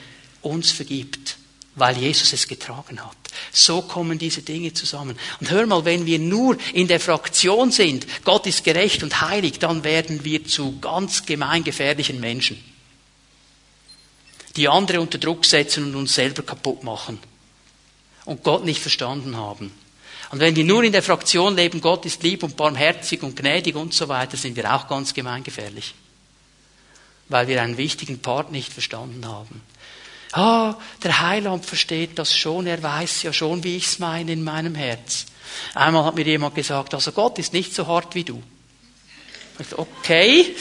uns 0.43 0.71
vergibt, 0.71 1.37
weil 1.75 1.99
Jesus 1.99 2.33
es 2.33 2.47
getragen 2.47 3.05
hat. 3.05 3.17
So 3.53 3.83
kommen 3.83 4.19
diese 4.19 4.43
Dinge 4.43 4.73
zusammen. 4.73 5.19
Und 5.41 5.51
hör 5.51 5.67
mal, 5.67 5.85
wenn 5.85 6.07
wir 6.07 6.19
nur 6.19 6.57
in 6.73 6.89
der 6.89 7.01
Fraktion 7.01 7.71
sind, 7.71 8.07
Gott 8.25 8.47
ist 8.47 8.65
gerecht 8.65 9.03
und 9.03 9.21
heilig, 9.21 9.59
dann 9.59 9.85
werden 9.85 10.25
wir 10.25 10.45
zu 10.45 10.79
ganz 10.81 11.27
gemeingefährlichen 11.27 12.21
Menschen, 12.21 12.63
die 14.57 14.69
andere 14.69 15.01
unter 15.01 15.19
Druck 15.19 15.45
setzen 15.45 15.85
und 15.85 15.95
uns 15.95 16.15
selber 16.15 16.43
kaputt 16.43 16.85
machen 16.85 17.19
und 18.25 18.43
Gott 18.43 18.65
nicht 18.65 18.81
verstanden 18.81 19.37
haben. 19.37 19.73
Und 20.31 20.41
wenn 20.41 20.57
wir 20.57 20.65
nur 20.65 20.83
in 20.83 20.93
der 20.93 21.03
Fraktion 21.03 21.55
leben, 21.55 21.81
Gott 21.81 22.05
ist 22.05 22.23
lieb 22.23 22.43
und 22.43 22.57
barmherzig 22.57 23.23
und 23.23 23.37
gnädig 23.37 23.77
und 23.77 23.95
so 23.95 24.09
weiter, 24.09 24.37
sind 24.37 24.57
wir 24.57 24.75
auch 24.75 24.89
ganz 24.89 25.15
gemeingefährlich. 25.15 25.95
Weil 27.29 27.49
wir 27.49 27.63
einen 27.63 27.77
wichtigen 27.77 28.19
Part 28.19 28.51
nicht 28.51 28.73
verstanden 28.73 29.27
haben. 29.27 29.63
Ah, 30.37 30.75
der 31.03 31.21
Heiland 31.21 31.65
versteht 31.65 32.19
das 32.19 32.37
schon, 32.37 32.67
er 32.67 32.83
weiß 32.83 33.23
ja 33.23 33.33
schon, 33.33 33.65
wie 33.65 33.79
ich 33.79 33.87
es 33.87 33.99
meine 33.99 34.33
in 34.33 34.45
meinem 34.45 34.75
Herz. 34.75 35.25
Einmal 35.75 36.05
hat 36.05 36.15
mir 36.15 36.27
jemand 36.27 36.55
gesagt, 36.55 36.93
also 36.93 37.11
Gott 37.13 37.39
ist 37.39 37.55
nicht 37.55 37.75
so 37.75 37.87
hart 37.87 38.15
wie 38.15 38.25
du. 38.25 38.43
Okay, 39.77 40.55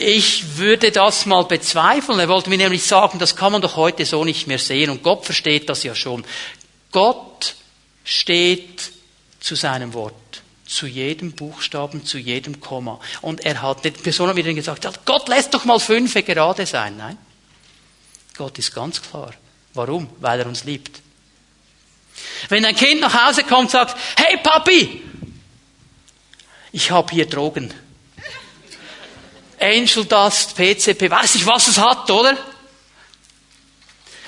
ich 0.00 0.56
würde 0.56 0.90
das 0.90 1.26
mal 1.26 1.44
bezweifeln. 1.44 2.18
Er 2.18 2.28
wollte 2.28 2.50
mir 2.50 2.58
nämlich 2.58 2.82
sagen, 2.82 3.20
das 3.20 3.36
kann 3.36 3.52
man 3.52 3.62
doch 3.62 3.76
heute 3.76 4.04
so 4.04 4.24
nicht 4.24 4.48
mehr 4.48 4.58
sehen. 4.58 4.90
Und 4.90 5.04
Gott 5.04 5.24
versteht 5.24 5.68
das 5.68 5.84
ja 5.84 5.94
schon. 5.94 6.24
Gott 6.90 7.54
steht 8.02 8.90
zu 9.38 9.54
seinem 9.54 9.94
Wort, 9.94 10.42
zu 10.66 10.88
jedem 10.88 11.30
Buchstaben, 11.30 12.04
zu 12.04 12.18
jedem 12.18 12.58
Komma. 12.60 12.98
Und 13.20 13.44
er 13.44 13.62
hat, 13.62 13.84
die 13.84 13.92
Person 13.92 14.28
hat 14.28 14.34
mir 14.34 14.42
dann 14.42 14.56
gesagt, 14.56 14.88
Gott 15.04 15.28
lässt 15.28 15.54
doch 15.54 15.64
mal 15.64 15.78
fünf 15.78 16.14
gerade 16.14 16.66
sein. 16.66 16.96
Nein. 16.96 17.16
Gott 18.36 18.58
ist 18.58 18.74
ganz 18.74 19.00
klar. 19.00 19.32
Warum? 19.74 20.08
Weil 20.20 20.40
er 20.40 20.46
uns 20.46 20.64
liebt. 20.64 21.00
Wenn 22.48 22.64
ein 22.64 22.76
Kind 22.76 23.00
nach 23.00 23.26
Hause 23.26 23.44
kommt 23.44 23.62
und 23.62 23.70
sagt, 23.70 23.96
hey 24.16 24.36
Papi, 24.38 25.02
ich 26.72 26.90
habe 26.90 27.12
hier 27.12 27.26
Drogen. 27.26 27.72
Angel 29.60 30.04
Dust, 30.04 30.56
PCP, 30.56 31.10
weiß 31.10 31.36
ich, 31.36 31.46
was 31.46 31.68
es 31.68 31.78
hat, 31.78 32.10
oder? 32.10 32.36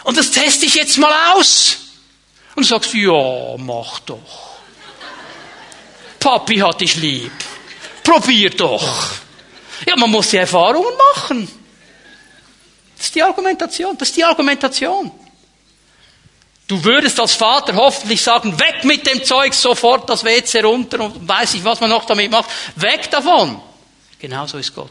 Und 0.04 0.16
das 0.16 0.30
teste 0.30 0.66
ich 0.66 0.74
jetzt 0.74 0.98
mal 0.98 1.34
aus. 1.34 1.78
Und 2.54 2.64
du 2.64 2.68
sagst, 2.68 2.94
ja, 2.94 3.56
mach 3.58 3.98
doch. 4.00 4.56
Papi 6.20 6.56
hat 6.56 6.80
dich 6.80 6.96
lieb. 6.96 7.32
Probier 8.02 8.50
doch. 8.50 9.12
Ja, 9.84 9.96
man 9.96 10.10
muss 10.10 10.30
die 10.30 10.38
Erfahrungen 10.38 10.96
machen. 11.14 11.65
Das 12.96 13.06
ist 13.06 13.14
die 13.14 13.22
Argumentation. 13.22 13.96
Das 13.98 14.08
ist 14.08 14.16
die 14.16 14.24
Argumentation. 14.24 15.10
Du 16.68 16.82
würdest 16.82 17.20
als 17.20 17.34
Vater 17.34 17.74
hoffentlich 17.76 18.20
sagen, 18.20 18.58
weg 18.58 18.82
mit 18.84 19.06
dem 19.06 19.22
Zeug, 19.22 19.54
sofort 19.54 20.10
das 20.10 20.24
WC 20.24 20.60
runter 20.62 21.00
und 21.00 21.28
weiß 21.28 21.54
ich, 21.54 21.64
was 21.64 21.80
man 21.80 21.90
noch 21.90 22.06
damit 22.06 22.30
macht. 22.30 22.50
Weg 22.74 23.08
davon. 23.10 23.60
Genauso 24.18 24.58
ist 24.58 24.74
Gott. 24.74 24.90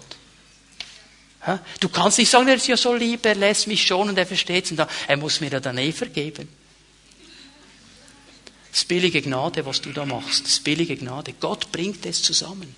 Du 1.79 1.89
kannst 1.89 2.17
nicht 2.17 2.29
sagen, 2.29 2.47
er 2.47 2.55
ist 2.55 2.67
ja 2.67 2.77
so 2.77 2.93
lieb, 2.93 3.25
er 3.25 3.35
lässt 3.35 3.67
mich 3.67 3.85
schon 3.85 4.09
und 4.09 4.17
er 4.17 4.25
versteht 4.25 4.65
es 4.65 4.71
und 4.71 4.79
er 4.79 5.17
muss 5.17 5.41
mir 5.41 5.51
ja 5.51 5.59
dann 5.59 5.77
eh 5.77 5.91
vergeben. 5.91 6.47
Das 8.71 8.79
ist 8.79 8.87
billige 8.87 9.21
Gnade, 9.21 9.65
was 9.65 9.79
du 9.81 9.91
da 9.91 10.05
machst. 10.05 10.45
Das 10.45 10.53
ist 10.53 10.63
billige 10.63 10.95
Gnade. 10.97 11.33
Gott 11.39 11.71
bringt 11.71 12.05
es 12.05 12.23
zusammen. 12.23 12.75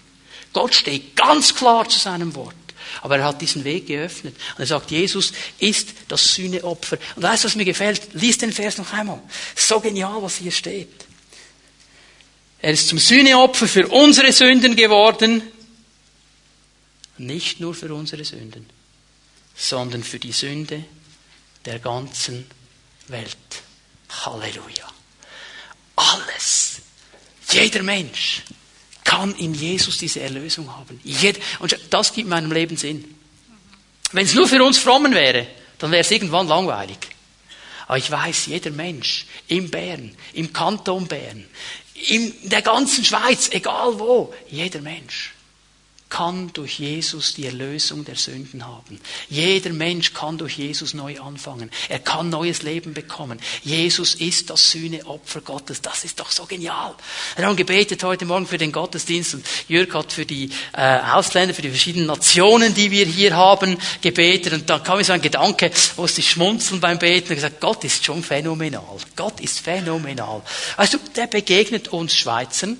Gott 0.54 0.74
steht 0.76 1.16
ganz 1.16 1.56
klar 1.56 1.88
zu 1.88 2.00
seinem 2.00 2.36
Wort. 2.36 2.56
Aber 3.02 3.18
er 3.18 3.26
hat 3.26 3.42
diesen 3.42 3.64
Weg 3.64 3.88
geöffnet. 3.88 4.36
Und 4.56 4.60
er 4.60 4.68
sagt, 4.68 4.92
Jesus 4.92 5.34
ist 5.60 5.90
das 6.08 6.34
Sühneopfer. 6.34 6.98
Und 7.16 7.24
weißt 7.24 7.44
du, 7.44 7.48
was 7.48 7.56
mir 7.56 7.66
gefällt? 7.66 8.14
Lies 8.14 8.38
den 8.38 8.54
Vers 8.54 8.78
noch 8.78 8.92
einmal. 8.94 9.22
So 9.56 9.80
genial, 9.80 10.22
was 10.22 10.38
hier 10.38 10.52
steht. 10.52 11.06
Er 12.60 12.72
ist 12.72 12.88
zum 12.88 12.98
Sühneopfer 12.98 13.68
für 13.68 13.88
unsere 13.88 14.32
Sünden 14.34 14.76
geworden. 14.76 15.42
Nicht 17.18 17.60
nur 17.60 17.74
für 17.74 17.94
unsere 17.94 18.24
Sünden, 18.26 18.68
sondern 19.56 20.04
für 20.04 20.20
die 20.20 20.32
Sünde 20.32 20.84
der 21.66 21.80
ganzen 21.80 22.46
Welt. 23.08 23.38
Halleluja. 24.10 24.88
Alles, 25.96 26.82
jeder 27.52 27.84
Mensch 27.84 28.44
kann 29.08 29.34
in 29.36 29.54
Jesus 29.54 29.98
diese 29.98 30.20
Erlösung 30.20 30.70
haben. 30.76 31.00
Und 31.60 31.80
das 31.90 32.14
gibt 32.14 32.28
meinem 32.28 32.52
Leben 32.52 32.76
Sinn. 32.76 33.16
Wenn 34.12 34.26
es 34.26 34.34
nur 34.34 34.48
für 34.48 34.62
uns 34.64 34.78
Frommen 34.78 35.14
wäre, 35.14 35.48
dann 35.80 35.92
wäre 35.92 36.02
es 36.02 36.12
irgendwann 36.12 36.48
langweilig. 36.48 36.98
Aber 37.88 37.98
ich 37.98 38.12
weiß, 38.12 38.48
jeder 38.48 38.70
Mensch 38.72 39.26
im 39.48 39.72
Bern, 39.72 40.14
im 40.34 40.52
Kanton 40.52 41.08
Bern, 41.08 41.46
in 42.10 42.34
der 42.50 42.62
ganzen 42.62 43.06
Schweiz, 43.06 43.50
egal 43.52 43.98
wo, 43.98 44.34
jeder 44.50 44.82
Mensch 44.82 45.34
kann 46.10 46.52
durch 46.54 46.80
Jesus 46.80 47.34
die 47.34 47.46
Erlösung 47.46 48.06
der 48.06 48.16
Sünden 48.16 48.66
haben. 48.66 49.00
Jeder 49.30 49.72
Mensch 49.72 50.14
kann 50.14 50.38
durch 50.38 50.58
Jesus 50.58 50.94
neu 50.94 51.20
anfangen. 51.20 51.70
Er 51.90 52.00
kann 52.00 52.30
neues 52.30 52.62
Leben 52.62 52.94
bekommen. 52.94 53.40
Jesus 53.64 54.16
ist 54.16 54.50
das 54.50 54.72
Sühneopfer 54.72 55.42
Gottes. 55.42 55.82
Das 55.82 56.06
ist 56.06 56.20
doch 56.20 56.32
so 56.32 56.46
genial. 56.46 56.96
Wir 57.36 57.46
haben 57.46 57.58
gebetet 57.58 58.04
heute 58.04 58.26
Morgen 58.26 58.48
für 58.48 58.58
den 58.58 58.72
Gottesdienst 58.72 59.34
und 59.34 59.46
Jörg 59.68 59.94
hat 59.94 60.14
für 60.14 60.26
die 60.26 60.50
äh, 60.74 61.00
Ausländer, 61.00 61.54
für 61.54 61.62
die 61.62 61.70
verschiedenen 61.70 62.08
Nationen, 62.08 62.74
die 62.74 62.90
wir 62.90 63.06
hier 63.06 63.36
haben, 63.36 63.78
gebetet. 64.02 64.54
Und 64.54 64.70
dann 64.70 64.84
kam 64.84 64.98
mir 64.98 65.04
so 65.04 65.14
ein 65.14 65.22
Gedanke, 65.22 65.72
wo 65.98 66.08
sich 66.08 66.32
schmunzeln 66.32 66.80
beim 66.80 67.00
Beten 67.00 67.30
und 67.30 67.36
gesagt, 67.36 67.60
Gott 67.60 67.84
ist 67.84 68.06
schon 68.06 68.24
phänomenal. 68.24 68.98
Gott 69.16 69.42
ist 69.42 69.60
phänomenal. 69.60 70.42
Weißt 70.78 70.94
du, 70.94 71.00
der 71.16 71.28
begegnet 71.28 71.90
uns 71.90 72.16
Schweizern 72.16 72.78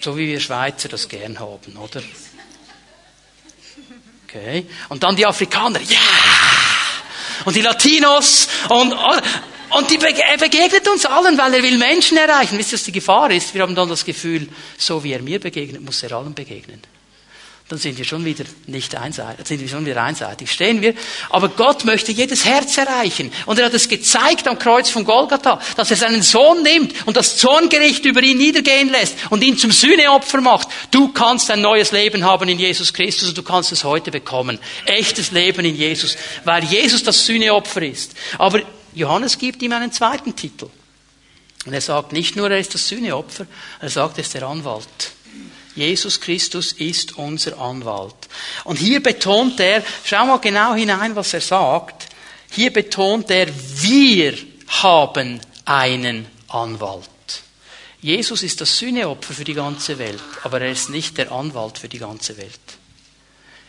so 0.00 0.16
wie 0.16 0.26
wir 0.26 0.40
Schweizer 0.40 0.88
das 0.88 1.08
gern 1.08 1.38
haben, 1.38 1.76
oder? 1.76 2.02
Okay. 4.28 4.66
Und 4.88 5.02
dann 5.02 5.16
die 5.16 5.26
Afrikaner, 5.26 5.80
ja! 5.80 5.98
Und 7.44 7.54
die 7.54 7.62
Latinos 7.62 8.48
und, 8.68 8.92
und 8.92 9.90
die, 9.90 9.98
er 10.00 10.38
begegnet 10.38 10.88
uns 10.88 11.06
allen, 11.06 11.38
weil 11.38 11.54
er 11.54 11.62
will 11.62 11.78
Menschen 11.78 12.16
erreichen. 12.16 12.58
Wisst 12.58 12.72
ihr, 12.72 12.78
was 12.78 12.84
die 12.84 12.92
Gefahr 12.92 13.30
ist? 13.30 13.54
Wir 13.54 13.62
haben 13.62 13.74
dann 13.74 13.88
das 13.88 14.04
Gefühl, 14.04 14.48
so 14.76 15.04
wie 15.04 15.12
er 15.12 15.22
mir 15.22 15.38
begegnet, 15.38 15.82
muss 15.82 16.02
er 16.02 16.12
allen 16.12 16.34
begegnen 16.34 16.82
dann 17.68 17.80
sind 17.80 17.98
wir 17.98 18.04
schon 18.04 18.24
wieder 18.24 18.44
nicht 18.68 18.94
einseitig, 18.94 19.44
sind 19.44 19.60
wir 19.60 19.68
schon 19.68 19.84
wieder 19.84 20.00
einseitig, 20.00 20.52
stehen 20.52 20.82
wir. 20.82 20.94
Aber 21.30 21.48
Gott 21.48 21.84
möchte 21.84 22.12
jedes 22.12 22.44
Herz 22.44 22.78
erreichen. 22.78 23.32
Und 23.44 23.58
er 23.58 23.66
hat 23.66 23.74
es 23.74 23.88
gezeigt 23.88 24.46
am 24.46 24.56
Kreuz 24.56 24.88
von 24.88 25.04
Golgatha, 25.04 25.60
dass 25.76 25.90
er 25.90 25.96
seinen 25.96 26.22
Sohn 26.22 26.62
nimmt 26.62 26.94
und 27.08 27.16
das 27.16 27.38
Zorngericht 27.38 28.04
über 28.04 28.22
ihn 28.22 28.38
niedergehen 28.38 28.88
lässt 28.88 29.16
und 29.30 29.42
ihn 29.42 29.58
zum 29.58 29.72
Sühneopfer 29.72 30.40
macht. 30.40 30.68
Du 30.92 31.08
kannst 31.08 31.50
ein 31.50 31.60
neues 31.60 31.90
Leben 31.90 32.22
haben 32.22 32.48
in 32.48 32.60
Jesus 32.60 32.92
Christus 32.92 33.30
und 33.30 33.38
du 33.38 33.42
kannst 33.42 33.72
es 33.72 33.82
heute 33.82 34.12
bekommen. 34.12 34.60
Echtes 34.84 35.32
Leben 35.32 35.64
in 35.64 35.74
Jesus, 35.74 36.16
weil 36.44 36.62
Jesus 36.62 37.02
das 37.02 37.26
Sühneopfer 37.26 37.82
ist. 37.82 38.14
Aber 38.38 38.62
Johannes 38.94 39.38
gibt 39.38 39.60
ihm 39.60 39.72
einen 39.72 39.90
zweiten 39.90 40.36
Titel. 40.36 40.68
Und 41.64 41.72
er 41.72 41.80
sagt 41.80 42.12
nicht 42.12 42.36
nur, 42.36 42.48
er 42.48 42.60
ist 42.60 42.74
das 42.74 42.86
Sühneopfer, 42.86 43.44
er 43.80 43.90
sagt, 43.90 44.18
er 44.18 44.22
ist 44.22 44.34
der 44.34 44.44
Anwalt. 44.44 45.15
Jesus 45.76 46.20
Christus 46.20 46.72
ist 46.72 47.18
unser 47.18 47.58
Anwalt. 47.58 48.14
Und 48.64 48.78
hier 48.78 49.02
betont 49.02 49.60
er, 49.60 49.82
schau 50.04 50.24
mal 50.24 50.38
genau 50.38 50.74
hinein, 50.74 51.14
was 51.14 51.34
er 51.34 51.42
sagt. 51.42 52.08
Hier 52.50 52.72
betont 52.72 53.30
er, 53.30 53.48
wir 53.48 54.34
haben 54.68 55.40
einen 55.66 56.26
Anwalt. 56.48 57.08
Jesus 58.00 58.42
ist 58.42 58.60
das 58.60 58.78
Sühneopfer 58.78 59.34
für 59.34 59.44
die 59.44 59.54
ganze 59.54 59.98
Welt, 59.98 60.22
aber 60.42 60.60
er 60.60 60.70
ist 60.70 60.90
nicht 60.90 61.18
der 61.18 61.32
Anwalt 61.32 61.78
für 61.78 61.88
die 61.88 61.98
ganze 61.98 62.36
Welt. 62.36 62.60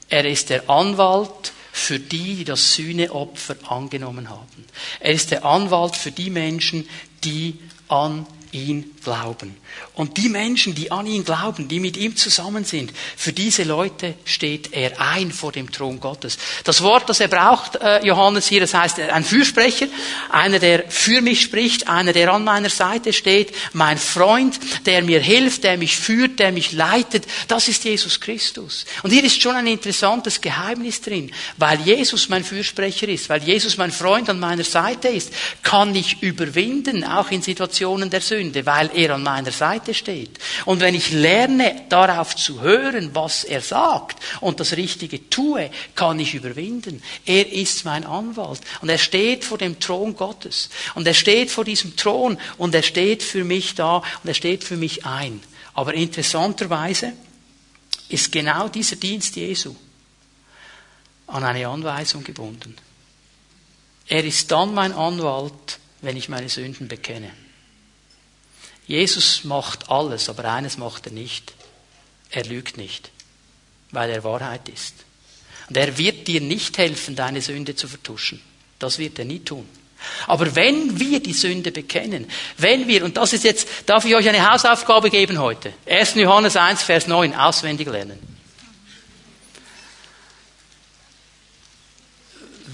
Er 0.10 0.26
ist 0.26 0.49
der 0.49 0.70
Anwalt 0.70 1.51
für 1.72 1.99
die, 1.99 2.36
die 2.36 2.43
das 2.43 2.74
Sühneopfer 2.74 3.55
angenommen 3.68 4.30
haben. 4.30 4.66
Er 4.99 5.12
ist 5.12 5.32
der 5.32 5.43
Anwalt 5.43 5.95
für 5.95 6.12
die 6.12 6.30
Menschen, 6.30 6.88
die 7.24 7.60
an 7.88 8.26
ihn 8.51 8.95
glauben. 9.08 9.55
Und 9.93 10.18
die 10.18 10.28
Menschen, 10.28 10.76
die 10.76 10.91
an 10.91 11.08
ihn 11.08 11.24
glauben, 11.24 11.70
die 11.70 11.80
mit 11.80 11.95
ihm 11.95 12.18
zusammen 12.18 12.66
sind, 12.66 12.91
für 13.16 13.32
diese 13.32 13.64
Leute 13.64 14.16
steht 14.26 14.74
er 14.74 14.99
ein 14.99 15.32
vor 15.32 15.53
dem 15.53 15.72
Thron 15.72 16.01
Gottes. 16.01 16.38
Das 16.66 16.82
Wort, 16.82 17.08
das 17.08 17.22
er 17.22 17.30
braucht, 17.30 17.78
äh, 17.78 18.05
Johannes 18.05 18.49
hier, 18.49 18.60
das 18.60 18.74
heißt 18.74 18.99
ein 18.99 19.24
Fürsprecher, 19.24 19.88
einer, 20.30 20.60
der 20.60 20.89
für 20.89 21.22
mich 21.22 21.41
spricht, 21.41 21.88
einer, 21.88 22.12
der 22.12 22.34
an 22.34 22.43
meiner 22.43 22.70
Seite 22.70 23.14
steht, 23.14 23.53
mein 23.72 23.97
Freund, 23.97 24.60
der 24.86 25.01
mir 25.03 25.22
hilft, 25.22 25.64
der 25.64 25.78
mich 25.78 25.95
führt, 25.95 26.39
der 26.39 26.51
mich 26.51 26.74
leitet, 26.74 27.26
das 27.47 27.70
ist 27.70 27.86
Jesus 27.86 28.20
Christus. 28.20 28.86
Und 29.03 29.12
hier 29.12 29.24
ist 29.24 29.41
schon 29.41 29.55
ein 29.55 29.68
interessantes 29.68 30.41
Geheimnis 30.41 30.99
drin, 30.99 31.32
weil 31.55 31.80
Jesus 31.80 32.28
mein 32.28 32.43
Fürsprecher 32.43 33.08
ist, 33.08 33.30
weil 33.30 33.41
Jesus 33.41 33.78
mein 33.78 33.93
Freund 33.93 34.30
an 34.30 34.39
meiner 34.39 34.66
Seite 34.66 35.08
ist, 35.08 35.32
kann 35.64 35.95
ich 35.95 36.22
überwinden, 36.22 37.05
auch 37.05 37.32
in 37.32 37.41
Situationen 37.41 38.10
der 38.10 38.22
Sünde. 38.22 38.66
Weil 38.66 38.91
er 38.98 39.14
an 39.14 39.24
meiner 39.24 39.52
Seite 39.52 39.93
steht. 39.93 40.39
Und 40.66 40.82
wenn 40.82 40.95
ich 40.95 41.12
lerne, 41.12 41.86
darauf 41.89 42.36
zu 42.36 42.62
hören, 42.62 43.12
was 43.14 43.43
er 43.43 43.62
sagt 43.62 44.18
und 44.41 44.60
das 44.60 44.76
Richtige 44.76 45.30
tue, 45.30 45.70
kann 45.95 46.20
ich 46.20 46.34
überwinden. 46.34 47.04
Er 47.26 47.52
ist 47.52 47.86
mein 47.86 48.04
Anwalt 48.04 48.60
und 48.82 48.89
er 48.89 48.98
steht 48.98 49.45
vor 49.45 49.60
dem 49.60 49.80
Thron 49.80 50.16
Gottes 50.16 50.70
und 50.95 51.06
er 51.08 51.14
steht 51.14 51.52
vor 51.52 51.64
diesem 51.64 51.95
Thron 51.95 52.38
und 52.58 52.74
er 52.74 52.84
steht 52.84 53.22
für 53.22 53.43
mich 53.43 53.76
da 53.76 53.98
und 53.98 54.28
er 54.28 54.34
steht 54.34 54.64
für 54.64 54.78
mich 54.78 55.06
ein. 55.06 55.41
Aber 55.76 55.93
interessanterweise 55.93 57.14
ist 58.10 58.32
genau 58.32 58.68
dieser 58.68 58.95
Dienst 58.95 59.36
Jesu 59.36 59.76
an 61.28 61.43
eine 61.43 61.68
Anweisung 61.68 62.24
gebunden. 62.24 62.76
Er 64.08 64.24
ist 64.24 64.50
dann 64.50 64.74
mein 64.74 64.93
Anwalt, 64.93 65.80
wenn 66.02 66.18
ich 66.18 66.30
meine 66.30 66.50
Sünden 66.50 66.88
bekenne. 66.88 67.32
Jesus 68.88 69.44
macht 69.44 69.92
alles, 69.92 70.30
aber 70.30 70.46
eines 70.46 70.78
macht 70.78 71.06
er 71.08 71.12
nicht. 71.12 71.54
Er 72.32 72.46
lügt 72.46 72.78
nicht, 72.78 73.12
weil 73.92 74.10
er 74.10 74.24
Wahrheit 74.24 74.70
ist. 74.70 74.96
Und 75.70 75.78
er 75.78 75.98
wird 75.98 76.28
dir 76.28 76.42
nicht 76.42 76.78
helfen, 76.78 77.16
deine 77.16 77.42
Sünde 77.42 77.76
zu 77.76 77.88
vertuschen. 77.88 78.42
Das 78.80 78.98
wird 78.98 79.20
er 79.20 79.26
nie 79.26 79.40
tun. 79.40 79.68
Aber 80.28 80.56
wenn 80.56 81.00
wir 81.00 81.22
die 81.22 81.34
Sünde 81.34 81.72
bekennen, 81.72 82.30
wenn 82.58 82.88
wir, 82.88 83.04
und 83.04 83.18
das 83.18 83.34
ist 83.34 83.44
jetzt, 83.44 83.68
darf 83.88 84.06
ich 84.06 84.16
euch 84.16 84.30
eine 84.30 84.50
Hausaufgabe 84.50 85.10
geben 85.10 85.40
heute. 85.40 85.74
1. 85.88 86.16
Johannes 86.16 86.56
1, 86.56 86.84
Vers 86.84 87.08
9, 87.08 87.34
auswendig 87.34 87.88
lernen. 87.88 88.37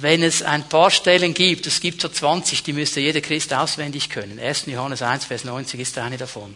Wenn 0.03 0.21
es 0.21 0.43
ein 0.43 0.67
paar 0.67 0.91
Stellen 0.91 1.33
gibt, 1.33 1.65
es 1.65 1.79
gibt 1.79 2.01
so 2.01 2.09
20, 2.09 2.61
die 2.61 2.73
müsste 2.73 2.99
jeder 2.99 3.21
Christ 3.21 3.53
auswendig 3.53 4.09
können. 4.09 4.37
1. 4.37 4.65
Johannes 4.67 5.01
1, 5.01 5.25
Vers 5.25 5.45
90 5.45 5.79
ist 5.79 5.97
eine 5.97 6.17
davon. 6.17 6.55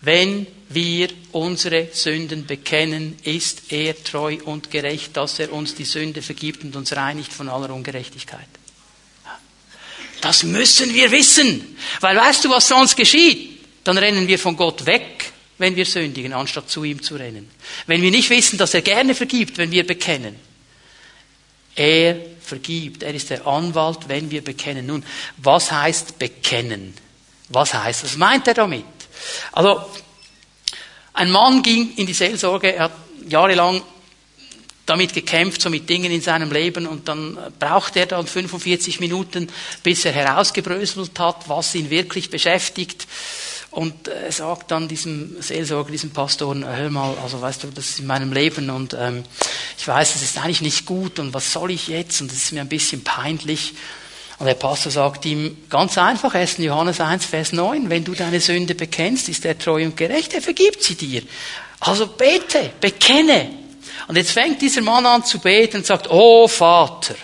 Wenn 0.00 0.46
wir 0.68 1.08
unsere 1.32 1.88
Sünden 1.92 2.44
bekennen, 2.44 3.16
ist 3.22 3.72
er 3.72 4.02
treu 4.02 4.38
und 4.44 4.70
gerecht, 4.70 5.16
dass 5.16 5.38
er 5.38 5.52
uns 5.52 5.74
die 5.74 5.84
Sünde 5.84 6.22
vergibt 6.22 6.64
und 6.64 6.76
uns 6.76 6.94
reinigt 6.94 7.32
von 7.32 7.48
aller 7.48 7.70
Ungerechtigkeit. 7.70 8.48
Das 10.20 10.42
müssen 10.42 10.92
wir 10.92 11.10
wissen, 11.12 11.76
weil 12.00 12.16
weißt 12.16 12.44
du, 12.44 12.50
was 12.50 12.68
sonst 12.68 12.96
geschieht? 12.96 13.60
Dann 13.84 13.96
rennen 13.96 14.26
wir 14.26 14.38
von 14.38 14.56
Gott 14.56 14.86
weg, 14.86 15.32
wenn 15.58 15.76
wir 15.76 15.86
sündigen, 15.86 16.32
anstatt 16.32 16.68
zu 16.68 16.82
ihm 16.82 17.00
zu 17.00 17.14
rennen. 17.14 17.48
Wenn 17.86 18.02
wir 18.02 18.10
nicht 18.10 18.28
wissen, 18.28 18.58
dass 18.58 18.74
er 18.74 18.82
gerne 18.82 19.14
vergibt, 19.14 19.56
wenn 19.56 19.70
wir 19.70 19.86
bekennen. 19.86 20.36
Er 21.76 22.16
vergibt. 22.46 23.02
Er 23.02 23.14
ist 23.14 23.30
der 23.30 23.46
Anwalt, 23.46 24.08
wenn 24.08 24.30
wir 24.30 24.42
bekennen. 24.42 24.86
Nun, 24.86 25.04
was 25.38 25.72
heißt 25.72 26.18
bekennen? 26.18 26.94
Was 27.48 27.74
heißt, 27.74 28.04
was 28.04 28.16
meint 28.16 28.48
er 28.48 28.54
damit? 28.54 28.84
Also, 29.52 29.84
ein 31.12 31.30
Mann 31.30 31.62
ging 31.62 31.94
in 31.96 32.06
die 32.06 32.12
Seelsorge, 32.12 32.74
er 32.74 32.84
hat 32.84 32.92
jahrelang 33.28 33.82
damit 34.84 35.12
gekämpft, 35.12 35.60
so 35.60 35.68
mit 35.68 35.88
Dingen 35.88 36.12
in 36.12 36.20
seinem 36.20 36.52
Leben 36.52 36.86
und 36.86 37.08
dann 37.08 37.36
braucht 37.58 37.96
er 37.96 38.06
dann 38.06 38.26
45 38.26 39.00
Minuten, 39.00 39.48
bis 39.82 40.04
er 40.04 40.12
herausgebröselt 40.12 41.18
hat, 41.18 41.48
was 41.48 41.74
ihn 41.74 41.90
wirklich 41.90 42.30
beschäftigt. 42.30 43.06
Und 43.76 44.08
er 44.08 44.32
sagt 44.32 44.70
dann 44.70 44.88
diesem 44.88 45.36
Seelsorger, 45.42 45.90
diesem 45.90 46.08
Pastor, 46.08 46.56
hör 46.56 46.88
mal, 46.88 47.14
also 47.22 47.42
weißt 47.42 47.64
du, 47.64 47.66
das 47.66 47.90
ist 47.90 47.98
in 47.98 48.06
meinem 48.06 48.32
Leben 48.32 48.70
und 48.70 48.96
ähm, 48.98 49.22
ich 49.76 49.86
weiß, 49.86 50.14
das 50.14 50.22
ist 50.22 50.38
eigentlich 50.38 50.62
nicht 50.62 50.86
gut 50.86 51.18
und 51.18 51.34
was 51.34 51.52
soll 51.52 51.70
ich 51.70 51.88
jetzt 51.88 52.22
und 52.22 52.30
das 52.30 52.38
ist 52.38 52.52
mir 52.52 52.62
ein 52.62 52.70
bisschen 52.70 53.04
peinlich. 53.04 53.74
Und 54.38 54.46
der 54.46 54.54
Pastor 54.54 54.90
sagt 54.90 55.26
ihm 55.26 55.58
ganz 55.68 55.98
einfach, 55.98 56.34
1. 56.34 56.56
Johannes 56.56 57.02
1, 57.02 57.26
Vers 57.26 57.52
9, 57.52 57.90
wenn 57.90 58.02
du 58.02 58.14
deine 58.14 58.40
Sünde 58.40 58.74
bekennst, 58.74 59.28
ist 59.28 59.44
er 59.44 59.58
treu 59.58 59.84
und 59.84 59.94
gerecht, 59.94 60.32
er 60.32 60.40
vergibt 60.40 60.82
sie 60.82 60.94
dir. 60.94 61.20
Also 61.80 62.06
bete, 62.06 62.70
bekenne. 62.80 63.50
Und 64.08 64.16
jetzt 64.16 64.30
fängt 64.30 64.62
dieser 64.62 64.80
Mann 64.80 65.04
an 65.04 65.22
zu 65.22 65.38
beten 65.38 65.76
und 65.76 65.86
sagt, 65.86 66.08
oh 66.10 66.48
Vater, 66.48 67.14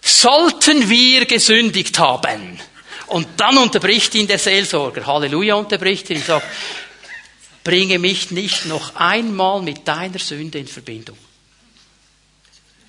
sollten 0.00 0.88
wir 0.88 1.26
gesündigt 1.26 1.98
haben, 1.98 2.60
Und 3.08 3.26
dann 3.36 3.58
unterbricht 3.58 4.14
ihn 4.14 4.26
der 4.26 4.38
Seelsorger. 4.38 5.06
Halleluja 5.06 5.54
unterbricht 5.54 6.10
ihn 6.10 6.18
und 6.18 6.26
sagt, 6.26 6.46
bringe 7.64 7.98
mich 7.98 8.30
nicht 8.30 8.66
noch 8.66 8.96
einmal 8.96 9.62
mit 9.62 9.86
deiner 9.86 10.18
Sünde 10.18 10.58
in 10.58 10.66
Verbindung. 10.66 11.18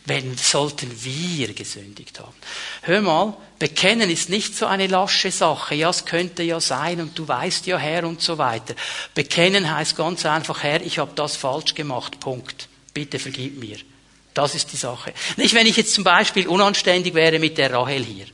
Wenn 0.06 0.36
sollten 0.38 0.92
wir 1.04 1.54
gesündigt 1.54 2.20
haben? 2.20 2.34
Hör 2.82 3.02
mal, 3.02 3.38
bekennen 3.60 4.10
ist 4.10 4.30
nicht 4.30 4.56
so 4.56 4.66
eine 4.66 4.88
lasche 4.88 5.30
Sache. 5.30 5.76
Ja, 5.76 5.92
es 5.92 6.06
könnte 6.06 6.42
ja 6.42 6.60
sein 6.60 7.00
und 7.00 7.18
du 7.20 7.28
weißt 7.28 7.68
ja 7.68 7.78
Herr 7.78 8.06
und 8.06 8.20
so 8.20 8.38
weiter. 8.38 8.74
Bekennen 9.14 9.70
heißt 9.70 9.96
ganz 9.96 10.26
einfach, 10.26 10.64
Herr, 10.64 10.82
ich 10.82 10.98
habe 10.98 11.12
das 11.14 11.36
falsch 11.36 11.76
gemacht. 11.76 12.20
Punkt. 12.20 12.70
Bitte 12.94 13.20
vergib 13.20 13.60
mir. 13.60 13.78
Das 14.34 14.56
ist 14.56 14.72
die 14.72 14.78
Sache. 14.78 15.14
Nicht, 15.38 15.54
wenn 15.54 15.68
ich 15.68 15.78
jetzt 15.78 15.94
zum 15.94 16.04
Beispiel 16.04 16.48
unanständig 16.48 17.14
wäre 17.14 17.38
mit 17.38 17.58
der 17.58 17.72
Rahel 17.72 18.04
hier. 18.04 18.26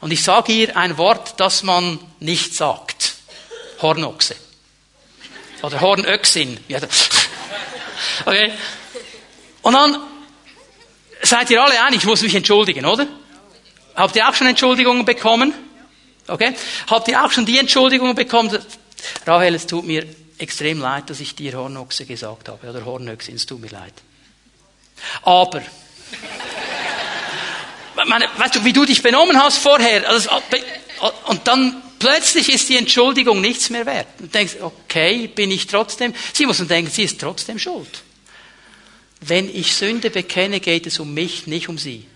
Und 0.00 0.12
ich 0.12 0.22
sage 0.22 0.52
ihr 0.52 0.76
ein 0.76 0.96
Wort, 0.96 1.34
das 1.38 1.62
man 1.62 1.98
nicht 2.20 2.54
sagt. 2.54 3.14
Hornochse. 3.82 4.36
Oder 5.62 5.80
Hornöchsin. 5.80 6.58
Okay. 8.24 8.50
Und 9.60 9.74
dann 9.74 9.98
seid 11.22 11.50
ihr 11.50 11.62
alle 11.62 11.82
einig, 11.82 12.00
ich 12.00 12.06
muss 12.06 12.22
mich 12.22 12.34
entschuldigen, 12.34 12.86
oder? 12.86 13.06
Habt 13.94 14.16
ihr 14.16 14.26
auch 14.26 14.34
schon 14.34 14.46
Entschuldigungen 14.46 15.04
bekommen? 15.04 15.52
Okay? 16.26 16.54
Habt 16.88 17.08
ihr 17.08 17.22
auch 17.22 17.30
schon 17.30 17.44
die 17.44 17.58
Entschuldigungen 17.58 18.14
bekommen? 18.14 18.58
Rahel, 19.26 19.54
es 19.54 19.66
tut 19.66 19.84
mir 19.84 20.06
extrem 20.38 20.80
leid, 20.80 21.10
dass 21.10 21.20
ich 21.20 21.34
dir 21.34 21.52
Hornochse 21.54 22.06
gesagt 22.06 22.48
habe. 22.48 22.68
Oder 22.68 22.84
Hornöchsin, 22.84 23.36
es 23.36 23.46
tut 23.46 23.60
mir 23.60 23.68
leid. 23.68 23.94
Aber, 25.22 25.62
meine, 28.06 28.26
weißt 28.36 28.56
du, 28.56 28.64
wie 28.64 28.72
du 28.72 28.84
dich 28.84 29.02
benommen 29.02 29.40
hast 29.42 29.58
vorher, 29.58 30.08
also, 30.08 30.30
und 31.26 31.46
dann 31.46 31.82
plötzlich 31.98 32.52
ist 32.52 32.68
die 32.68 32.76
Entschuldigung 32.76 33.40
nichts 33.40 33.70
mehr 33.70 33.86
wert. 33.86 34.08
Und 34.18 34.34
denkst, 34.34 34.56
okay, 34.60 35.28
bin 35.28 35.50
ich 35.50 35.66
trotzdem, 35.66 36.14
sie 36.32 36.46
muss 36.46 36.58
dann 36.58 36.68
denken, 36.68 36.90
sie 36.90 37.04
ist 37.04 37.20
trotzdem 37.20 37.58
schuld. 37.58 38.02
Wenn 39.20 39.54
ich 39.54 39.74
Sünde 39.74 40.10
bekenne, 40.10 40.60
geht 40.60 40.86
es 40.86 40.98
um 40.98 41.12
mich, 41.12 41.46
nicht 41.46 41.68
um 41.68 41.78
sie. 41.78 42.06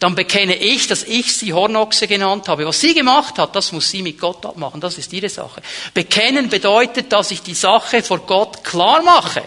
Dann 0.00 0.14
bekenne 0.14 0.56
ich, 0.56 0.86
dass 0.86 1.02
ich 1.02 1.34
sie 1.34 1.52
Hornochse 1.52 2.06
genannt 2.06 2.48
habe. 2.48 2.66
Was 2.66 2.80
sie 2.80 2.94
gemacht 2.94 3.38
hat, 3.38 3.56
das 3.56 3.72
muss 3.72 3.90
sie 3.90 4.02
mit 4.02 4.20
Gott 4.20 4.44
abmachen. 4.44 4.80
Das 4.80 4.98
ist 4.98 5.12
ihre 5.12 5.28
Sache. 5.28 5.62
Bekennen 5.94 6.48
bedeutet, 6.48 7.12
dass 7.12 7.30
ich 7.30 7.42
die 7.42 7.54
Sache 7.54 8.02
vor 8.02 8.18
Gott 8.18 8.62
klar 8.62 9.02
mache 9.02 9.42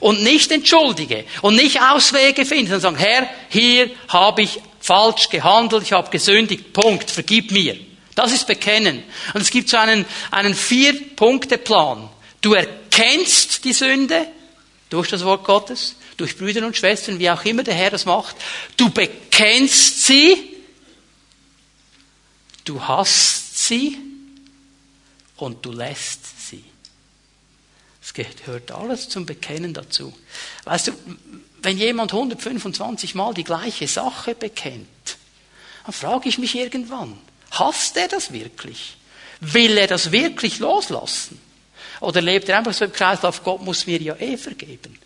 und 0.00 0.22
nicht 0.22 0.50
entschuldige 0.50 1.24
und 1.42 1.56
nicht 1.56 1.80
Auswege 1.80 2.44
finde 2.44 2.74
und 2.74 2.80
sagen, 2.80 2.96
Herr, 2.96 3.28
hier 3.50 3.90
habe 4.08 4.42
ich 4.42 4.60
falsch 4.84 5.30
gehandelt, 5.30 5.82
ich 5.82 5.92
habe 5.92 6.10
gesündigt, 6.10 6.74
Punkt, 6.74 7.10
vergib 7.10 7.50
mir. 7.52 7.78
Das 8.14 8.32
ist 8.32 8.46
Bekennen. 8.46 9.02
Und 9.32 9.40
es 9.40 9.50
gibt 9.50 9.70
so 9.70 9.78
einen, 9.78 10.04
einen 10.30 10.54
Vier-Punkte-Plan. 10.54 12.10
Du 12.42 12.52
erkennst 12.52 13.64
die 13.64 13.72
Sünde 13.72 14.26
durch 14.90 15.08
das 15.08 15.24
Wort 15.24 15.44
Gottes, 15.44 15.96
durch 16.18 16.36
Brüder 16.36 16.66
und 16.66 16.76
Schwestern, 16.76 17.18
wie 17.18 17.30
auch 17.30 17.42
immer 17.46 17.62
der 17.62 17.72
Herr 17.72 17.92
das 17.92 18.04
macht. 18.04 18.36
Du 18.76 18.90
bekennst 18.90 20.04
sie, 20.04 20.36
du 22.66 22.82
hast 22.82 23.66
sie 23.66 23.96
und 25.36 25.64
du 25.64 25.72
lässt 25.72 26.50
sie. 26.50 26.62
Es 28.02 28.12
gehört 28.12 28.70
alles 28.70 29.08
zum 29.08 29.24
Bekennen 29.24 29.72
dazu. 29.72 30.12
Weißt 30.64 30.88
du, 30.88 30.92
wenn 31.64 31.78
jemand 31.78 32.12
125 32.12 33.14
Mal 33.14 33.34
die 33.34 33.44
gleiche 33.44 33.88
Sache 33.88 34.34
bekennt, 34.34 34.86
dann 35.84 35.92
frage 35.92 36.28
ich 36.28 36.38
mich 36.38 36.54
irgendwann, 36.54 37.18
hasst 37.50 37.96
er 37.96 38.08
das 38.08 38.32
wirklich? 38.32 38.96
Will 39.40 39.76
er 39.76 39.86
das 39.86 40.12
wirklich 40.12 40.58
loslassen? 40.58 41.40
Oder 42.00 42.20
lebt 42.20 42.48
er 42.48 42.58
einfach 42.58 42.74
so 42.74 42.84
im 42.84 42.92
Kreislauf, 42.92 43.42
Gott 43.42 43.62
muss 43.62 43.86
mir 43.86 44.00
ja 44.00 44.16
eh 44.16 44.36
vergeben? 44.36 44.98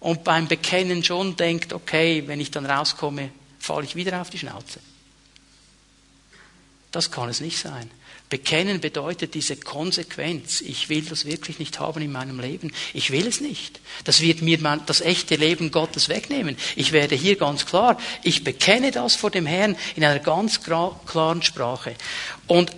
Und 0.00 0.24
beim 0.24 0.48
Bekennen 0.48 1.04
schon 1.04 1.36
denkt, 1.36 1.72
okay, 1.72 2.22
wenn 2.26 2.40
ich 2.40 2.50
dann 2.50 2.66
rauskomme, 2.66 3.30
falle 3.58 3.84
ich 3.84 3.94
wieder 3.94 4.20
auf 4.20 4.30
die 4.30 4.38
Schnauze. 4.38 4.80
Das 6.90 7.10
kann 7.10 7.28
es 7.28 7.40
nicht 7.40 7.58
sein. 7.58 7.90
Bekennen 8.30 8.80
bedeutet 8.80 9.34
diese 9.34 9.56
Konsequenz. 9.56 10.60
Ich 10.60 10.88
will 10.88 11.02
das 11.02 11.24
wirklich 11.24 11.58
nicht 11.58 11.80
haben 11.80 12.00
in 12.00 12.12
meinem 12.12 12.38
Leben. 12.38 12.72
Ich 12.94 13.10
will 13.10 13.26
es 13.26 13.40
nicht. 13.40 13.80
Das 14.04 14.20
wird 14.20 14.40
mir 14.40 14.56
das 14.86 15.00
echte 15.00 15.34
Leben 15.34 15.72
Gottes 15.72 16.08
wegnehmen. 16.08 16.56
Ich 16.76 16.92
werde 16.92 17.16
hier 17.16 17.34
ganz 17.34 17.66
klar, 17.66 17.98
ich 18.22 18.44
bekenne 18.44 18.92
das 18.92 19.16
vor 19.16 19.32
dem 19.32 19.46
Herrn 19.46 19.76
in 19.96 20.04
einer 20.04 20.20
ganz 20.20 20.60
klaren 20.62 21.42
Sprache. 21.42 21.96
Und 22.46 22.70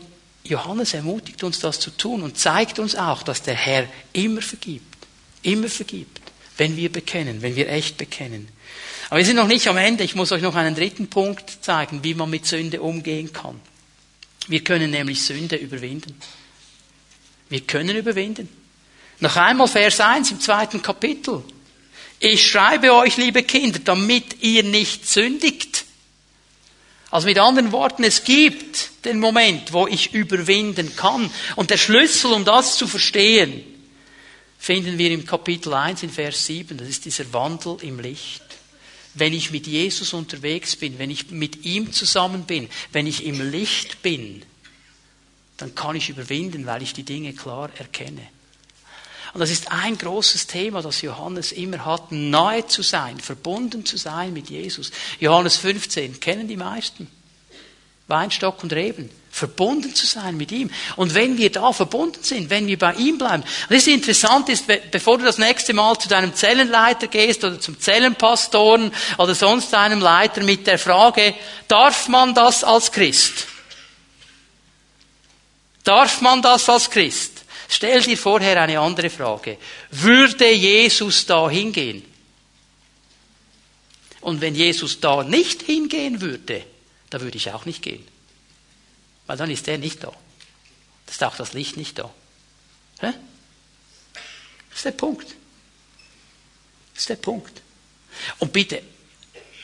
Johannes 0.42 0.94
ermutigt 0.94 1.44
uns, 1.44 1.60
das 1.60 1.78
zu 1.78 1.90
tun 1.90 2.22
und 2.22 2.38
zeigt 2.38 2.78
uns 2.78 2.96
auch, 2.96 3.22
dass 3.22 3.42
der 3.42 3.54
Herr 3.54 3.86
immer 4.14 4.40
vergibt. 4.40 5.06
Immer 5.42 5.68
vergibt. 5.68 6.22
Wenn 6.56 6.78
wir 6.78 6.90
bekennen, 6.90 7.42
wenn 7.42 7.56
wir 7.56 7.68
echt 7.68 7.98
bekennen. 7.98 8.48
Aber 9.10 9.18
wir 9.18 9.26
sind 9.26 9.36
noch 9.36 9.48
nicht 9.48 9.68
am 9.68 9.76
Ende. 9.76 10.02
Ich 10.02 10.14
muss 10.14 10.32
euch 10.32 10.40
noch 10.40 10.54
einen 10.54 10.74
dritten 10.74 11.08
Punkt 11.08 11.58
zeigen, 11.60 12.02
wie 12.02 12.14
man 12.14 12.30
mit 12.30 12.46
Sünde 12.46 12.80
umgehen 12.80 13.34
kann. 13.34 13.60
Wir 14.48 14.64
können 14.64 14.90
nämlich 14.90 15.22
Sünde 15.22 15.56
überwinden. 15.56 16.14
Wir 17.48 17.60
können 17.60 17.96
überwinden. 17.96 18.48
Noch 19.20 19.36
einmal 19.36 19.68
Vers 19.68 20.00
1 20.00 20.32
im 20.32 20.40
zweiten 20.40 20.82
Kapitel. 20.82 21.44
Ich 22.18 22.48
schreibe 22.50 22.94
euch, 22.94 23.16
liebe 23.16 23.42
Kinder, 23.42 23.78
damit 23.78 24.42
ihr 24.42 24.62
nicht 24.62 25.08
sündigt. 25.08 25.84
Also 27.10 27.26
mit 27.26 27.38
anderen 27.38 27.72
Worten, 27.72 28.04
es 28.04 28.24
gibt 28.24 29.04
den 29.04 29.20
Moment, 29.20 29.72
wo 29.72 29.86
ich 29.86 30.14
überwinden 30.14 30.96
kann. 30.96 31.30
Und 31.56 31.70
der 31.70 31.76
Schlüssel, 31.76 32.32
um 32.32 32.44
das 32.44 32.78
zu 32.78 32.86
verstehen, 32.86 33.62
finden 34.58 34.98
wir 34.98 35.10
im 35.10 35.26
Kapitel 35.26 35.74
1 35.74 36.04
in 36.04 36.10
Vers 36.10 36.46
7. 36.46 36.78
Das 36.78 36.88
ist 36.88 37.04
dieser 37.04 37.32
Wandel 37.32 37.76
im 37.82 38.00
Licht 38.00 38.42
wenn 39.14 39.32
ich 39.32 39.50
mit 39.50 39.66
Jesus 39.66 40.12
unterwegs 40.12 40.76
bin, 40.76 40.98
wenn 40.98 41.10
ich 41.10 41.30
mit 41.30 41.64
ihm 41.64 41.92
zusammen 41.92 42.44
bin, 42.44 42.68
wenn 42.92 43.06
ich 43.06 43.24
im 43.24 43.50
Licht 43.50 44.02
bin, 44.02 44.42
dann 45.56 45.74
kann 45.74 45.96
ich 45.96 46.08
überwinden, 46.08 46.66
weil 46.66 46.82
ich 46.82 46.92
die 46.92 47.02
Dinge 47.02 47.32
klar 47.32 47.70
erkenne. 47.76 48.26
Und 49.34 49.40
das 49.40 49.50
ist 49.50 49.72
ein 49.72 49.96
großes 49.96 50.46
Thema, 50.46 50.82
das 50.82 51.00
Johannes 51.00 51.52
immer 51.52 51.86
hat, 51.86 52.12
nahe 52.12 52.66
zu 52.66 52.82
sein, 52.82 53.18
verbunden 53.18 53.86
zu 53.86 53.96
sein 53.96 54.32
mit 54.32 54.50
Jesus. 54.50 54.90
Johannes 55.20 55.56
15 55.56 56.20
kennen 56.20 56.48
die 56.48 56.56
meisten. 56.56 57.08
Weinstock 58.08 58.62
und 58.62 58.72
Reben 58.72 59.10
verbunden 59.32 59.94
zu 59.94 60.06
sein 60.06 60.36
mit 60.36 60.52
ihm. 60.52 60.70
Und 60.96 61.14
wenn 61.14 61.38
wir 61.38 61.50
da 61.50 61.72
verbunden 61.72 62.22
sind, 62.22 62.50
wenn 62.50 62.66
wir 62.66 62.78
bei 62.78 62.92
ihm 62.94 63.16
bleiben, 63.16 63.42
und 63.42 63.76
das 63.76 63.86
interessant 63.86 64.50
ist, 64.50 64.66
bevor 64.90 65.16
du 65.16 65.24
das 65.24 65.38
nächste 65.38 65.72
Mal 65.72 65.98
zu 65.98 66.08
deinem 66.08 66.34
Zellenleiter 66.34 67.08
gehst 67.08 67.42
oder 67.42 67.58
zum 67.58 67.80
Zellenpastoren 67.80 68.92
oder 69.16 69.34
sonst 69.34 69.74
einem 69.74 70.00
Leiter 70.00 70.42
mit 70.44 70.66
der 70.66 70.78
Frage, 70.78 71.34
darf 71.66 72.08
man 72.08 72.34
das 72.34 72.62
als 72.62 72.92
Christ? 72.92 73.46
Darf 75.82 76.20
man 76.20 76.42
das 76.42 76.68
als 76.68 76.90
Christ? 76.90 77.42
Stell 77.68 78.02
dir 78.02 78.18
vorher 78.18 78.60
eine 78.60 78.78
andere 78.78 79.08
Frage. 79.08 79.56
Würde 79.90 80.52
Jesus 80.52 81.24
da 81.24 81.48
hingehen? 81.48 82.04
Und 84.20 84.42
wenn 84.42 84.54
Jesus 84.54 85.00
da 85.00 85.24
nicht 85.24 85.62
hingehen 85.62 86.20
würde, 86.20 86.64
da 87.08 87.22
würde 87.22 87.38
ich 87.38 87.50
auch 87.50 87.64
nicht 87.64 87.82
gehen. 87.82 88.11
Weil 89.32 89.38
dann 89.38 89.50
ist 89.50 89.66
er 89.66 89.78
nicht 89.78 90.04
da. 90.04 90.12
Das 91.06 91.14
ist 91.14 91.24
auch 91.24 91.36
das 91.36 91.54
Licht 91.54 91.78
nicht 91.78 91.98
da. 91.98 92.12
Hä? 93.00 93.14
Das 94.68 94.76
ist 94.76 94.84
der 94.84 94.90
Punkt. 94.90 95.26
Das 96.92 97.00
ist 97.00 97.08
der 97.08 97.16
Punkt. 97.16 97.62
Und 98.40 98.52
bitte, 98.52 98.82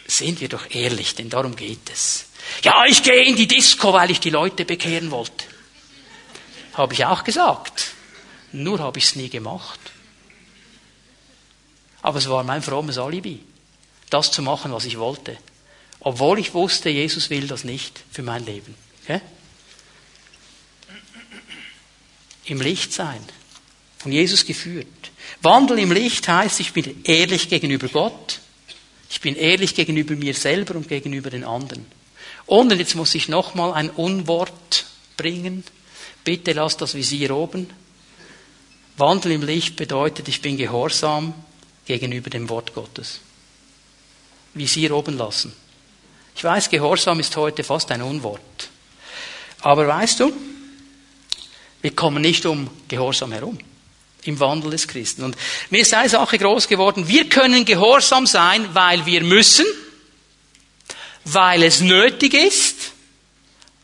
sind 0.07 0.41
wir 0.41 0.49
doch 0.49 0.71
ehrlich, 0.71 1.17
denn 1.17 1.29
darum 1.29 1.55
geht 1.55 1.91
es. 1.93 2.29
Ja, 2.63 2.87
ich 2.87 3.03
gehe 3.03 3.27
in 3.27 3.37
die 3.37 3.47
Disco, 3.47 3.93
weil 3.93 4.11
ich 4.11 4.21
die 4.21 4.31
Leute 4.31 4.65
bekehren 4.65 5.11
wollte. 5.11 5.45
Habe 6.73 6.95
ich 6.95 7.05
auch 7.05 7.23
gesagt. 7.23 7.89
Nur 8.53 8.79
habe 8.79 8.99
ich 8.99 9.05
es 9.05 9.17
nie 9.17 9.29
gemacht. 9.29 9.81
Aber 12.01 12.17
es 12.17 12.31
war 12.31 12.43
mein 12.43 12.63
frommes 12.63 12.97
Alibi, 12.97 13.45
das 14.09 14.33
zu 14.33 14.41
machen, 14.41 14.73
was 14.73 14.87
ich 14.87 14.99
wollte. 14.99 15.37
Obwohl 16.01 16.39
ich 16.39 16.55
wusste, 16.55 16.89
Jesus 16.89 17.29
will 17.29 17.47
das 17.47 17.65
nicht 17.65 18.01
für 18.11 18.23
mein 18.23 18.47
Leben. 18.47 18.75
Okay? 19.05 19.21
Im 22.51 22.61
Licht 22.61 22.93
sein. 22.93 23.21
Von 23.99 24.13
Jesus 24.13 24.45
geführt. 24.45 24.87
Wandel 25.43 25.79
im 25.79 25.93
Licht 25.93 26.29
heißt, 26.29 26.61
ich 26.61 26.73
bin 26.73 27.03
ehrlich 27.05 27.49
gegenüber 27.49 27.89
Gott. 27.89 28.41
Ich 29.11 29.21
bin 29.21 29.35
ehrlich 29.35 29.75
gegenüber 29.75 30.15
mir 30.15 30.35
selber 30.35 30.77
und 30.77 30.89
gegenüber 30.89 31.31
den 31.31 31.45
anderen. 31.45 31.87
Und 32.47 32.73
jetzt 32.73 32.95
muss 32.95 33.15
ich 33.15 33.29
nochmal 33.29 33.73
ein 33.73 33.91
Unwort 33.91 34.87
bringen. 35.17 35.65
Bitte 36.25 36.53
lass 36.53 36.77
das 36.77 36.95
Visier 36.95 37.35
oben. 37.35 37.69
Wandel 38.97 39.33
im 39.33 39.43
Licht 39.43 39.77
bedeutet, 39.77 40.29
ich 40.29 40.43
bin 40.43 40.57
gehorsam 40.57 41.35
gegenüber 41.87 42.31
dem 42.31 42.49
Wort 42.49 42.75
Gottes. 42.75 43.21
Visier 44.55 44.95
oben 44.95 45.17
lassen. 45.17 45.53
Ich 46.35 46.45
weiß, 46.45 46.71
Gehorsam 46.71 47.19
ist 47.19 47.37
heute 47.37 47.65
fast 47.65 47.91
ein 47.91 48.01
Unwort. 48.01 48.69
Aber 49.61 49.89
weißt 49.89 50.21
du, 50.21 50.33
wir 51.83 51.95
kommen 51.95 52.23
nicht 52.23 52.45
um 52.47 52.69
Gehorsam 52.89 53.33
herum 53.33 53.59
im 54.25 54.41
Wandel 54.41 54.71
des 54.71 54.87
Christen. 54.87 55.23
Und 55.23 55.37
mir 55.71 55.81
ist 55.81 55.95
eine 55.95 56.09
Sache 56.09 56.39
groß 56.39 56.69
geworden. 56.69 57.09
Wir 57.09 57.29
können 57.29 57.65
gehorsam 57.65 58.27
sein, 58.27 58.69
weil 58.75 59.07
wir 59.07 59.23
müssen, 59.23 59.67
weil 61.25 61.63
es 61.63 61.81
nötig 61.81 62.35
ist 62.35 62.93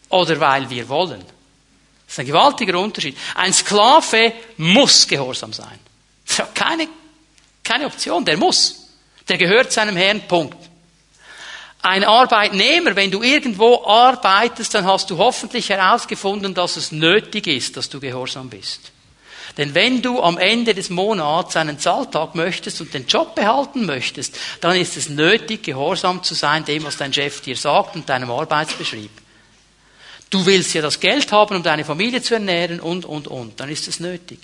oder 0.08 0.38
weil 0.40 0.68
wir 0.70 0.88
wollen. 0.88 1.20
Das 1.20 2.14
ist 2.14 2.18
ein 2.20 2.26
gewaltiger 2.26 2.78
Unterschied. 2.78 3.16
Ein 3.34 3.52
Sklave 3.52 4.32
muss 4.56 5.06
gehorsam 5.06 5.52
sein. 5.52 5.78
Keine, 6.54 6.88
keine 7.62 7.86
Option, 7.86 8.24
der 8.24 8.36
muss. 8.36 8.88
Der 9.28 9.38
gehört 9.38 9.72
seinem 9.72 9.96
Herrn, 9.96 10.26
Punkt. 10.28 10.56
Ein 11.84 12.02
Arbeitnehmer, 12.02 12.96
wenn 12.96 13.10
du 13.10 13.22
irgendwo 13.22 13.84
arbeitest, 13.84 14.72
dann 14.72 14.86
hast 14.86 15.10
du 15.10 15.18
hoffentlich 15.18 15.68
herausgefunden, 15.68 16.54
dass 16.54 16.78
es 16.78 16.92
nötig 16.92 17.46
ist, 17.46 17.76
dass 17.76 17.90
du 17.90 18.00
gehorsam 18.00 18.48
bist. 18.48 18.90
Denn 19.58 19.74
wenn 19.74 20.00
du 20.00 20.22
am 20.22 20.38
Ende 20.38 20.72
des 20.72 20.88
Monats 20.88 21.58
einen 21.58 21.78
Zahltag 21.78 22.34
möchtest 22.36 22.80
und 22.80 22.94
den 22.94 23.06
Job 23.06 23.34
behalten 23.34 23.84
möchtest, 23.84 24.34
dann 24.62 24.76
ist 24.76 24.96
es 24.96 25.10
nötig, 25.10 25.62
gehorsam 25.62 26.22
zu 26.22 26.32
sein 26.32 26.64
dem, 26.64 26.84
was 26.84 26.96
dein 26.96 27.12
Chef 27.12 27.42
dir 27.42 27.54
sagt 27.54 27.96
und 27.96 28.08
deinem 28.08 28.30
Arbeitsbeschrieb. 28.30 29.10
Du 30.30 30.46
willst 30.46 30.72
ja 30.72 30.80
das 30.80 30.98
Geld 30.98 31.30
haben, 31.32 31.54
um 31.56 31.62
deine 31.62 31.84
Familie 31.84 32.22
zu 32.22 32.32
ernähren 32.32 32.80
und, 32.80 33.04
und, 33.04 33.28
und. 33.28 33.60
Dann 33.60 33.68
ist 33.68 33.88
es 33.88 34.00
nötig. 34.00 34.38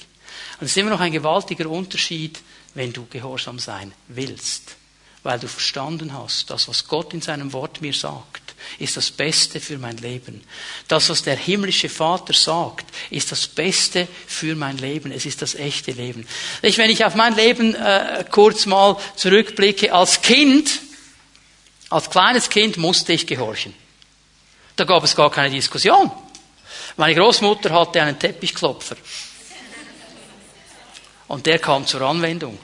Und 0.61 0.67
es 0.67 0.73
ist 0.73 0.77
immer 0.77 0.91
noch 0.91 1.01
ein 1.01 1.11
gewaltiger 1.11 1.71
Unterschied, 1.71 2.39
wenn 2.75 2.93
du 2.93 3.07
gehorsam 3.07 3.59
sein 3.59 3.93
willst. 4.09 4.77
Weil 5.23 5.39
du 5.39 5.49
verstanden 5.49 6.15
hast, 6.15 6.49
das, 6.51 6.69
was 6.69 6.87
Gott 6.87 7.13
in 7.13 7.21
seinem 7.21 7.53
Wort 7.53 7.83
mir 7.83 7.93
sagt, 7.93 8.55
ist 8.79 8.97
das 8.97 9.11
Beste 9.11 9.61
für 9.61 9.79
mein 9.79 9.97
Leben. 9.99 10.43
Das, 10.89 11.09
was 11.09 11.23
der 11.23 11.37
himmlische 11.37 11.89
Vater 11.89 12.33
sagt, 12.33 12.87
ist 13.11 13.31
das 13.31 13.47
Beste 13.47 14.09
für 14.27 14.55
mein 14.55 14.79
Leben. 14.79 15.13
Es 15.13 15.27
ist 15.27 15.43
das 15.43 15.55
echte 15.55 15.93
Leben. 15.93 16.27
Ich, 16.63 16.79
wenn 16.79 16.91
ich 16.91 17.05
auf 17.05 17.15
mein 17.15 17.35
Leben 17.35 17.75
äh, 17.75 18.25
kurz 18.31 18.67
mal 18.67 18.97
zurückblicke, 19.17 19.93
als 19.93 20.23
Kind, 20.23 20.81
als 21.91 22.09
kleines 22.09 22.49
Kind 22.49 22.77
musste 22.77 23.13
ich 23.13 23.27
gehorchen. 23.27 23.75
Da 24.77 24.85
gab 24.85 25.05
es 25.05 25.15
gar 25.15 25.31
keine 25.31 25.55
Diskussion. 25.55 26.11
Meine 26.97 27.15
Großmutter 27.15 27.71
hatte 27.71 28.01
einen 28.01 28.19
Teppichklopfer. 28.19 28.97
Und 31.29 31.47
der 31.47 31.59
kam 31.59 31.87
zur 31.87 32.03
Anwendung. 32.03 32.59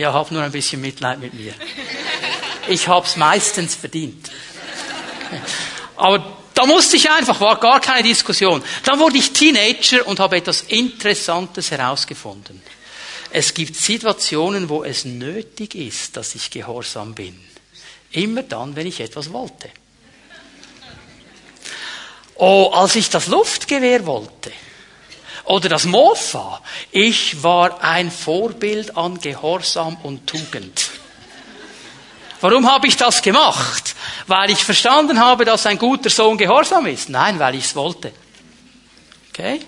Ja, 0.00 0.14
hab 0.14 0.30
nur 0.30 0.42
ein 0.42 0.50
bisschen 0.50 0.80
Mitleid 0.80 1.20
mit 1.20 1.34
mir. 1.34 1.52
Ich 2.68 2.88
hab's 2.88 3.16
meistens 3.16 3.74
verdient. 3.74 4.30
Aber 5.94 6.38
da 6.54 6.64
musste 6.64 6.96
ich 6.96 7.10
einfach, 7.10 7.38
war 7.38 7.60
gar 7.60 7.82
keine 7.82 8.08
Diskussion. 8.08 8.64
Dann 8.84 8.98
wurde 8.98 9.18
ich 9.18 9.34
Teenager 9.34 10.06
und 10.06 10.18
habe 10.18 10.38
etwas 10.38 10.62
Interessantes 10.62 11.70
herausgefunden. 11.70 12.62
Es 13.30 13.52
gibt 13.52 13.76
Situationen, 13.76 14.70
wo 14.70 14.84
es 14.84 15.04
nötig 15.04 15.74
ist, 15.74 16.16
dass 16.16 16.34
ich 16.34 16.50
gehorsam 16.50 17.14
bin. 17.14 17.38
Immer 18.12 18.42
dann, 18.42 18.76
wenn 18.76 18.86
ich 18.86 19.00
etwas 19.00 19.30
wollte. 19.34 19.68
Oh, 22.36 22.70
als 22.72 22.96
ich 22.96 23.10
das 23.10 23.26
Luftgewehr 23.26 24.06
wollte 24.06 24.50
oder 25.50 25.68
das 25.68 25.84
Mofa, 25.84 26.62
ich 26.92 27.42
war 27.42 27.82
ein 27.82 28.12
Vorbild 28.12 28.96
an 28.96 29.20
Gehorsam 29.20 29.96
und 30.04 30.24
Tugend. 30.26 30.90
Warum 32.40 32.70
habe 32.70 32.86
ich 32.86 32.96
das 32.96 33.20
gemacht? 33.20 33.96
Weil 34.28 34.50
ich 34.50 34.64
verstanden 34.64 35.18
habe, 35.18 35.44
dass 35.44 35.66
ein 35.66 35.76
guter 35.76 36.08
Sohn 36.08 36.38
gehorsam 36.38 36.86
ist? 36.86 37.08
Nein, 37.08 37.40
weil 37.40 37.56
ich 37.56 37.64
es 37.64 37.74
wollte. 37.74 38.12
Okay? 39.30 39.60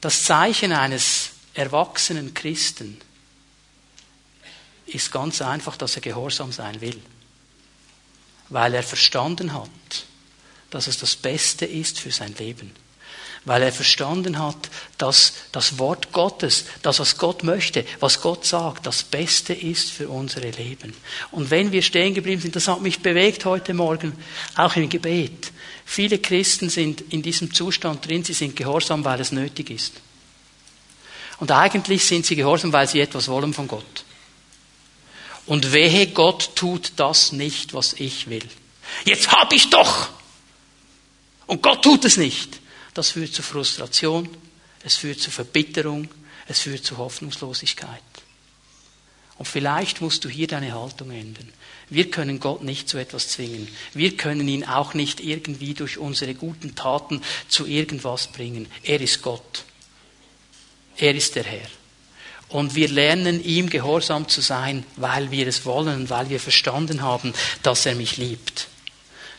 Das 0.00 0.24
Zeichen 0.24 0.72
eines 0.72 1.30
erwachsenen 1.52 2.32
Christen 2.32 2.98
ist 4.86 5.12
ganz 5.12 5.42
einfach, 5.42 5.76
dass 5.76 5.96
er 5.96 6.02
gehorsam 6.02 6.52
sein 6.52 6.80
will. 6.80 7.00
Weil 8.48 8.74
er 8.74 8.82
verstanden 8.82 9.52
hat, 9.52 9.68
dass 10.70 10.86
es 10.86 10.96
das 10.96 11.16
Beste 11.16 11.66
ist 11.66 12.00
für 12.00 12.10
sein 12.10 12.34
Leben. 12.38 12.72
Weil 13.46 13.62
er 13.62 13.72
verstanden 13.72 14.38
hat, 14.38 14.70
dass 14.96 15.34
das 15.52 15.78
Wort 15.78 16.12
Gottes, 16.12 16.64
das, 16.82 16.98
was 16.98 17.18
Gott 17.18 17.42
möchte, 17.42 17.84
was 18.00 18.22
Gott 18.22 18.46
sagt, 18.46 18.86
das 18.86 19.02
Beste 19.02 19.52
ist 19.52 19.90
für 19.90 20.08
unsere 20.08 20.50
Leben. 20.50 20.94
Und 21.30 21.50
wenn 21.50 21.70
wir 21.70 21.82
stehen 21.82 22.14
geblieben 22.14 22.40
sind, 22.40 22.56
das 22.56 22.68
hat 22.68 22.80
mich 22.80 23.00
bewegt 23.00 23.44
heute 23.44 23.74
Morgen, 23.74 24.14
auch 24.56 24.76
im 24.76 24.88
Gebet. 24.88 25.52
Viele 25.84 26.18
Christen 26.18 26.70
sind 26.70 27.02
in 27.12 27.20
diesem 27.20 27.52
Zustand 27.52 28.08
drin, 28.08 28.24
sie 28.24 28.32
sind 28.32 28.56
gehorsam, 28.56 29.04
weil 29.04 29.20
es 29.20 29.30
nötig 29.30 29.68
ist. 29.68 29.92
Und 31.38 31.50
eigentlich 31.50 32.06
sind 32.06 32.24
sie 32.24 32.36
gehorsam, 32.36 32.72
weil 32.72 32.88
sie 32.88 33.00
etwas 33.00 33.28
wollen 33.28 33.52
von 33.52 33.68
Gott. 33.68 34.04
Und 35.46 35.72
wehe, 35.72 36.06
Gott 36.06 36.56
tut 36.56 36.92
das 36.96 37.32
nicht, 37.32 37.74
was 37.74 37.92
ich 37.94 38.30
will. 38.30 38.48
Jetzt 39.04 39.30
hab 39.30 39.52
ich 39.52 39.68
doch! 39.68 40.08
Und 41.46 41.62
Gott 41.62 41.82
tut 41.82 42.06
es 42.06 42.16
nicht. 42.16 42.60
Das 42.94 43.10
führt 43.10 43.34
zu 43.34 43.42
Frustration, 43.42 44.28
es 44.82 44.96
führt 44.96 45.20
zu 45.20 45.30
Verbitterung, 45.30 46.08
es 46.46 46.60
führt 46.60 46.84
zu 46.84 46.98
Hoffnungslosigkeit. 46.98 48.02
Und 49.36 49.46
vielleicht 49.46 50.00
musst 50.00 50.24
du 50.24 50.28
hier 50.28 50.46
deine 50.46 50.72
Haltung 50.74 51.10
ändern. 51.10 51.52
Wir 51.90 52.10
können 52.10 52.38
Gott 52.38 52.62
nicht 52.62 52.88
zu 52.88 52.98
etwas 52.98 53.28
zwingen. 53.28 53.68
Wir 53.92 54.16
können 54.16 54.46
ihn 54.46 54.64
auch 54.64 54.94
nicht 54.94 55.20
irgendwie 55.20 55.74
durch 55.74 55.98
unsere 55.98 56.34
guten 56.34 56.76
Taten 56.76 57.20
zu 57.48 57.66
irgendwas 57.66 58.28
bringen. 58.28 58.68
Er 58.84 59.00
ist 59.00 59.22
Gott. 59.22 59.64
Er 60.96 61.14
ist 61.14 61.34
der 61.34 61.44
Herr. 61.44 61.68
Und 62.48 62.76
wir 62.76 62.88
lernen 62.88 63.42
ihm 63.42 63.68
gehorsam 63.68 64.28
zu 64.28 64.40
sein, 64.40 64.84
weil 64.96 65.32
wir 65.32 65.48
es 65.48 65.64
wollen, 65.64 66.08
weil 66.10 66.30
wir 66.30 66.38
verstanden 66.38 67.02
haben, 67.02 67.32
dass 67.62 67.86
er 67.86 67.96
mich 67.96 68.16
liebt, 68.16 68.68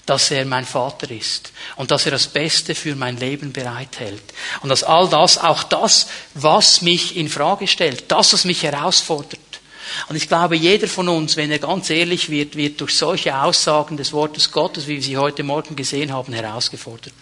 dass 0.06 0.30
er 0.32 0.46
mein 0.46 0.66
Vater 0.66 1.10
ist 1.10 1.52
und 1.76 1.92
dass 1.92 2.06
er 2.06 2.12
das 2.12 2.28
Beste 2.28 2.76
für 2.76 2.96
mein 2.96 3.18
Leben 3.18 3.52
bereithält. 3.52 4.22
Und 4.62 4.70
dass 4.70 4.84
all 4.84 5.10
das, 5.10 5.38
auch 5.38 5.64
das, 5.64 6.08
was 6.34 6.82
mich 6.82 7.18
in 7.18 7.30
Frage 7.30 7.68
stellt, 7.68 8.12
das, 8.12 8.34
was 8.34 8.46
mich 8.46 8.64
herausfordert. 8.64 9.40
Und 10.10 10.16
ich 10.16 10.28
glaube, 10.28 10.56
jeder 10.56 10.88
von 10.88 11.08
uns, 11.10 11.38
wenn 11.38 11.52
er 11.52 11.60
ganz 11.60 11.90
ehrlich 11.90 12.30
wird, 12.30 12.56
wird 12.56 12.82
durch 12.82 12.96
solche 12.96 13.40
Aussagen 13.40 13.98
des 13.98 14.14
Wortes 14.14 14.52
Gottes, 14.52 14.88
wie 14.88 14.96
wir 14.96 15.04
sie 15.04 15.18
heute 15.18 15.44
Morgen 15.44 15.76
gesehen 15.76 16.12
haben, 16.12 16.34
herausgefordert. 16.34 17.14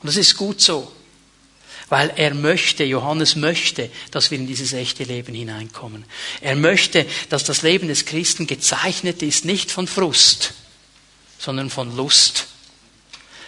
Und 0.00 0.06
das 0.06 0.16
ist 0.16 0.36
gut 0.36 0.60
so. 0.60 0.92
Weil 1.90 2.12
er 2.16 2.34
möchte, 2.34 2.84
Johannes 2.84 3.34
möchte, 3.36 3.90
dass 4.10 4.30
wir 4.30 4.38
in 4.38 4.46
dieses 4.46 4.74
echte 4.74 5.04
Leben 5.04 5.34
hineinkommen. 5.34 6.04
Er 6.42 6.54
möchte, 6.54 7.06
dass 7.30 7.44
das 7.44 7.62
Leben 7.62 7.88
des 7.88 8.04
Christen 8.04 8.46
gezeichnet 8.46 9.22
ist, 9.22 9.46
nicht 9.46 9.70
von 9.70 9.86
Frust, 9.86 10.52
sondern 11.38 11.70
von 11.70 11.96
Lust. 11.96 12.46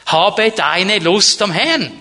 Habe 0.07 0.51
deine 0.51 0.99
Lust 0.99 1.41
am 1.43 1.53
Herrn. 1.53 1.93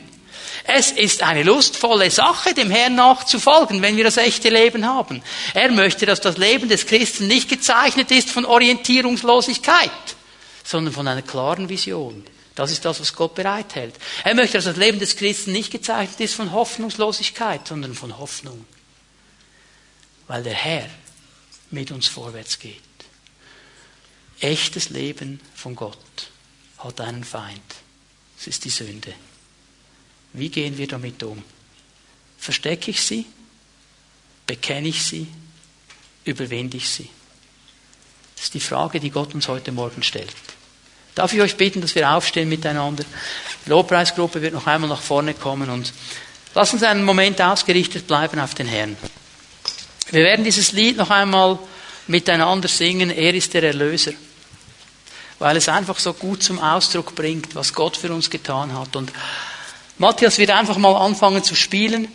Es 0.71 0.91
ist 0.91 1.23
eine 1.23 1.43
lustvolle 1.43 2.11
Sache, 2.11 2.53
dem 2.53 2.69
Herrn 2.69 2.95
nachzufolgen, 2.95 3.81
wenn 3.81 3.97
wir 3.97 4.03
das 4.03 4.17
echte 4.17 4.49
Leben 4.49 4.85
haben. 4.85 5.23
Er 5.55 5.71
möchte, 5.71 6.05
dass 6.05 6.21
das 6.21 6.37
Leben 6.37 6.69
des 6.69 6.85
Christen 6.85 7.27
nicht 7.27 7.49
gezeichnet 7.49 8.11
ist 8.11 8.29
von 8.29 8.45
Orientierungslosigkeit, 8.45 9.89
sondern 10.63 10.93
von 10.93 11.07
einer 11.07 11.23
klaren 11.23 11.69
Vision. 11.69 12.23
Das 12.53 12.71
ist 12.71 12.85
das, 12.85 12.99
was 12.99 13.15
Gott 13.15 13.35
bereithält. 13.35 13.95
Er 14.23 14.35
möchte, 14.35 14.57
dass 14.57 14.65
das 14.65 14.75
Leben 14.75 14.99
des 14.99 15.15
Christen 15.15 15.53
nicht 15.53 15.71
gezeichnet 15.71 16.19
ist 16.19 16.35
von 16.35 16.51
Hoffnungslosigkeit, 16.51 17.67
sondern 17.67 17.95
von 17.95 18.17
Hoffnung. 18.19 18.65
Weil 20.27 20.43
der 20.43 20.53
Herr 20.53 20.87
mit 21.71 21.89
uns 21.89 22.07
vorwärts 22.07 22.59
geht. 22.59 22.88
Echtes 24.41 24.89
Leben 24.89 25.39
von 25.53 25.75
Gott 25.75 25.97
hat 26.77 27.01
einen 27.01 27.23
Feind. 27.23 27.61
Es 28.39 28.47
ist 28.47 28.63
die 28.63 28.69
Sünde. 28.69 29.13
Wie 30.33 30.49
gehen 30.49 30.77
wir 30.77 30.87
damit 30.87 31.21
um? 31.23 31.43
Verstecke 32.37 32.91
ich 32.91 33.01
sie? 33.01 33.25
Bekenne 34.47 34.87
ich 34.87 35.03
sie? 35.03 35.27
Überwinde 36.23 36.77
ich 36.77 36.89
sie? 36.89 37.09
Das 38.35 38.45
ist 38.45 38.53
die 38.53 38.59
Frage, 38.61 38.99
die 38.99 39.09
Gott 39.09 39.33
uns 39.33 39.49
heute 39.49 39.71
Morgen 39.73 40.03
stellt. 40.03 40.33
Darf 41.15 41.33
ich 41.33 41.41
euch 41.41 41.57
bitten, 41.57 41.81
dass 41.81 41.95
wir 41.95 42.09
aufstehen 42.09 42.47
miteinander? 42.47 43.03
Die 43.65 43.69
Lobpreisgruppe 43.69 44.41
wird 44.41 44.53
noch 44.53 44.67
einmal 44.67 44.89
nach 44.89 45.01
vorne 45.01 45.33
kommen 45.33 45.69
und 45.69 45.91
lass 46.55 46.71
uns 46.71 46.83
einen 46.83 47.03
Moment 47.03 47.41
ausgerichtet 47.41 48.07
bleiben 48.07 48.39
auf 48.39 48.55
den 48.55 48.67
Herrn. 48.67 48.95
Wir 50.11 50.23
werden 50.23 50.45
dieses 50.45 50.71
Lied 50.71 50.95
noch 50.95 51.09
einmal 51.09 51.59
miteinander 52.07 52.69
singen. 52.69 53.11
Er 53.11 53.33
ist 53.33 53.53
der 53.53 53.63
Erlöser. 53.63 54.13
Weil 55.39 55.57
es 55.57 55.69
einfach 55.69 55.97
so 55.99 56.13
gut 56.13 56.43
zum 56.43 56.59
Ausdruck 56.59 57.15
bringt, 57.15 57.55
was 57.55 57.73
Gott 57.73 57.97
für 57.97 58.13
uns 58.13 58.29
getan 58.29 58.77
hat. 58.77 58.95
Und 58.95 59.11
Matthias 59.97 60.37
wird 60.37 60.51
einfach 60.51 60.77
mal 60.77 60.95
anfangen 60.95 61.43
zu 61.43 61.55
spielen. 61.55 62.07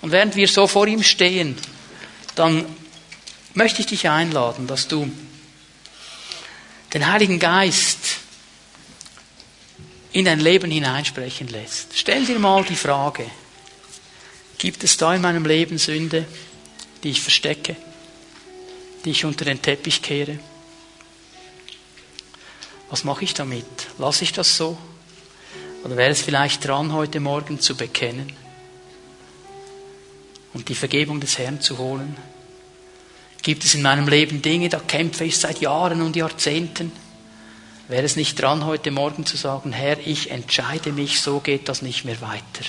Und 0.00 0.12
während 0.12 0.36
wir 0.36 0.48
so 0.48 0.66
vor 0.66 0.86
ihm 0.86 1.02
stehen, 1.02 1.58
dann 2.34 2.64
möchte 3.54 3.80
ich 3.80 3.86
dich 3.86 4.08
einladen, 4.08 4.66
dass 4.66 4.88
du 4.88 5.10
den 6.94 7.06
Heiligen 7.06 7.38
Geist 7.38 7.98
in 10.12 10.26
dein 10.26 10.40
Leben 10.40 10.70
hineinsprechen 10.70 11.48
lässt. 11.48 11.92
Stell 11.94 12.24
dir 12.26 12.38
mal 12.38 12.64
die 12.64 12.76
Frage, 12.76 13.24
gibt 14.58 14.84
es 14.84 14.96
da 14.96 15.14
in 15.14 15.22
meinem 15.22 15.44
Leben 15.44 15.78
Sünde, 15.78 16.26
die 17.02 17.10
ich 17.10 17.22
verstecke, 17.22 17.76
die 19.04 19.10
ich 19.10 19.24
unter 19.24 19.44
den 19.44 19.62
Teppich 19.62 20.02
kehre? 20.02 20.38
Was 22.92 23.04
mache 23.04 23.24
ich 23.24 23.32
damit? 23.32 23.64
Lasse 23.96 24.22
ich 24.22 24.34
das 24.34 24.54
so? 24.54 24.76
Oder 25.82 25.96
wäre 25.96 26.10
es 26.10 26.20
vielleicht 26.20 26.68
dran, 26.68 26.92
heute 26.92 27.20
Morgen 27.20 27.58
zu 27.58 27.74
bekennen 27.74 28.30
und 30.52 30.68
die 30.68 30.74
Vergebung 30.74 31.18
des 31.18 31.38
Herrn 31.38 31.62
zu 31.62 31.78
holen? 31.78 32.14
Gibt 33.40 33.64
es 33.64 33.74
in 33.74 33.80
meinem 33.80 34.08
Leben 34.08 34.42
Dinge, 34.42 34.68
da 34.68 34.78
kämpfe 34.78 35.24
ich 35.24 35.38
seit 35.38 35.62
Jahren 35.62 36.02
und 36.02 36.16
Jahrzehnten? 36.16 36.92
Wäre 37.88 38.04
es 38.04 38.16
nicht 38.16 38.38
dran, 38.38 38.66
heute 38.66 38.90
Morgen 38.90 39.24
zu 39.24 39.38
sagen, 39.38 39.72
Herr, 39.72 39.96
ich 40.06 40.30
entscheide 40.30 40.92
mich, 40.92 41.22
so 41.22 41.40
geht 41.40 41.70
das 41.70 41.80
nicht 41.80 42.04
mehr 42.04 42.20
weiter. 42.20 42.66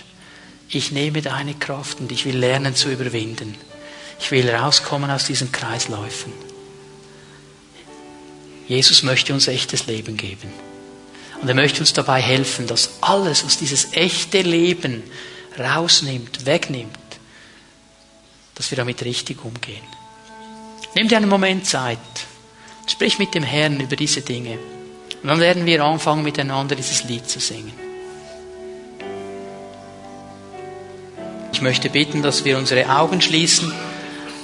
Ich 0.70 0.94
nehme 0.94 1.22
deine 1.22 1.54
Kraft 1.54 2.00
und 2.00 2.14
ich 2.14 2.24
will 2.24 2.38
lernen 2.38 2.76
zu 2.76 2.90
überwinden. 2.90 3.56
Ich 4.22 4.32
will 4.32 4.50
rauskommen 4.50 5.12
aus 5.12 5.26
diesen 5.26 5.52
Kreisläufen. 5.52 6.32
Jesus 8.74 9.04
möchte 9.04 9.36
uns 9.36 9.48
echtes 9.48 9.86
Leben 9.86 10.18
geben. 10.18 10.52
Und 11.40 11.48
er 11.48 11.54
möchte 11.54 11.82
uns 11.82 11.94
dabei 11.94 12.20
helfen, 12.20 12.66
dass 12.66 12.98
alles, 13.02 13.46
was 13.46 13.58
dieses 13.58 13.94
echte 13.94 14.42
Leben 14.42 15.04
rausnimmt, 15.60 16.48
wegnimmt, 16.48 16.98
dass 18.56 18.72
wir 18.72 18.76
damit 18.76 19.06
richtig 19.06 19.46
umgehen. 19.46 19.84
Nimm 20.96 21.08
dir 21.08 21.18
einen 21.18 21.30
Moment 21.30 21.68
Zeit. 21.68 22.00
Sprich 22.88 23.20
mit 23.20 23.36
dem 23.36 23.44
Herrn 23.44 23.80
über 23.80 23.96
diese 23.96 24.22
Dinge. 24.22 24.58
Und 25.22 25.30
dann 25.30 25.40
werden 25.40 25.68
wir 25.68 25.84
anfangen, 25.84 26.24
miteinander 26.24 26.76
dieses 26.76 27.04
Lied 27.04 27.30
zu 27.30 27.40
singen. 27.40 27.74
Ich 31.54 31.62
möchte 31.62 31.92
bitten, 31.92 32.24
dass 32.24 32.44
wir 32.44 32.58
unsere 32.58 32.90
Augen 32.90 33.22
schließen, 33.22 33.72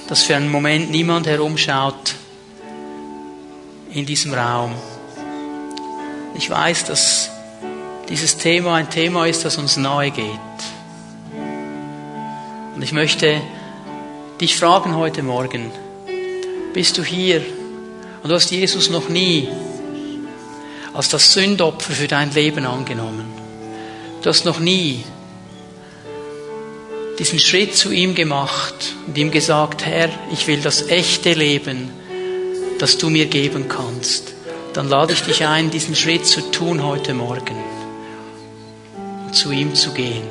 dass 0.07 0.23
für 0.23 0.36
einen 0.36 0.51
Moment 0.51 0.91
niemand 0.91 1.25
herumschaut 1.25 2.13
in 3.91 4.05
diesem 4.05 4.33
Raum. 4.33 4.73
Ich 6.35 6.49
weiß, 6.49 6.85
dass 6.85 7.31
dieses 8.07 8.37
Thema 8.37 8.75
ein 8.75 8.89
Thema 8.89 9.25
ist, 9.25 9.45
das 9.45 9.57
uns 9.57 9.77
nahe 9.77 10.11
geht. 10.11 10.25
Und 12.75 12.81
ich 12.81 12.91
möchte 12.91 13.41
dich 14.39 14.55
fragen 14.57 14.95
heute 14.95 15.23
Morgen, 15.23 15.71
bist 16.73 16.97
du 16.97 17.03
hier 17.03 17.41
und 18.23 18.29
du 18.29 18.35
hast 18.35 18.51
Jesus 18.51 18.89
noch 18.89 19.09
nie 19.09 19.47
als 20.93 21.09
das 21.09 21.33
Sündopfer 21.33 21.93
für 21.93 22.07
dein 22.07 22.33
Leben 22.33 22.65
angenommen? 22.65 23.25
Du 24.21 24.29
hast 24.29 24.45
noch 24.45 24.59
nie 24.59 25.03
diesen 27.17 27.39
Schritt 27.39 27.75
zu 27.75 27.91
ihm 27.91 28.15
gemacht 28.15 28.93
und 29.07 29.17
ihm 29.17 29.31
gesagt, 29.31 29.85
Herr, 29.85 30.09
ich 30.31 30.47
will 30.47 30.61
das 30.61 30.87
echte 30.87 31.33
Leben, 31.33 31.91
das 32.80 32.97
du 32.97 33.09
mir 33.09 33.27
geben 33.27 33.67
kannst 33.69 34.34
dann 34.73 34.88
lade 34.88 35.13
ich 35.13 35.21
dich 35.21 35.45
ein, 35.45 35.71
diesen 35.71 35.95
Schritt 35.95 36.25
zu 36.25 36.51
tun 36.51 36.84
heute 36.84 37.13
Morgen 37.13 37.57
und 39.25 39.36
zu 39.36 39.51
ihm 39.51 39.73
zu 39.75 39.91
gehen. 39.91 40.23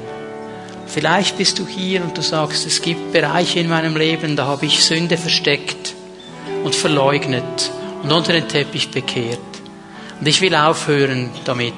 Vielleicht 0.86 1.36
bist 1.36 1.58
du 1.58 1.66
hier 1.66 2.02
und 2.02 2.16
du 2.16 2.22
sagst, 2.22 2.66
es 2.66 2.80
gibt 2.80 3.12
Bereiche 3.12 3.60
in 3.60 3.68
meinem 3.68 3.96
Leben, 3.96 4.36
da 4.36 4.46
habe 4.46 4.66
ich 4.66 4.84
Sünde 4.84 5.18
versteckt 5.18 5.94
und 6.64 6.74
verleugnet 6.74 7.70
und 8.02 8.12
unter 8.12 8.32
den 8.32 8.48
Teppich 8.48 8.90
bekehrt. 8.90 9.38
Und 10.18 10.26
ich 10.26 10.40
will 10.40 10.54
aufhören 10.54 11.30
damit. 11.44 11.74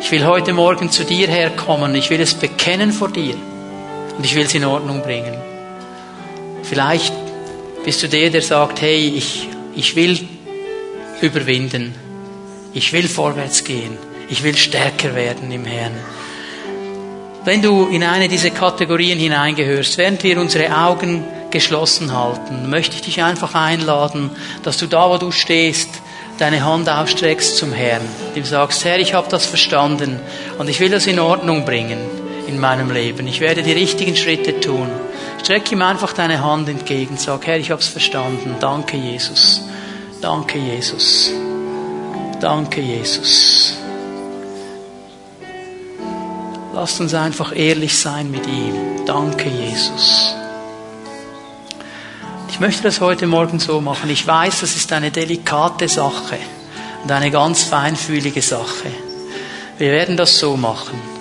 Ich 0.00 0.10
will 0.10 0.26
heute 0.26 0.52
Morgen 0.52 0.90
zu 0.90 1.04
dir 1.04 1.28
herkommen. 1.28 1.94
Ich 1.94 2.10
will 2.10 2.20
es 2.20 2.34
bekennen 2.34 2.92
vor 2.92 3.10
dir. 3.10 3.36
Und 4.16 4.24
ich 4.24 4.34
will 4.34 4.44
es 4.44 4.54
in 4.54 4.64
Ordnung 4.64 5.02
bringen. 5.02 5.34
Vielleicht 6.62 7.14
bist 7.84 8.02
du 8.02 8.08
der, 8.08 8.30
der 8.30 8.42
sagt, 8.42 8.80
hey, 8.80 9.12
ich, 9.16 9.48
ich 9.76 9.94
will 9.96 10.18
überwinden. 11.20 11.94
Ich 12.72 12.92
will 12.92 13.08
vorwärts 13.08 13.64
gehen. 13.64 13.96
Ich 14.28 14.42
will 14.42 14.56
stärker 14.56 15.14
werden 15.14 15.52
im 15.52 15.64
Herrn. 15.64 15.92
Wenn 17.44 17.60
du 17.60 17.88
in 17.88 18.02
eine 18.02 18.28
dieser 18.28 18.50
Kategorien 18.50 19.18
hineingehörst, 19.18 19.98
während 19.98 20.22
wir 20.22 20.40
unsere 20.40 20.74
Augen 20.74 21.24
geschlossen 21.50 22.16
halten, 22.16 22.70
möchte 22.70 22.96
ich 22.96 23.02
dich 23.02 23.22
einfach 23.22 23.54
einladen, 23.54 24.30
dass 24.62 24.78
du 24.78 24.86
da, 24.86 25.10
wo 25.10 25.18
du 25.18 25.30
stehst, 25.30 25.90
deine 26.38 26.64
Hand 26.64 26.88
ausstreckst 26.88 27.56
zum 27.56 27.72
Herrn. 27.72 28.02
Du 28.34 28.42
sagst, 28.44 28.84
Herr, 28.84 28.98
ich 28.98 29.14
habe 29.14 29.28
das 29.30 29.46
verstanden 29.46 30.18
und 30.58 30.68
ich 30.68 30.80
will 30.80 30.90
das 30.90 31.06
in 31.06 31.20
Ordnung 31.20 31.64
bringen 31.64 31.98
in 32.46 32.58
meinem 32.58 32.90
Leben. 32.90 33.26
Ich 33.28 33.40
werde 33.40 33.62
die 33.62 33.72
richtigen 33.72 34.16
Schritte 34.16 34.58
tun. 34.60 34.88
Streck 35.44 35.70
ihm 35.72 35.82
einfach 35.82 36.14
deine 36.14 36.42
Hand 36.42 36.70
entgegen. 36.70 37.18
Sag, 37.18 37.46
Herr, 37.46 37.58
ich 37.58 37.70
habe 37.70 37.82
es 37.82 37.88
verstanden. 37.88 38.56
Danke, 38.60 38.96
Jesus. 38.96 39.60
Danke, 40.22 40.58
Jesus. 40.58 41.30
Danke, 42.40 42.80
Jesus. 42.80 43.76
Lasst 46.72 46.98
uns 46.98 47.12
einfach 47.12 47.54
ehrlich 47.54 47.94
sein 47.98 48.30
mit 48.30 48.46
ihm. 48.46 49.04
Danke, 49.04 49.50
Jesus. 49.50 50.34
Ich 52.48 52.58
möchte 52.58 52.84
das 52.84 53.02
heute 53.02 53.26
Morgen 53.26 53.60
so 53.60 53.82
machen. 53.82 54.08
Ich 54.08 54.26
weiß, 54.26 54.60
das 54.60 54.74
ist 54.74 54.90
eine 54.94 55.10
delikate 55.10 55.88
Sache 55.88 56.38
und 57.02 57.12
eine 57.12 57.30
ganz 57.30 57.64
feinfühlige 57.64 58.40
Sache. 58.40 58.90
Wir 59.76 59.92
werden 59.92 60.16
das 60.16 60.38
so 60.38 60.56
machen. 60.56 61.13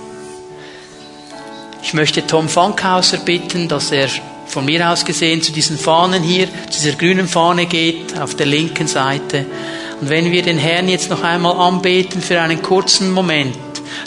Ich 1.93 1.95
möchte 1.95 2.25
Tom 2.25 2.49
Fankhauser 2.49 3.17
bitten, 3.17 3.67
dass 3.67 3.91
er 3.91 4.09
von 4.47 4.65
mir 4.65 4.89
aus 4.89 5.05
gesehen 5.05 5.43
zu 5.43 5.51
diesen 5.51 5.77
Fahnen 5.77 6.23
hier, 6.23 6.47
zu 6.71 6.81
dieser 6.81 6.97
grünen 6.97 7.27
Fahne 7.27 7.67
geht, 7.67 8.19
auf 8.19 8.33
der 8.33 8.47
linken 8.47 8.87
Seite. 8.87 9.45
Und 10.01 10.09
wenn 10.09 10.31
wir 10.31 10.41
den 10.41 10.57
Herrn 10.57 10.89
jetzt 10.89 11.11
noch 11.11 11.21
einmal 11.21 11.55
anbeten 11.55 12.19
für 12.19 12.41
einen 12.41 12.63
kurzen 12.63 13.11
Moment, 13.11 13.55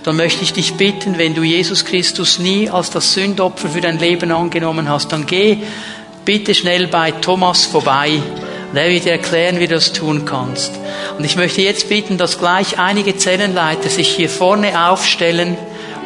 dann 0.02 0.16
möchte 0.16 0.42
ich 0.42 0.52
dich 0.52 0.74
bitten, 0.74 1.16
wenn 1.16 1.36
du 1.36 1.44
Jesus 1.44 1.84
Christus 1.84 2.40
nie 2.40 2.68
als 2.68 2.90
das 2.90 3.14
Sündopfer 3.14 3.68
für 3.68 3.80
dein 3.80 4.00
Leben 4.00 4.32
angenommen 4.32 4.88
hast, 4.88 5.12
dann 5.12 5.24
geh 5.24 5.58
bitte 6.24 6.56
schnell 6.56 6.88
bei 6.88 7.12
Thomas 7.12 7.66
vorbei. 7.66 8.20
Und 8.72 8.76
er 8.76 8.88
wird 8.88 9.04
dir 9.04 9.12
erklären, 9.12 9.60
wie 9.60 9.68
du 9.68 9.76
das 9.76 9.92
tun 9.92 10.24
kannst. 10.24 10.72
Und 11.16 11.24
ich 11.24 11.36
möchte 11.36 11.62
jetzt 11.62 11.88
bitten, 11.88 12.18
dass 12.18 12.40
gleich 12.40 12.80
einige 12.80 13.16
Zellenleiter 13.16 13.88
sich 13.88 14.08
hier 14.08 14.28
vorne 14.28 14.88
aufstellen 14.88 15.56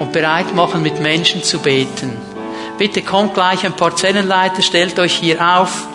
und 0.00 0.12
bereit 0.12 0.52
machen, 0.54 0.82
mit 0.82 1.00
Menschen 1.00 1.44
zu 1.44 1.58
beten. 1.60 2.16
Bitte 2.78 3.02
kommt 3.02 3.34
gleich 3.34 3.64
ein 3.64 3.74
paar 3.74 3.94
Zellenleiter, 3.94 4.62
stellt 4.62 4.98
euch 4.98 5.14
hier 5.14 5.40
auf, 5.58 5.86